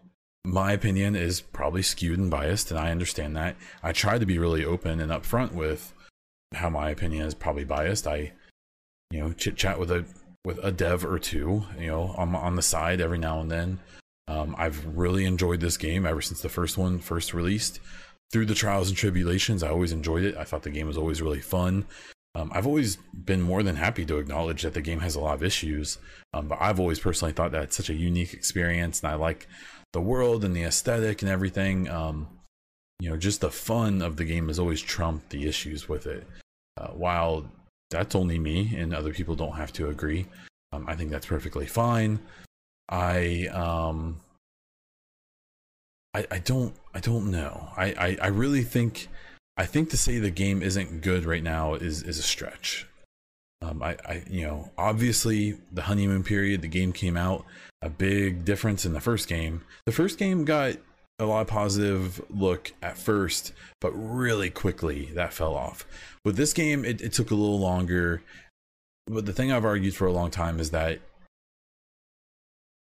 my 0.46 0.72
opinion 0.72 1.16
is 1.16 1.42
probably 1.42 1.82
skewed 1.82 2.18
and 2.18 2.32
biased, 2.32 2.72
and 2.72 2.80
I 2.80 2.92
understand 2.92 3.36
that. 3.36 3.58
I 3.84 3.92
try 3.92 4.18
to 4.18 4.26
be 4.26 4.40
really 4.40 4.64
open 4.64 5.02
and 5.02 5.12
upfront 5.12 5.52
with 5.52 5.94
how 6.56 6.70
my 6.70 6.90
opinion 6.90 7.26
is 7.26 7.34
probably 7.34 7.66
biased. 7.66 8.08
I, 8.08 8.32
you 9.12 9.20
know, 9.20 9.34
chit 9.34 9.58
chat 9.58 9.78
with 9.78 9.92
a 9.92 10.06
with 10.46 10.60
a 10.64 10.72
dev 10.72 11.04
or 11.04 11.20
two, 11.20 11.66
you 11.78 11.88
know, 11.88 12.16
on 12.16 12.34
on 12.36 12.56
the 12.56 12.62
side 12.62 13.02
every 13.02 13.18
now 13.18 13.42
and 13.42 13.52
then. 13.52 13.80
Um, 14.30 14.56
I've 14.60 14.86
really 14.96 15.26
enjoyed 15.26 15.60
this 15.60 15.76
game 15.76 16.06
ever 16.06 16.22
since 16.22 16.42
the 16.42 16.50
first 16.50 16.78
one 16.78 17.00
first 17.00 17.34
released. 17.34 17.80
Through 18.32 18.46
the 18.46 18.54
trials 18.54 18.90
and 18.90 18.98
tribulations, 18.98 19.64
I 19.64 19.70
always 19.70 19.92
enjoyed 19.92 20.24
it. 20.24 20.38
I 20.38 20.44
thought 20.44 20.62
the 20.62 20.70
game 20.70 20.86
was 20.86 20.98
always 20.98 21.20
really 21.20 21.42
fun. 21.42 21.88
Um, 22.36 22.52
I've 22.54 22.68
always 22.68 22.98
been 23.12 23.42
more 23.42 23.64
than 23.64 23.76
happy 23.76 24.06
to 24.06 24.20
acknowledge 24.20 24.62
that 24.62 24.76
the 24.76 24.84
game 24.84 25.00
has 25.00 25.16
a 25.16 25.20
lot 25.20 25.34
of 25.34 25.44
issues, 25.44 25.98
um, 26.32 26.48
but 26.48 26.60
I've 26.62 26.80
always 26.80 27.00
personally 27.00 27.34
thought 27.34 27.52
that 27.54 27.64
it's 27.64 27.76
such 27.76 27.90
a 27.90 27.96
unique 27.96 28.36
experience, 28.36 29.02
and 29.02 29.12
I 29.12 29.16
like 29.16 29.48
the 29.94 30.02
world 30.02 30.46
and 30.46 30.56
the 30.56 30.64
aesthetic 30.64 31.24
and 31.24 31.32
everything. 31.32 31.90
Um, 31.90 32.28
you 33.00 33.10
know, 33.10 33.18
just 33.18 33.42
the 33.42 33.50
fun 33.50 34.04
of 34.04 34.18
the 34.18 34.26
game 34.26 34.48
has 34.48 34.60
always 34.60 34.80
trumped 34.80 35.32
the 35.32 35.48
issues 35.48 35.90
with 35.90 36.06
it. 36.06 36.28
Uh, 36.78 36.90
while 36.90 37.52
that's 37.90 38.14
only 38.14 38.38
me, 38.38 38.76
and 38.78 38.94
other 38.94 39.12
people 39.12 39.36
don't 39.36 39.58
have 39.58 39.74
to 39.74 39.90
agree, 39.90 40.28
um, 40.72 40.86
I 40.88 40.96
think 40.96 41.10
that's 41.10 41.26
perfectly 41.26 41.66
fine. 41.66 42.20
I 42.90 43.48
um, 43.48 44.20
I, 46.14 46.26
I 46.32 46.40
don't 46.40 46.74
I 46.94 47.00
don't 47.00 47.32
know. 47.32 47.70
I, 47.78 47.86
I, 47.86 48.18
I 48.24 48.28
really 48.28 48.64
think 48.64 49.08
I 49.58 49.66
think 49.66 49.90
to 49.92 49.98
say 49.98 50.20
the 50.20 50.32
game 50.32 50.64
isn't 50.64 51.02
good 51.02 51.26
right 51.26 51.44
now 51.44 51.76
is 51.76 52.02
is 52.04 52.18
a 52.18 52.24
stretch. 52.24 52.88
Um, 53.62 53.84
I, 53.84 53.98
I, 54.08 54.24
you 54.30 54.48
know, 54.48 54.72
obviously 54.78 55.58
the 55.72 55.82
honeymoon 55.82 56.24
period, 56.24 56.62
the 56.62 56.70
game 56.70 56.94
came 56.94 57.18
out, 57.18 57.46
a 57.82 57.90
big 57.90 58.46
difference 58.46 58.86
in 58.86 58.94
the 58.94 59.02
first 59.02 59.28
game. 59.28 59.64
The 59.86 59.92
first 59.92 60.18
game 60.18 60.46
got 60.46 60.78
a 61.20 61.26
lot 61.26 61.42
of 61.42 61.48
positive 61.48 62.22
look 62.30 62.72
at 62.82 62.98
first, 62.98 63.52
but 63.82 63.92
really 63.92 64.50
quickly 64.50 65.10
that 65.14 65.34
fell 65.34 65.56
off. 65.56 65.86
With 66.24 66.38
this 66.38 66.54
game, 66.54 66.86
it, 66.86 67.02
it 67.02 67.12
took 67.12 67.32
a 67.32 67.36
little 67.36 67.60
longer. 67.60 68.24
But 69.08 69.26
the 69.26 69.34
thing 69.34 69.52
I've 69.52 69.66
argued 69.66 69.96
for 69.96 70.08
a 70.08 70.14
long 70.14 70.32
time 70.32 70.62
is 70.62 70.72
that 70.72 71.00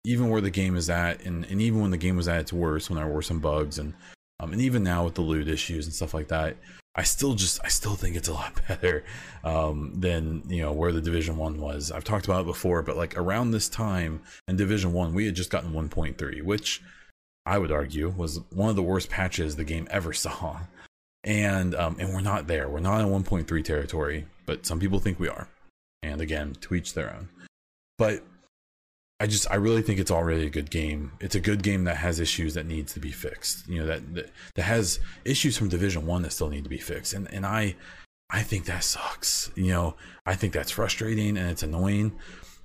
even 0.06 0.30
where 0.30 0.40
the 0.40 0.50
game 0.50 0.76
is 0.76 0.88
at, 0.88 1.24
and, 1.26 1.44
and 1.46 1.60
even 1.60 1.80
when 1.80 1.90
the 1.90 1.96
game 1.96 2.16
was 2.16 2.28
at 2.28 2.40
its 2.40 2.52
worst, 2.52 2.88
when 2.88 2.96
there 2.96 3.08
were 3.08 3.22
some 3.22 3.40
bugs 3.40 3.78
and 3.78 3.92
um, 4.38 4.52
and 4.52 4.60
even 4.60 4.82
now 4.82 5.04
with 5.04 5.14
the 5.14 5.22
loot 5.22 5.48
issues 5.48 5.86
and 5.86 5.94
stuff 5.94 6.14
like 6.14 6.28
that, 6.28 6.56
I 6.94 7.02
still 7.02 7.34
just 7.34 7.58
I 7.64 7.68
still 7.68 7.96
think 7.96 8.14
it's 8.14 8.28
a 8.28 8.32
lot 8.32 8.60
better 8.68 9.04
um, 9.42 9.92
than 9.96 10.44
you 10.46 10.62
know 10.62 10.72
where 10.72 10.92
the 10.92 11.00
Division 11.00 11.36
One 11.36 11.60
was. 11.60 11.90
I've 11.90 12.04
talked 12.04 12.26
about 12.26 12.42
it 12.42 12.46
before, 12.46 12.82
but 12.82 12.96
like 12.96 13.18
around 13.18 13.50
this 13.50 13.68
time 13.68 14.22
in 14.46 14.56
Division 14.56 14.92
One, 14.92 15.12
we 15.12 15.26
had 15.26 15.34
just 15.34 15.50
gotten 15.50 15.72
1.3, 15.72 16.42
which 16.42 16.82
I 17.44 17.58
would 17.58 17.72
argue 17.72 18.10
was 18.10 18.40
one 18.50 18.70
of 18.70 18.76
the 18.76 18.82
worst 18.82 19.10
patches 19.10 19.56
the 19.56 19.64
game 19.64 19.88
ever 19.90 20.12
saw. 20.12 20.60
And 21.24 21.74
um, 21.74 21.96
and 21.98 22.14
we're 22.14 22.20
not 22.20 22.46
there. 22.46 22.68
We're 22.68 22.78
not 22.78 23.00
in 23.00 23.08
1.3 23.08 23.64
territory, 23.64 24.26
but 24.44 24.64
some 24.66 24.78
people 24.78 25.00
think 25.00 25.18
we 25.18 25.28
are. 25.28 25.48
And 26.04 26.20
again, 26.20 26.54
to 26.60 26.74
each 26.76 26.94
their 26.94 27.12
own. 27.12 27.28
But 27.98 28.22
I 29.18 29.26
just 29.26 29.50
I 29.50 29.54
really 29.54 29.82
think 29.82 29.98
it's 29.98 30.10
already 30.10 30.46
a 30.46 30.50
good 30.50 30.70
game. 30.70 31.12
It's 31.20 31.34
a 31.34 31.40
good 31.40 31.62
game 31.62 31.84
that 31.84 31.96
has 31.96 32.20
issues 32.20 32.54
that 32.54 32.66
needs 32.66 32.92
to 32.94 33.00
be 33.00 33.12
fixed. 33.12 33.66
You 33.66 33.80
know 33.80 33.86
that 33.86 34.14
that, 34.14 34.30
that 34.54 34.62
has 34.62 35.00
issues 35.24 35.56
from 35.56 35.68
Division 35.68 36.06
One 36.06 36.22
that 36.22 36.32
still 36.32 36.50
need 36.50 36.64
to 36.64 36.70
be 36.70 36.78
fixed. 36.78 37.14
And 37.14 37.32
and 37.32 37.46
I 37.46 37.76
I 38.30 38.42
think 38.42 38.66
that 38.66 38.84
sucks. 38.84 39.50
You 39.54 39.68
know 39.68 39.96
I 40.26 40.34
think 40.34 40.52
that's 40.52 40.70
frustrating 40.70 41.38
and 41.38 41.50
it's 41.50 41.62
annoying. 41.62 42.12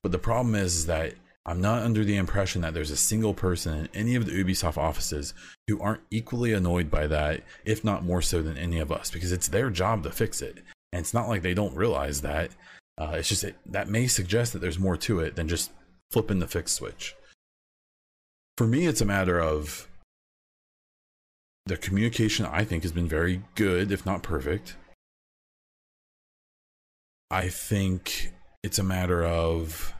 But 0.01 0.11
the 0.11 0.19
problem 0.19 0.55
is, 0.55 0.75
is 0.75 0.85
that 0.87 1.13
I'm 1.45 1.61
not 1.61 1.83
under 1.83 2.03
the 2.03 2.17
impression 2.17 2.61
that 2.61 2.73
there's 2.73 2.91
a 2.91 2.97
single 2.97 3.33
person 3.33 3.79
in 3.79 3.89
any 3.93 4.15
of 4.15 4.25
the 4.25 4.31
Ubisoft 4.31 4.77
offices 4.77 5.33
who 5.67 5.81
aren't 5.81 6.01
equally 6.11 6.53
annoyed 6.53 6.91
by 6.91 7.07
that, 7.07 7.43
if 7.65 7.83
not 7.83 8.03
more 8.03 8.21
so 8.21 8.41
than 8.41 8.57
any 8.57 8.79
of 8.79 8.91
us, 8.91 9.09
because 9.09 9.31
it's 9.31 9.47
their 9.47 9.69
job 9.69 10.03
to 10.03 10.11
fix 10.11 10.41
it. 10.41 10.57
And 10.93 10.99
it's 10.99 11.13
not 11.13 11.29
like 11.29 11.41
they 11.41 11.53
don't 11.53 11.75
realize 11.75 12.21
that. 12.21 12.51
Uh, 12.99 13.13
it's 13.15 13.29
just 13.29 13.43
it, 13.43 13.55
that 13.65 13.89
may 13.89 14.05
suggest 14.05 14.53
that 14.53 14.59
there's 14.59 14.77
more 14.77 14.97
to 14.97 15.19
it 15.21 15.35
than 15.35 15.47
just 15.47 15.71
flipping 16.11 16.39
the 16.39 16.47
fix 16.47 16.73
switch. 16.73 17.15
For 18.57 18.67
me, 18.67 18.85
it's 18.85 19.01
a 19.01 19.05
matter 19.05 19.39
of 19.39 19.87
the 21.65 21.77
communication, 21.77 22.45
I 22.45 22.63
think, 22.63 22.83
has 22.83 22.91
been 22.91 23.07
very 23.07 23.41
good, 23.55 23.91
if 23.91 24.05
not 24.05 24.23
perfect. 24.23 24.75
I 27.29 27.47
think 27.47 28.33
it's 28.61 28.77
a 28.77 28.83
matter 28.83 29.23
of 29.23 29.93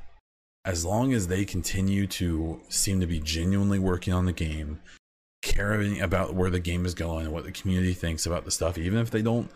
as 0.66 0.86
long 0.86 1.14
as 1.14 1.28
they 1.28 1.46
continue 1.46 2.06
to 2.06 2.60
seem 2.70 3.00
to 3.00 3.08
be 3.08 3.20
genuinely 3.20 3.80
working 3.80 4.14
on 4.14 4.26
the 4.26 4.34
game, 4.34 4.80
caring 5.42 6.02
about 6.02 6.36
where 6.36 6.50
the 6.50 6.60
game 6.60 6.86
is 6.86 6.94
going 6.94 7.26
and 7.26 7.34
what 7.34 7.46
the 7.46 7.52
community 7.52 7.94
thinks 7.94 8.26
about 8.26 8.46
the 8.46 8.52
stuff, 8.52 8.78
even 8.78 9.00
if 9.00 9.10
they 9.10 9.22
don't 9.22 9.50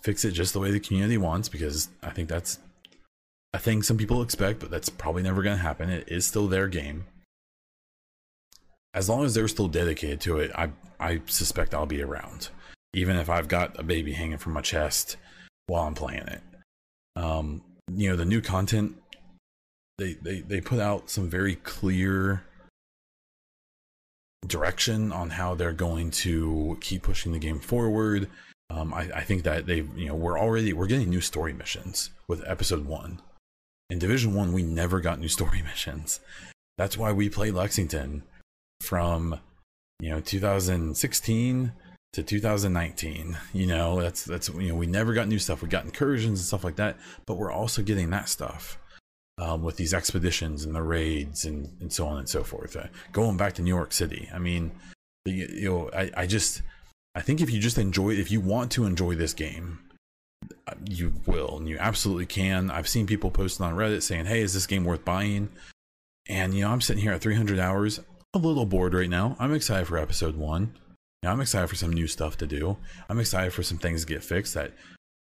fix 0.00 0.24
it 0.24 0.32
just 0.32 0.54
the 0.54 0.60
way 0.60 0.70
the 0.70 0.80
community 0.80 1.18
wants, 1.18 1.48
because 1.48 1.90
I 2.02 2.10
think 2.10 2.28
that's 2.28 2.58
a 3.52 3.58
thing 3.58 3.82
some 3.82 3.96
people 3.96 4.22
expect, 4.22 4.60
but 4.60 4.70
that's 4.70 4.88
probably 4.88 5.22
never 5.22 5.42
going 5.42 5.56
to 5.56 5.62
happen. 5.62 5.90
It 5.90 6.08
is 6.08 6.26
still 6.26 6.46
their 6.46 6.68
game. 6.68 7.06
As 8.94 9.08
long 9.08 9.24
as 9.24 9.34
they're 9.34 9.48
still 9.48 9.68
dedicated 9.68 10.20
to 10.22 10.38
it, 10.38 10.50
I 10.54 10.70
I 10.98 11.20
suspect 11.26 11.74
I'll 11.74 11.86
be 11.86 12.02
around, 12.02 12.48
even 12.92 13.16
if 13.16 13.30
I've 13.30 13.48
got 13.48 13.78
a 13.78 13.82
baby 13.82 14.12
hanging 14.12 14.38
from 14.38 14.52
my 14.52 14.60
chest 14.60 15.16
while 15.66 15.84
I'm 15.84 15.94
playing 15.94 16.26
it. 16.26 16.40
Um, 17.16 17.62
you 17.92 18.08
know, 18.10 18.16
the 18.16 18.24
new 18.24 18.40
content 18.40 18.96
they 19.98 20.14
they 20.14 20.40
they 20.40 20.60
put 20.60 20.80
out 20.80 21.08
some 21.08 21.28
very 21.28 21.56
clear 21.56 22.42
direction 24.46 25.12
on 25.12 25.30
how 25.30 25.54
they're 25.54 25.72
going 25.72 26.10
to 26.10 26.76
keep 26.80 27.02
pushing 27.02 27.32
the 27.32 27.38
game 27.38 27.60
forward. 27.60 28.28
Um, 28.70 28.94
I, 28.94 29.10
I 29.14 29.20
think 29.22 29.42
that 29.44 29.66
they, 29.66 29.84
you 29.96 30.06
know, 30.06 30.14
we're 30.14 30.38
already 30.38 30.72
we're 30.72 30.86
getting 30.86 31.10
new 31.10 31.20
story 31.20 31.52
missions 31.52 32.10
with 32.26 32.42
episode 32.46 32.86
one 32.86 33.20
in 33.90 33.98
Division 33.98 34.34
One, 34.34 34.52
we 34.52 34.62
never 34.62 35.00
got 35.00 35.18
new 35.18 35.28
story 35.28 35.62
missions. 35.64 36.20
That's 36.78 36.96
why 36.96 37.12
we 37.12 37.28
played 37.28 37.54
Lexington 37.54 38.22
from 38.80 39.38
you 40.00 40.10
know 40.10 40.20
2016 40.20 41.72
to 42.12 42.22
2019. 42.22 43.36
You 43.52 43.66
know, 43.66 44.00
that's 44.00 44.24
that's 44.24 44.48
you 44.48 44.68
know 44.68 44.74
we 44.76 44.86
never 44.86 45.12
got 45.12 45.28
new 45.28 45.38
stuff. 45.38 45.62
We 45.62 45.68
got 45.68 45.84
incursions 45.84 46.40
and 46.40 46.46
stuff 46.46 46.64
like 46.64 46.76
that, 46.76 46.96
but 47.26 47.34
we're 47.34 47.52
also 47.52 47.82
getting 47.82 48.10
that 48.10 48.28
stuff. 48.28 48.78
Um, 49.38 49.62
with 49.62 49.78
these 49.78 49.94
expeditions 49.94 50.66
and 50.66 50.74
the 50.74 50.82
raids 50.82 51.46
and, 51.46 51.74
and 51.80 51.90
so 51.90 52.06
on 52.06 52.18
and 52.18 52.28
so 52.28 52.44
forth. 52.44 52.76
Uh, 52.76 52.88
going 53.10 53.38
back 53.38 53.54
to 53.54 53.62
New 53.62 53.74
York 53.74 53.90
City, 53.90 54.28
I 54.34 54.38
mean, 54.38 54.70
you, 55.24 55.48
you 55.50 55.70
know, 55.70 55.90
I, 55.96 56.10
I 56.14 56.26
just, 56.26 56.60
I 57.14 57.22
think 57.22 57.40
if 57.40 57.50
you 57.50 57.58
just 57.58 57.78
enjoy, 57.78 58.10
if 58.10 58.30
you 58.30 58.42
want 58.42 58.70
to 58.72 58.84
enjoy 58.84 59.14
this 59.14 59.32
game, 59.32 59.78
you 60.88 61.12
will 61.26 61.58
and 61.58 61.68
you 61.68 61.78
absolutely 61.78 62.26
can. 62.26 62.70
I've 62.70 62.88
seen 62.88 63.06
people 63.06 63.30
posting 63.30 63.66
on 63.66 63.74
reddit 63.74 64.02
saying 64.02 64.26
hey 64.26 64.40
is 64.40 64.54
this 64.54 64.66
game 64.66 64.84
worth 64.84 65.04
buying? 65.04 65.48
And 66.28 66.54
you 66.54 66.62
know 66.62 66.70
i'm 66.70 66.80
sitting 66.80 67.02
here 67.02 67.12
at 67.12 67.20
300 67.20 67.58
hours 67.58 68.00
a 68.34 68.38
little 68.38 68.66
bored 68.66 68.94
right 68.94 69.08
now. 69.08 69.36
I'm 69.38 69.54
excited 69.54 69.86
for 69.86 69.98
episode 69.98 70.36
one. 70.36 70.74
Now 71.22 71.32
i'm 71.32 71.40
excited 71.40 71.68
for 71.68 71.76
some 71.76 71.92
new 71.92 72.06
stuff 72.06 72.36
to 72.38 72.46
do. 72.46 72.76
I'm 73.08 73.20
excited 73.20 73.52
for 73.52 73.62
some 73.62 73.78
things 73.78 74.02
to 74.02 74.12
get 74.12 74.24
fixed 74.24 74.54
that 74.54 74.72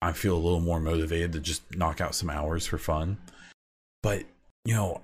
i 0.01 0.11
feel 0.11 0.35
a 0.35 0.37
little 0.37 0.59
more 0.59 0.79
motivated 0.79 1.31
to 1.33 1.39
just 1.39 1.63
knock 1.75 2.01
out 2.01 2.15
some 2.15 2.29
hours 2.29 2.65
for 2.65 2.77
fun. 2.77 3.17
But 4.03 4.23
you 4.65 4.73
know, 4.73 5.01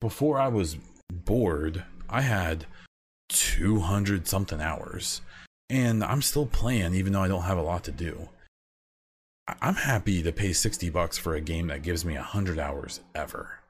before 0.00 0.38
I 0.38 0.48
was 0.48 0.76
bored, 1.10 1.84
I 2.08 2.22
had 2.22 2.66
200 3.30 4.26
something 4.26 4.60
hours. 4.60 5.20
And 5.68 6.02
I'm 6.02 6.22
still 6.22 6.46
playing 6.46 6.94
even 6.94 7.12
though 7.12 7.22
I 7.22 7.28
don't 7.28 7.42
have 7.42 7.58
a 7.58 7.62
lot 7.62 7.84
to 7.84 7.92
do. 7.92 8.28
I'm 9.60 9.74
happy 9.74 10.22
to 10.22 10.32
pay 10.32 10.52
60 10.52 10.90
bucks 10.90 11.18
for 11.18 11.34
a 11.34 11.40
game 11.40 11.68
that 11.68 11.82
gives 11.82 12.04
me 12.04 12.14
100 12.14 12.58
hours 12.58 13.00
ever. 13.14 13.60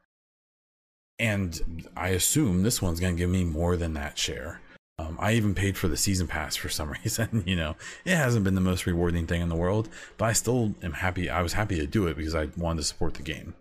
And 1.19 1.89
I 1.97 2.09
assume 2.09 2.63
this 2.63 2.81
one's 2.81 3.01
going 3.01 3.15
to 3.15 3.19
give 3.19 3.31
me 3.31 3.45
more 3.45 3.77
than 3.77 3.95
that 3.95 4.19
share. 4.19 4.61
Um, 4.99 5.17
I 5.19 5.33
even 5.33 5.55
paid 5.55 5.79
for 5.79 5.89
the 5.89 5.97
season 5.97 6.27
pass 6.27 6.57
for 6.57 6.69
some 6.69 6.91
reason. 7.05 7.43
you 7.47 7.57
know, 7.57 7.77
it 8.05 8.17
hasn't 8.17 8.45
been 8.45 8.55
the 8.55 8.61
most 8.61 8.87
rewarding 8.87 9.27
thing 9.27 9.41
in 9.41 9.49
the 9.49 9.57
world, 9.57 9.89
but 10.19 10.27
I 10.27 10.33
still 10.33 10.75
am 10.83 10.93
happy. 10.93 11.31
I 11.31 11.43
was 11.43 11.55
happy 11.55 11.77
to 11.77 11.87
do 11.87 12.07
it 12.07 12.17
because 12.17 12.35
I 12.35 12.49
wanted 12.57 12.79
to 12.79 12.87
support 12.87 13.15
the 13.15 13.23
game. 13.23 13.55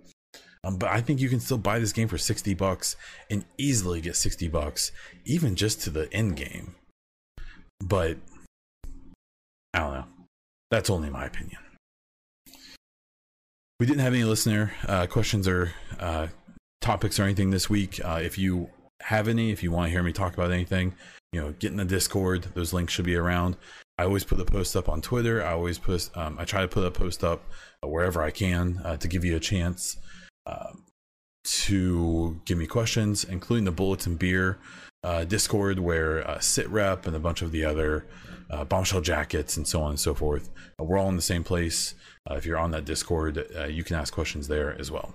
Um, 0.65 0.77
but 0.77 0.89
I 0.89 0.99
think 0.99 1.21
you 1.21 1.29
can 1.29 1.39
still 1.39 1.57
buy 1.57 1.79
this 1.79 1.93
game 1.93 2.09
for 2.09 2.17
60 2.17 2.53
bucks 2.55 2.97
and 3.29 3.45
easily 3.57 4.01
get 4.01 4.17
60 4.17 4.49
bucks, 4.49 4.91
even 5.23 5.55
just 5.55 5.81
to 5.83 5.89
the 5.89 6.11
end 6.13 6.35
game. 6.35 6.75
But 7.79 8.17
I 9.73 9.79
don't 9.79 9.93
know. 9.93 10.05
That's 10.69 10.89
only 10.89 11.09
my 11.09 11.25
opinion. 11.25 11.59
We 13.79 13.85
didn't 13.85 14.01
have 14.01 14.13
any 14.13 14.25
listener 14.25 14.73
uh, 14.87 15.07
questions 15.07 15.47
or 15.47 15.71
uh, 16.01 16.27
topics 16.81 17.17
or 17.17 17.23
anything 17.23 17.49
this 17.49 17.69
week. 17.69 18.01
Uh, 18.03 18.19
if 18.21 18.37
you 18.37 18.69
have 19.01 19.29
any, 19.29 19.51
if 19.51 19.63
you 19.63 19.71
want 19.71 19.87
to 19.87 19.91
hear 19.91 20.03
me 20.03 20.11
talk 20.11 20.33
about 20.33 20.51
anything, 20.51 20.95
you 21.31 21.39
know, 21.39 21.53
get 21.53 21.71
in 21.71 21.77
the 21.77 21.85
Discord. 21.85 22.45
Those 22.55 22.73
links 22.73 22.91
should 22.91 23.05
be 23.05 23.15
around. 23.15 23.55
I 23.97 24.03
always 24.03 24.25
put 24.25 24.37
a 24.37 24.43
post 24.43 24.75
up 24.75 24.89
on 24.89 25.01
Twitter. 25.01 25.41
I 25.45 25.53
always 25.53 25.77
post. 25.77 26.15
Um, 26.17 26.35
I 26.37 26.43
try 26.43 26.61
to 26.61 26.67
put 26.67 26.85
a 26.85 26.91
post 26.91 27.23
up 27.23 27.43
wherever 27.81 28.21
I 28.21 28.31
can 28.31 28.81
uh, 28.83 28.97
to 28.97 29.07
give 29.07 29.23
you 29.23 29.37
a 29.37 29.39
chance 29.39 29.95
uh, 30.45 30.73
to 31.45 32.41
give 32.43 32.57
me 32.57 32.67
questions, 32.67 33.23
including 33.23 33.63
the 33.63 33.71
Bullets 33.71 34.05
and 34.05 34.19
Beer 34.19 34.59
uh, 35.05 35.23
Discord, 35.23 35.79
where 35.79 36.29
uh, 36.29 36.39
SitRep 36.39 37.07
and 37.07 37.15
a 37.15 37.19
bunch 37.19 37.41
of 37.41 37.53
the 37.53 37.63
other 37.63 38.05
uh, 38.49 38.65
bombshell 38.65 38.99
jackets 38.99 39.55
and 39.55 39.65
so 39.65 39.81
on 39.81 39.91
and 39.91 39.99
so 40.01 40.13
forth. 40.13 40.49
We're 40.77 40.97
all 40.97 41.07
in 41.07 41.15
the 41.15 41.21
same 41.21 41.45
place. 41.45 41.95
Uh, 42.29 42.35
if 42.35 42.45
you're 42.45 42.57
on 42.57 42.71
that 42.71 42.85
Discord, 42.85 43.45
uh, 43.55 43.65
you 43.65 43.83
can 43.83 43.95
ask 43.95 44.13
questions 44.13 44.47
there 44.47 44.75
as 44.79 44.89
well. 44.89 45.13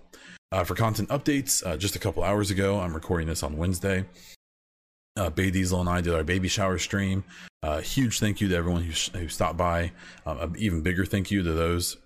for 0.65 0.77
content 0.77 1.09
updates, 1.09 1.63
just 1.79 1.97
a 1.97 1.99
couple 1.99 2.23
hours 2.23 2.51
ago, 2.51 2.79
I'm 2.79 2.95
recording 2.95 3.27
this 3.27 3.43
on 3.43 3.57
Wednesday. 3.57 4.05
Uh, 5.17 5.31
Bay 5.31 5.51
Diesel 5.51 5.81
and 5.81 5.89
I 5.89 6.01
did 6.01 6.13
our 6.13 6.25
baby 6.25 6.49
shower 6.49 6.77
stream. 6.79 7.23
Uh, 7.63 7.81
huge 7.81 8.19
thank 8.19 8.41
you 8.41 8.49
to 8.49 8.57
everyone 8.57 8.83
who, 8.83 8.93
sh- 8.93 9.11
who 9.11 9.29
stopped 9.29 9.57
by. 9.57 9.93
Um, 10.27 10.55
even 10.59 10.83
bigger 10.83 11.05
thank 11.05 11.31
you 11.31 11.43
to 11.45 11.53
those 11.53 11.97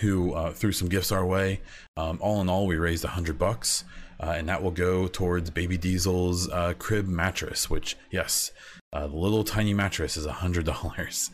who 0.00 0.34
uh, 0.34 0.52
threw 0.52 0.72
some 0.72 0.88
gifts 0.88 1.12
our 1.12 1.24
way. 1.24 1.60
Um, 1.96 2.18
all 2.20 2.40
in 2.40 2.48
all, 2.48 2.66
we 2.66 2.76
raised 2.76 3.04
a 3.04 3.08
hundred 3.08 3.38
bucks, 3.38 3.84
uh, 4.18 4.34
and 4.36 4.48
that 4.48 4.60
will 4.60 4.72
go 4.72 5.06
towards 5.06 5.50
Baby 5.50 5.78
Diesel's 5.78 6.50
uh, 6.50 6.74
crib 6.78 7.06
mattress. 7.06 7.70
Which, 7.70 7.96
yes, 8.10 8.50
uh, 8.92 9.06
the 9.06 9.16
little 9.16 9.44
tiny 9.44 9.72
mattress 9.72 10.16
is 10.16 10.26
a 10.26 10.32
hundred 10.32 10.66
dollars. 10.66 11.30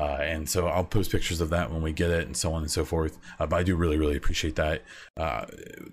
Uh, 0.00 0.16
and 0.22 0.48
so 0.48 0.66
I'll 0.66 0.84
post 0.84 1.12
pictures 1.12 1.42
of 1.42 1.50
that 1.50 1.70
when 1.70 1.82
we 1.82 1.92
get 1.92 2.10
it 2.10 2.24
and 2.24 2.34
so 2.34 2.54
on 2.54 2.62
and 2.62 2.70
so 2.70 2.86
forth. 2.86 3.18
Uh, 3.38 3.46
but 3.46 3.56
I 3.56 3.62
do 3.62 3.76
really, 3.76 3.98
really 3.98 4.16
appreciate 4.16 4.56
that. 4.56 4.82
Uh, 5.14 5.44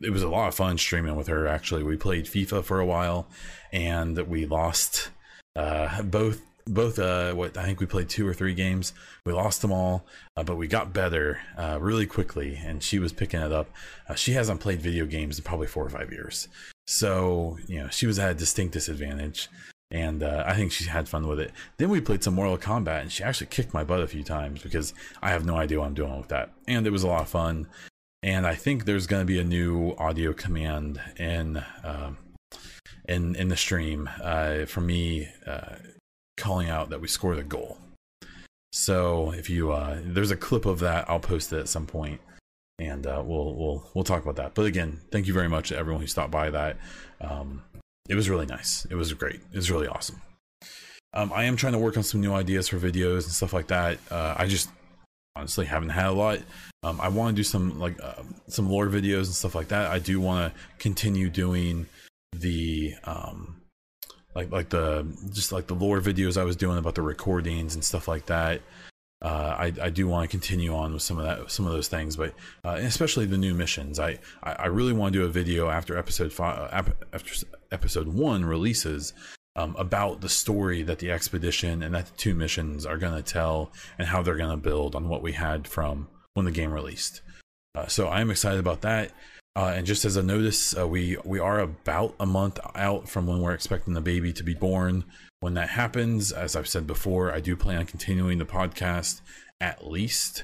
it 0.01 0.11
was 0.11 0.23
a 0.23 0.29
lot 0.29 0.47
of 0.47 0.55
fun 0.55 0.77
streaming 0.77 1.17
with 1.17 1.27
her, 1.27 1.45
actually. 1.45 1.83
We 1.83 1.97
played 1.97 2.23
FIFA 2.23 2.63
for 2.63 2.79
a 2.79 2.85
while 2.85 3.27
and 3.73 4.17
we 4.17 4.45
lost 4.45 5.09
uh, 5.57 6.01
both. 6.03 6.41
Both, 6.69 6.99
uh, 6.99 7.31
what 7.31 7.55
I 7.55 7.63
think 7.63 7.79
we 7.79 7.85
played 7.85 8.09
two 8.09 8.27
or 8.27 8.33
three 8.33 8.53
games. 8.53 8.91
We 9.23 9.31
lost 9.31 9.61
them 9.61 9.71
all, 9.71 10.05
uh, 10.35 10.43
but 10.43 10.57
we 10.57 10.67
got 10.67 10.91
better 10.91 11.39
really 11.79 12.05
quickly, 12.05 12.59
and 12.61 12.83
she 12.83 12.99
was 12.99 13.13
picking 13.13 13.39
it 13.39 13.53
up. 13.53 13.69
she 14.17 14.33
hasn't 14.33 14.59
played 14.59 14.81
video 14.81 15.05
games 15.05 15.37
in 15.37 15.45
probably 15.45 15.67
four 15.67 15.85
or 15.85 15.89
five 15.89 16.11
years, 16.11 16.49
so 16.85 17.57
you 17.67 17.79
know 17.79 17.87
she 17.87 18.05
was 18.05 18.19
at 18.19 18.31
a 18.31 18.33
distinct 18.33 18.73
disadvantage 18.73 19.47
and 19.91 20.21
uh, 20.21 20.43
I 20.45 20.53
think 20.55 20.71
she 20.71 20.85
had 20.85 21.07
fun 21.07 21.27
with 21.27 21.39
it. 21.39 21.51
Then 21.77 21.89
we 21.89 22.01
played 22.01 22.23
some 22.23 22.35
Mortal 22.35 22.57
Kombat, 22.57 23.01
and 23.01 23.11
she 23.11 23.23
actually 23.23 23.47
kicked 23.47 23.73
my 23.73 23.83
butt 23.83 24.01
a 24.01 24.07
few 24.07 24.23
times 24.23 24.61
because 24.61 24.93
I 25.21 25.29
have 25.29 25.45
no 25.45 25.55
idea 25.55 25.79
what 25.79 25.87
I'm 25.87 25.93
doing 25.93 26.17
with 26.17 26.27
that. 26.29 26.51
And 26.67 26.85
it 26.85 26.91
was 26.91 27.03
a 27.03 27.07
lot 27.07 27.21
of 27.21 27.29
fun. 27.29 27.67
And 28.23 28.45
I 28.45 28.55
think 28.55 28.85
there's 28.85 29.07
going 29.07 29.21
to 29.21 29.25
be 29.25 29.39
a 29.39 29.43
new 29.43 29.95
audio 29.97 30.33
command 30.33 30.99
in 31.17 31.57
uh, 31.57 32.11
in 33.07 33.35
in 33.35 33.47
the 33.47 33.55
stream 33.55 34.09
uh, 34.21 34.65
for 34.65 34.81
me 34.81 35.29
uh, 35.45 35.75
calling 36.35 36.69
out 36.69 36.89
that 36.89 36.99
we 36.99 37.07
scored 37.07 37.37
a 37.37 37.43
goal. 37.43 37.77
So 38.73 39.31
if 39.31 39.49
you 39.49 39.71
uh, 39.71 39.99
there's 40.03 40.31
a 40.31 40.35
clip 40.35 40.65
of 40.65 40.79
that, 40.79 41.09
I'll 41.09 41.19
post 41.19 41.53
it 41.53 41.59
at 41.59 41.69
some 41.69 41.85
point, 41.85 42.19
and 42.79 43.07
uh, 43.07 43.23
we'll 43.25 43.55
we'll 43.55 43.89
we'll 43.93 44.03
talk 44.03 44.23
about 44.23 44.35
that. 44.37 44.55
But 44.55 44.65
again, 44.65 44.99
thank 45.11 45.27
you 45.27 45.33
very 45.33 45.47
much 45.47 45.69
to 45.69 45.77
everyone 45.77 46.01
who 46.01 46.07
stopped 46.07 46.31
by. 46.31 46.49
That 46.49 46.77
um, 47.21 47.61
it 48.07 48.15
was 48.15 48.29
really 48.29 48.45
nice. 48.45 48.85
It 48.89 48.95
was 48.95 49.13
great. 49.13 49.41
It 49.51 49.55
was 49.55 49.71
really 49.71 49.87
awesome. 49.87 50.21
Um, 51.13 51.31
I 51.33 51.45
am 51.45 51.55
trying 51.55 51.73
to 51.73 51.79
work 51.79 51.97
on 51.97 52.03
some 52.03 52.21
new 52.21 52.33
ideas 52.33 52.67
for 52.67 52.77
videos 52.77 53.23
and 53.23 53.33
stuff 53.33 53.53
like 53.53 53.67
that. 53.67 53.97
Uh, 54.11 54.35
I 54.37 54.47
just 54.47 54.69
honestly 55.35 55.65
haven't 55.65 55.89
had 55.89 56.07
a 56.07 56.11
lot. 56.11 56.39
Um, 56.83 56.99
I 57.01 57.09
want 57.09 57.35
to 57.35 57.39
do 57.39 57.43
some 57.43 57.79
like 57.79 58.01
uh, 58.03 58.23
some 58.47 58.69
lore 58.69 58.87
videos 58.87 59.25
and 59.25 59.35
stuff 59.35 59.55
like 59.55 59.69
that. 59.69 59.89
I 59.89 59.99
do 59.99 60.19
want 60.19 60.53
to 60.53 60.59
continue 60.77 61.29
doing 61.29 61.87
the 62.33 62.93
um, 63.03 63.61
like 64.35 64.51
like 64.51 64.69
the 64.69 65.05
just 65.33 65.51
like 65.51 65.67
the 65.67 65.73
lore 65.73 65.99
videos 65.99 66.37
I 66.39 66.43
was 66.43 66.55
doing 66.55 66.77
about 66.77 66.95
the 66.95 67.01
recordings 67.01 67.73
and 67.73 67.83
stuff 67.83 68.07
like 68.07 68.27
that 68.27 68.61
uh, 69.21 69.55
I, 69.57 69.73
I 69.81 69.89
do 69.89 70.07
want 70.07 70.29
to 70.29 70.37
continue 70.37 70.75
on 70.75 70.93
with 70.93 71.01
some 71.01 71.17
of 71.17 71.25
that 71.25 71.49
some 71.51 71.65
of 71.65 71.73
those 71.73 71.87
things 71.87 72.15
but 72.15 72.33
uh, 72.63 72.77
especially 72.79 73.25
the 73.25 73.37
new 73.37 73.55
missions 73.55 73.99
I, 73.99 74.19
I 74.43 74.67
really 74.67 74.93
want 74.93 75.13
to 75.13 75.19
do 75.19 75.25
a 75.25 75.29
video 75.29 75.69
after 75.69 75.97
episode 75.97 76.31
five 76.31 76.71
uh, 76.71 76.93
after 77.13 77.47
episode 77.71 78.07
one 78.07 78.45
releases 78.45 79.13
um, 79.55 79.75
about 79.77 80.21
the 80.21 80.29
story 80.29 80.83
that 80.83 80.99
the 80.99 81.11
expedition 81.11 81.81
and 81.81 81.95
that 81.95 82.07
the 82.07 82.17
two 82.17 82.35
missions 82.35 82.85
are 82.85 82.97
going 82.97 83.15
to 83.15 83.33
tell 83.33 83.71
and 83.97 84.07
how 84.07 84.21
they're 84.21 84.35
going 84.35 84.51
to 84.51 84.57
build 84.57 84.95
on 84.95 85.09
what 85.09 85.23
we 85.23 85.33
had 85.33 85.67
from 85.67 86.07
when 86.33 86.45
the 86.45 86.51
game 86.51 86.71
released 86.71 87.21
uh, 87.75 87.87
so 87.87 88.07
I'm 88.07 88.29
excited 88.29 88.59
about 88.59 88.81
that 88.81 89.11
uh, 89.57 89.73
and 89.75 89.87
just 89.87 90.05
as 90.05 90.15
a 90.15 90.21
notice, 90.21 90.77
uh, 90.77 90.87
we 90.87 91.17
we 91.25 91.39
are 91.39 91.61
about 91.61 92.13
a 92.19 92.27
month 92.27 92.59
out 92.75 93.09
from 93.09 93.25
when 93.25 93.41
we're 93.41 93.55
expecting 93.55 93.95
the 93.95 94.01
baby 94.01 94.31
to 94.31 94.43
be 94.43 94.53
born. 94.53 95.03
When 95.39 95.55
that 95.55 95.69
happens, 95.69 96.31
as 96.31 96.55
I've 96.55 96.67
said 96.67 96.85
before, 96.85 97.31
I 97.31 97.39
do 97.39 97.55
plan 97.55 97.79
on 97.79 97.87
continuing 97.87 98.37
the 98.37 98.45
podcast 98.45 99.21
at 99.59 99.87
least. 99.87 100.43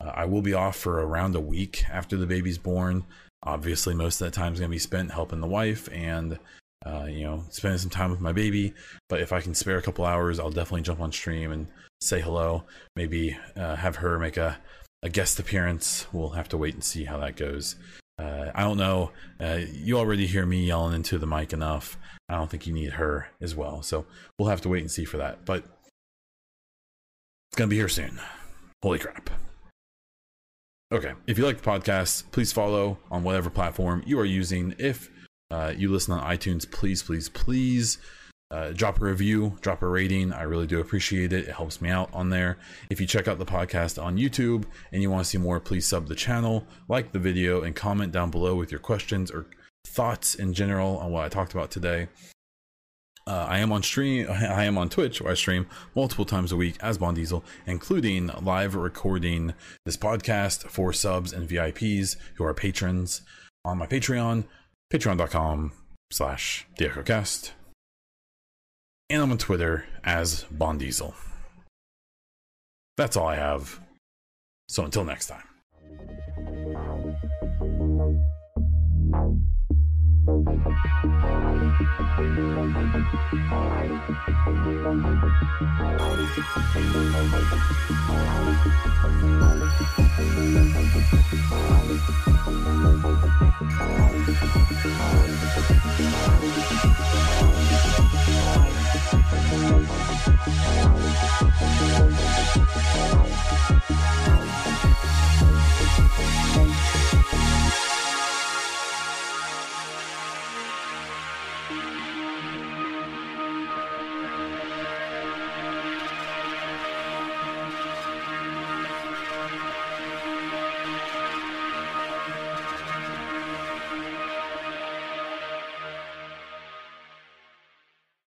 Uh, 0.00 0.12
I 0.14 0.26
will 0.26 0.42
be 0.42 0.54
off 0.54 0.76
for 0.76 1.00
around 1.00 1.34
a 1.34 1.40
week 1.40 1.82
after 1.90 2.16
the 2.16 2.26
baby's 2.26 2.56
born. 2.56 3.04
Obviously, 3.42 3.94
most 3.94 4.20
of 4.20 4.26
that 4.26 4.34
time 4.34 4.52
is 4.52 4.60
going 4.60 4.70
to 4.70 4.76
be 4.76 4.78
spent 4.78 5.10
helping 5.10 5.40
the 5.40 5.48
wife 5.48 5.88
and, 5.92 6.38
uh, 6.84 7.04
you 7.04 7.24
know, 7.24 7.44
spending 7.50 7.78
some 7.78 7.90
time 7.90 8.10
with 8.10 8.20
my 8.20 8.32
baby. 8.32 8.74
But 9.08 9.20
if 9.20 9.32
I 9.32 9.40
can 9.40 9.54
spare 9.54 9.78
a 9.78 9.82
couple 9.82 10.04
hours, 10.04 10.38
I'll 10.38 10.50
definitely 10.50 10.82
jump 10.82 11.00
on 11.00 11.12
stream 11.12 11.52
and 11.52 11.68
say 12.00 12.20
hello. 12.20 12.64
Maybe 12.96 13.36
uh, 13.56 13.76
have 13.76 13.96
her 13.96 14.18
make 14.18 14.36
a, 14.36 14.58
a 15.02 15.08
guest 15.08 15.38
appearance. 15.38 16.06
We'll 16.12 16.30
have 16.30 16.48
to 16.50 16.58
wait 16.58 16.74
and 16.74 16.84
see 16.84 17.04
how 17.04 17.18
that 17.18 17.36
goes. 17.36 17.76
Uh, 18.18 18.50
I 18.54 18.62
don't 18.62 18.78
know. 18.78 19.10
Uh, 19.40 19.60
you 19.72 19.98
already 19.98 20.26
hear 20.26 20.46
me 20.46 20.64
yelling 20.64 20.94
into 20.94 21.18
the 21.18 21.26
mic 21.26 21.52
enough. 21.52 21.98
I 22.28 22.36
don't 22.36 22.50
think 22.50 22.66
you 22.66 22.72
need 22.72 22.94
her 22.94 23.28
as 23.40 23.54
well. 23.54 23.82
So 23.82 24.06
we'll 24.38 24.48
have 24.48 24.60
to 24.62 24.68
wait 24.68 24.80
and 24.80 24.90
see 24.90 25.04
for 25.04 25.18
that. 25.18 25.44
But 25.44 25.64
it's 27.50 27.56
going 27.56 27.68
to 27.68 27.74
be 27.74 27.78
here 27.78 27.88
soon. 27.88 28.20
Holy 28.82 28.98
crap. 28.98 29.30
Okay. 30.92 31.12
If 31.26 31.38
you 31.38 31.44
like 31.44 31.60
the 31.60 31.70
podcast, 31.70 32.30
please 32.32 32.52
follow 32.52 32.98
on 33.10 33.22
whatever 33.22 33.50
platform 33.50 34.02
you 34.06 34.18
are 34.18 34.24
using. 34.24 34.74
If 34.78 35.10
uh, 35.52 35.74
you 35.76 35.90
listen 35.90 36.14
on 36.14 36.24
iTunes, 36.24 36.68
please, 36.68 37.02
please, 37.02 37.28
please 37.28 37.98
uh, 38.50 38.70
drop 38.70 39.02
a 39.02 39.04
review, 39.04 39.58
drop 39.60 39.82
a 39.82 39.86
rating. 39.86 40.32
I 40.32 40.44
really 40.44 40.66
do 40.66 40.80
appreciate 40.80 41.30
it. 41.34 41.46
It 41.46 41.54
helps 41.54 41.82
me 41.82 41.90
out 41.90 42.08
on 42.14 42.30
there. 42.30 42.56
If 42.88 43.02
you 43.02 43.06
check 43.06 43.28
out 43.28 43.38
the 43.38 43.44
podcast 43.44 44.02
on 44.02 44.16
YouTube 44.16 44.64
and 44.92 45.02
you 45.02 45.10
want 45.10 45.24
to 45.24 45.28
see 45.28 45.36
more, 45.36 45.60
please 45.60 45.86
sub 45.86 46.08
the 46.08 46.14
channel, 46.14 46.66
like 46.88 47.12
the 47.12 47.18
video, 47.18 47.60
and 47.60 47.76
comment 47.76 48.12
down 48.12 48.30
below 48.30 48.54
with 48.54 48.70
your 48.70 48.80
questions 48.80 49.30
or 49.30 49.46
thoughts 49.86 50.34
in 50.34 50.54
general 50.54 50.96
on 50.96 51.12
what 51.12 51.26
I 51.26 51.28
talked 51.28 51.52
about 51.52 51.70
today. 51.70 52.08
Uh, 53.26 53.46
I 53.48 53.58
am 53.58 53.72
on 53.72 53.82
stream. 53.82 54.26
I 54.30 54.64
am 54.64 54.78
on 54.78 54.88
Twitch, 54.88 55.20
where 55.20 55.32
I 55.32 55.36
stream 55.36 55.66
multiple 55.94 56.24
times 56.24 56.50
a 56.50 56.56
week 56.56 56.76
as 56.80 56.96
Bond 56.96 57.16
Diesel, 57.16 57.44
including 57.66 58.28
live 58.40 58.74
recording 58.74 59.52
this 59.84 59.98
podcast 59.98 60.64
for 60.64 60.94
subs 60.94 61.34
and 61.34 61.46
VIPs 61.46 62.16
who 62.36 62.44
are 62.44 62.54
patrons 62.54 63.20
on 63.66 63.76
my 63.76 63.86
Patreon, 63.86 64.44
patreon.com/slash 64.92 66.66
the 66.76 66.84
and 69.08 69.22
I'm 69.22 69.30
on 69.30 69.38
Twitter 69.38 69.86
as 70.04 70.44
Bondiesel. 70.44 71.14
That's 72.96 73.16
all 73.16 73.26
I 73.26 73.36
have. 73.36 73.80
So 74.68 74.84
until 74.84 75.04
next 75.04 75.26
time. 75.28 75.42
Thank 81.74 82.62